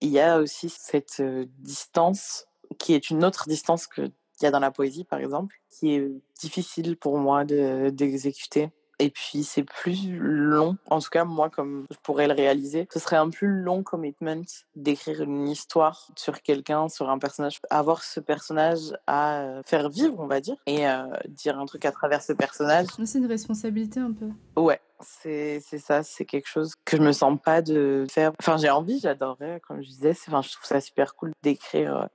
il 0.00 0.10
y 0.10 0.20
a 0.20 0.38
aussi 0.38 0.68
cette 0.68 1.22
distance 1.58 2.46
qui 2.78 2.94
est 2.94 3.10
une 3.10 3.24
autre 3.24 3.48
distance 3.48 3.88
qu'il 3.88 4.12
y 4.42 4.46
a 4.46 4.50
dans 4.52 4.60
la 4.60 4.70
poésie, 4.70 5.04
par 5.04 5.18
exemple, 5.18 5.56
qui 5.68 5.94
est 5.94 6.08
difficile 6.40 6.96
pour 6.96 7.18
moi 7.18 7.44
d'exécuter. 7.44 8.70
Et 9.00 9.08
puis, 9.08 9.44
c'est 9.44 9.62
plus 9.62 10.18
long. 10.18 10.76
En 10.90 11.00
tout 11.00 11.08
cas, 11.08 11.24
moi, 11.24 11.48
comme 11.48 11.86
je 11.90 11.96
pourrais 12.02 12.28
le 12.28 12.34
réaliser, 12.34 12.86
ce 12.92 12.98
serait 12.98 13.16
un 13.16 13.30
plus 13.30 13.48
long 13.48 13.82
commitment 13.82 14.42
d'écrire 14.76 15.22
une 15.22 15.48
histoire 15.48 16.06
sur 16.16 16.42
quelqu'un, 16.42 16.90
sur 16.90 17.08
un 17.08 17.18
personnage. 17.18 17.60
Avoir 17.70 18.02
ce 18.02 18.20
personnage 18.20 18.92
à 19.06 19.40
euh, 19.40 19.62
faire 19.64 19.88
vivre, 19.88 20.16
on 20.18 20.26
va 20.26 20.40
dire, 20.40 20.56
et 20.66 20.86
euh, 20.86 21.04
dire 21.28 21.58
un 21.58 21.64
truc 21.64 21.86
à 21.86 21.92
travers 21.92 22.22
ce 22.22 22.34
personnage. 22.34 22.88
C'est 23.04 23.18
une 23.18 23.26
responsabilité 23.26 24.00
un 24.00 24.12
peu. 24.12 24.28
Ouais, 24.60 24.80
c'est 25.00 25.60
ça, 25.60 26.02
c'est 26.02 26.26
quelque 26.26 26.48
chose 26.48 26.74
que 26.84 26.98
je 26.98 27.02
me 27.02 27.12
sens 27.12 27.38
pas 27.42 27.62
de 27.62 28.04
faire. 28.10 28.32
Enfin, 28.38 28.58
j'ai 28.58 28.68
envie, 28.68 29.00
j'adorerais, 29.00 29.62
comme 29.66 29.80
je 29.80 29.88
disais. 29.88 30.14
Enfin, 30.28 30.42
je 30.42 30.52
trouve 30.52 30.66
ça 30.66 30.80
super 30.82 31.14
cool 31.14 31.32
d'écrire 31.42 32.08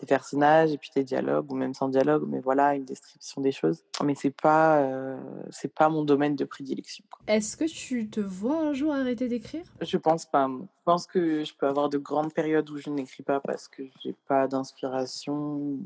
des 0.00 0.06
personnages 0.06 0.72
et 0.72 0.78
puis 0.78 0.90
des 0.94 1.04
dialogues, 1.04 1.50
ou 1.50 1.54
même 1.54 1.74
sans 1.74 1.88
dialogue, 1.88 2.24
mais 2.26 2.40
voilà, 2.40 2.74
une 2.74 2.84
description 2.84 3.40
des 3.40 3.52
choses. 3.52 3.84
Mais 4.02 4.14
c'est 4.14 4.30
pas, 4.30 4.80
euh, 4.80 5.18
c'est 5.50 5.72
pas 5.72 5.88
mon 5.88 6.04
domaine 6.04 6.36
de 6.36 6.44
prédilection. 6.44 7.04
Est-ce 7.26 7.56
que 7.56 7.64
tu 7.64 8.08
te 8.08 8.20
vois 8.20 8.58
un 8.58 8.72
jour 8.72 8.92
arrêter 8.92 9.28
d'écrire? 9.28 9.64
Je 9.80 9.96
pense 9.96 10.26
pas. 10.26 10.48
Je 10.48 10.84
pense 10.84 11.06
que 11.06 11.44
je 11.44 11.54
peux 11.54 11.66
avoir 11.66 11.88
de 11.88 11.98
grandes 11.98 12.32
périodes 12.32 12.68
où 12.70 12.78
je 12.78 12.90
n'écris 12.90 13.22
pas 13.22 13.40
parce 13.40 13.68
que 13.68 13.82
j'ai 14.02 14.14
pas 14.26 14.48
d'inspiration 14.48 15.78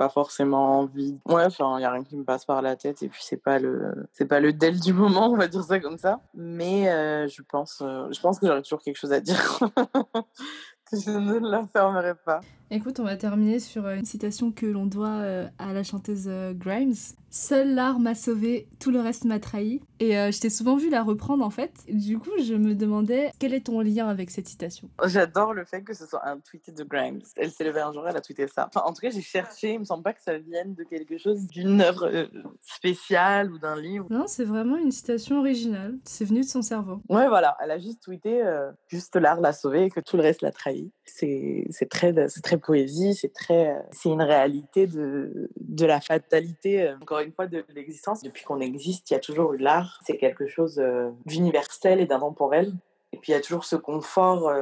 pas 0.00 0.08
forcément 0.08 0.78
envie. 0.78 1.18
Ouais, 1.26 1.44
enfin, 1.44 1.78
il 1.78 1.82
y 1.82 1.84
a 1.84 1.90
rien 1.90 2.04
qui 2.04 2.16
me 2.16 2.24
passe 2.24 2.46
par 2.46 2.62
la 2.62 2.74
tête 2.74 3.02
et 3.02 3.08
puis 3.10 3.20
c'est 3.22 3.36
pas 3.36 3.58
le 3.58 4.08
c'est 4.14 4.24
pas 4.24 4.40
le 4.40 4.54
del 4.54 4.80
du 4.80 4.94
moment, 4.94 5.30
on 5.30 5.36
va 5.36 5.46
dire 5.46 5.62
ça 5.62 5.78
comme 5.78 5.98
ça. 5.98 6.20
Mais 6.32 6.88
euh, 6.88 7.28
je 7.28 7.42
pense 7.42 7.82
euh, 7.82 8.08
je 8.10 8.18
pense 8.18 8.38
que 8.38 8.46
j'aurais 8.46 8.62
toujours 8.62 8.80
quelque 8.80 8.96
chose 8.96 9.12
à 9.12 9.20
dire. 9.20 9.36
je 10.92 11.10
ne 11.10 11.38
la 11.40 11.66
fermerai 11.66 12.14
pas. 12.14 12.40
Écoute, 12.72 13.00
on 13.00 13.04
va 13.04 13.16
terminer 13.16 13.58
sur 13.58 13.84
euh, 13.84 13.96
une 13.96 14.04
citation 14.04 14.52
que 14.52 14.64
l'on 14.64 14.86
doit 14.86 15.08
euh, 15.08 15.48
à 15.58 15.72
la 15.72 15.82
chanteuse 15.82 16.26
euh, 16.28 16.52
Grimes. 16.54 16.94
Seul 17.28 17.74
l'art 17.74 17.98
m'a 17.98 18.14
sauvé, 18.14 18.68
tout 18.78 18.92
le 18.92 19.00
reste 19.00 19.24
m'a 19.24 19.40
trahi. 19.40 19.80
Et 19.98 20.12
je 20.14 20.40
t'ai 20.40 20.50
souvent 20.50 20.76
vu 20.76 20.90
la 20.90 21.04
reprendre 21.04 21.44
en 21.44 21.50
fait. 21.50 21.72
Du 21.88 22.18
coup, 22.18 22.32
je 22.42 22.54
me 22.54 22.74
demandais 22.74 23.30
quel 23.38 23.54
est 23.54 23.66
ton 23.66 23.80
lien 23.82 24.08
avec 24.08 24.30
cette 24.30 24.48
citation? 24.48 24.88
J'adore 25.04 25.54
le 25.54 25.64
fait 25.64 25.82
que 25.82 25.94
ce 25.94 26.06
soit 26.06 26.26
un 26.26 26.38
tweet 26.40 26.74
de 26.74 26.82
Grimes. 26.82 27.20
Elle 27.36 27.52
s'est 27.52 27.62
levée 27.62 27.82
un 27.82 27.92
jour, 27.92 28.08
elle 28.08 28.16
a 28.16 28.20
tweeté 28.20 28.48
ça. 28.48 28.66
Enfin, 28.66 28.84
en 28.84 28.92
tout 28.92 29.00
cas, 29.00 29.10
j'ai 29.10 29.20
cherché. 29.20 29.74
Il 29.74 29.80
me 29.80 29.84
semble 29.84 30.02
pas 30.02 30.12
que 30.12 30.22
ça 30.22 30.38
vienne 30.38 30.74
de 30.74 30.82
quelque 30.82 31.18
chose, 31.18 31.46
d'une 31.46 31.80
œuvre 31.82 32.28
spéciale 32.60 33.52
ou 33.52 33.58
d'un 33.58 33.80
livre. 33.80 34.06
Non, 34.10 34.24
c'est 34.26 34.44
vraiment 34.44 34.76
une 34.76 34.90
citation 34.90 35.38
originale. 35.38 35.98
C'est 36.02 36.24
venu 36.24 36.40
de 36.40 36.46
son 36.46 36.62
cerveau. 36.62 37.00
Ouais, 37.08 37.28
voilà. 37.28 37.56
Elle 37.62 37.70
a 37.70 37.78
juste 37.78 38.02
tweeté 38.02 38.42
juste 38.88 39.14
l'art 39.14 39.40
l'a 39.40 39.52
sauvé 39.52 39.84
et 39.84 39.90
que 39.90 40.00
tout 40.00 40.16
le 40.16 40.22
reste 40.22 40.42
l'a 40.42 40.50
trahi. 40.50 40.90
C'est 41.04 41.88
très, 41.88 42.12
très 42.42 42.58
poésie, 42.60 43.14
c'est 43.14 43.32
très, 43.32 43.70
euh, 43.70 43.80
c'est 43.90 44.08
une 44.08 44.22
réalité 44.22 44.86
de, 44.86 45.50
de 45.60 45.86
la 45.86 46.00
fatalité, 46.00 46.82
euh, 46.82 46.96
encore 47.02 47.20
une 47.20 47.32
fois, 47.32 47.46
de 47.46 47.64
l'existence. 47.74 48.22
Depuis 48.22 48.44
qu'on 48.44 48.60
existe, 48.60 49.10
il 49.10 49.14
y 49.14 49.16
a 49.16 49.20
toujours 49.20 49.54
eu 49.54 49.58
l'art. 49.58 50.00
C'est 50.06 50.16
quelque 50.16 50.46
chose 50.46 50.78
euh, 50.78 51.10
d'universel 51.26 52.00
et 52.00 52.06
d'intemporel. 52.06 52.72
Et 53.12 53.18
puis 53.18 53.32
il 53.32 53.34
y 53.34 53.38
a 53.38 53.40
toujours 53.40 53.64
ce 53.64 53.74
confort 53.74 54.52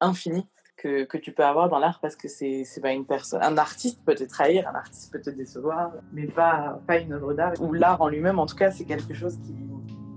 infini 0.00 0.46
que, 0.78 1.04
que, 1.04 1.18
tu 1.18 1.32
peux 1.32 1.44
avoir 1.44 1.68
dans 1.68 1.78
l'art 1.78 1.98
parce 2.00 2.16
que 2.16 2.26
c'est 2.26 2.64
pas 2.80 2.92
une 2.92 3.04
personne. 3.04 3.42
Un 3.42 3.58
artiste 3.58 4.00
peut 4.06 4.14
te 4.14 4.24
trahir, 4.24 4.66
un 4.66 4.74
artiste 4.74 5.12
peut 5.12 5.20
te 5.20 5.28
décevoir, 5.28 5.92
mais 6.10 6.26
pas, 6.26 6.80
pas 6.86 6.96
une 6.96 7.12
œuvre 7.12 7.34
d'art. 7.34 7.52
Ou 7.60 7.74
l'art 7.74 8.00
en 8.00 8.08
lui-même, 8.08 8.38
en 8.38 8.46
tout 8.46 8.56
cas, 8.56 8.70
c'est 8.70 8.86
quelque 8.86 9.12
chose 9.12 9.36
qui, 9.44 9.54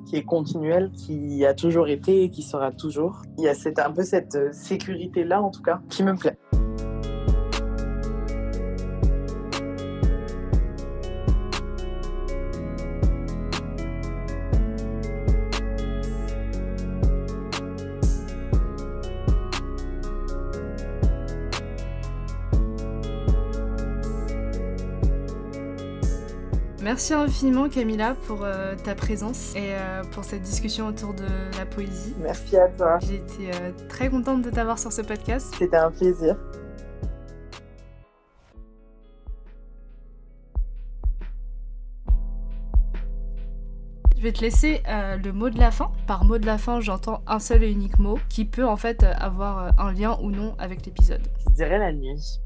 qui 0.09 0.15
est 0.15 0.23
continuel, 0.23 0.91
qui 0.91 1.45
a 1.45 1.53
toujours 1.53 1.87
été 1.87 2.23
et 2.23 2.29
qui 2.29 2.41
sera 2.41 2.71
toujours. 2.71 3.21
Il 3.37 3.43
y 3.43 3.47
a 3.47 3.53
cette, 3.53 3.79
un 3.79 3.91
peu 3.91 4.03
cette 4.03 4.53
sécurité-là, 4.53 5.41
en 5.41 5.51
tout 5.51 5.61
cas, 5.61 5.81
qui 5.89 6.03
me 6.03 6.15
plaît. 6.15 6.37
Merci 26.99 27.13
infiniment 27.13 27.69
Camilla 27.69 28.13
pour 28.27 28.43
euh, 28.43 28.75
ta 28.75 28.93
présence 28.93 29.55
et 29.55 29.69
euh, 29.71 30.03
pour 30.11 30.25
cette 30.25 30.41
discussion 30.41 30.87
autour 30.87 31.13
de 31.13 31.23
la 31.57 31.65
poésie. 31.65 32.13
Merci 32.19 32.57
à 32.57 32.67
toi. 32.67 32.99
J'ai 32.99 33.15
été 33.15 33.51
euh, 33.53 33.71
très 33.87 34.09
contente 34.09 34.41
de 34.41 34.49
t'avoir 34.49 34.77
sur 34.77 34.91
ce 34.91 35.01
podcast. 35.01 35.55
C'était 35.57 35.77
un 35.77 35.91
plaisir. 35.91 36.35
Je 44.17 44.21
vais 44.21 44.33
te 44.33 44.41
laisser 44.41 44.83
le 44.85 45.31
mot 45.31 45.49
de 45.49 45.57
la 45.57 45.71
fin. 45.71 45.93
Par 46.05 46.25
mot 46.25 46.37
de 46.37 46.45
la 46.45 46.57
fin, 46.57 46.81
j'entends 46.81 47.23
un 47.27 47.39
seul 47.39 47.63
et 47.63 47.71
unique 47.71 47.97
mot 47.97 48.19
qui 48.27 48.43
peut 48.43 48.67
en 48.67 48.75
fait 48.75 49.03
avoir 49.03 49.71
un 49.79 49.93
lien 49.93 50.17
ou 50.21 50.31
non 50.31 50.53
avec 50.59 50.85
l'épisode. 50.85 51.21
Je 51.47 51.53
dirais 51.55 51.79
la 51.79 51.93
nuit. 51.93 52.41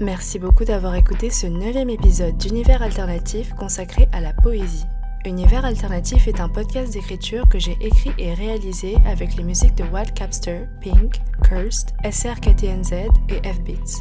Merci 0.00 0.38
beaucoup 0.38 0.64
d'avoir 0.64 0.94
écouté 0.94 1.28
ce 1.28 1.46
neuvième 1.46 1.90
épisode 1.90 2.34
d'Univers 2.38 2.80
Alternatif 2.80 3.52
consacré 3.52 4.08
à 4.12 4.22
la 4.22 4.32
poésie. 4.32 4.86
Univers 5.26 5.66
Alternatif 5.66 6.26
est 6.26 6.40
un 6.40 6.48
podcast 6.48 6.94
d'écriture 6.94 7.46
que 7.50 7.58
j'ai 7.58 7.76
écrit 7.82 8.12
et 8.16 8.32
réalisé 8.32 8.96
avec 9.04 9.36
les 9.36 9.42
musiques 9.42 9.74
de 9.74 9.84
Wild 9.84 10.14
Capster, 10.14 10.60
Pink, 10.80 11.20
Cursed, 11.42 11.90
SRKTNZ 12.10 13.10
et 13.28 13.42
F-Beats. 13.46 14.00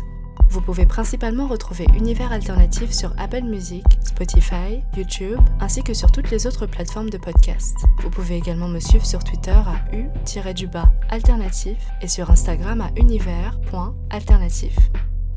Vous 0.49 0.61
pouvez 0.61 0.85
principalement 0.85 1.47
retrouver 1.47 1.85
Univers 1.97 2.31
Alternatif 2.31 2.91
sur 2.91 3.13
Apple 3.19 3.43
Music, 3.43 3.83
Spotify, 4.01 4.81
YouTube, 4.95 5.41
ainsi 5.59 5.83
que 5.83 5.93
sur 5.93 6.13
toutes 6.13 6.31
les 6.31 6.47
autres 6.47 6.65
plateformes 6.65 7.09
de 7.09 7.17
podcast. 7.17 7.75
Vous 8.01 8.09
pouvez 8.09 8.37
également 8.37 8.69
me 8.69 8.79
suivre 8.79 9.05
sur 9.05 9.21
Twitter 9.21 9.51
à 9.51 9.93
u-alternatif 9.93 11.77
et 12.01 12.07
sur 12.07 12.31
Instagram 12.31 12.79
à 12.79 12.89
univers.alternatif. 12.95 14.77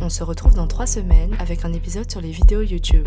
On 0.04 0.08
se 0.08 0.24
retrouve 0.24 0.54
dans 0.54 0.66
trois 0.66 0.88
semaines 0.88 1.32
avec 1.38 1.64
un 1.64 1.72
épisode 1.72 2.10
sur 2.10 2.20
les 2.20 2.32
vidéos 2.32 2.62
YouTube. 2.62 3.06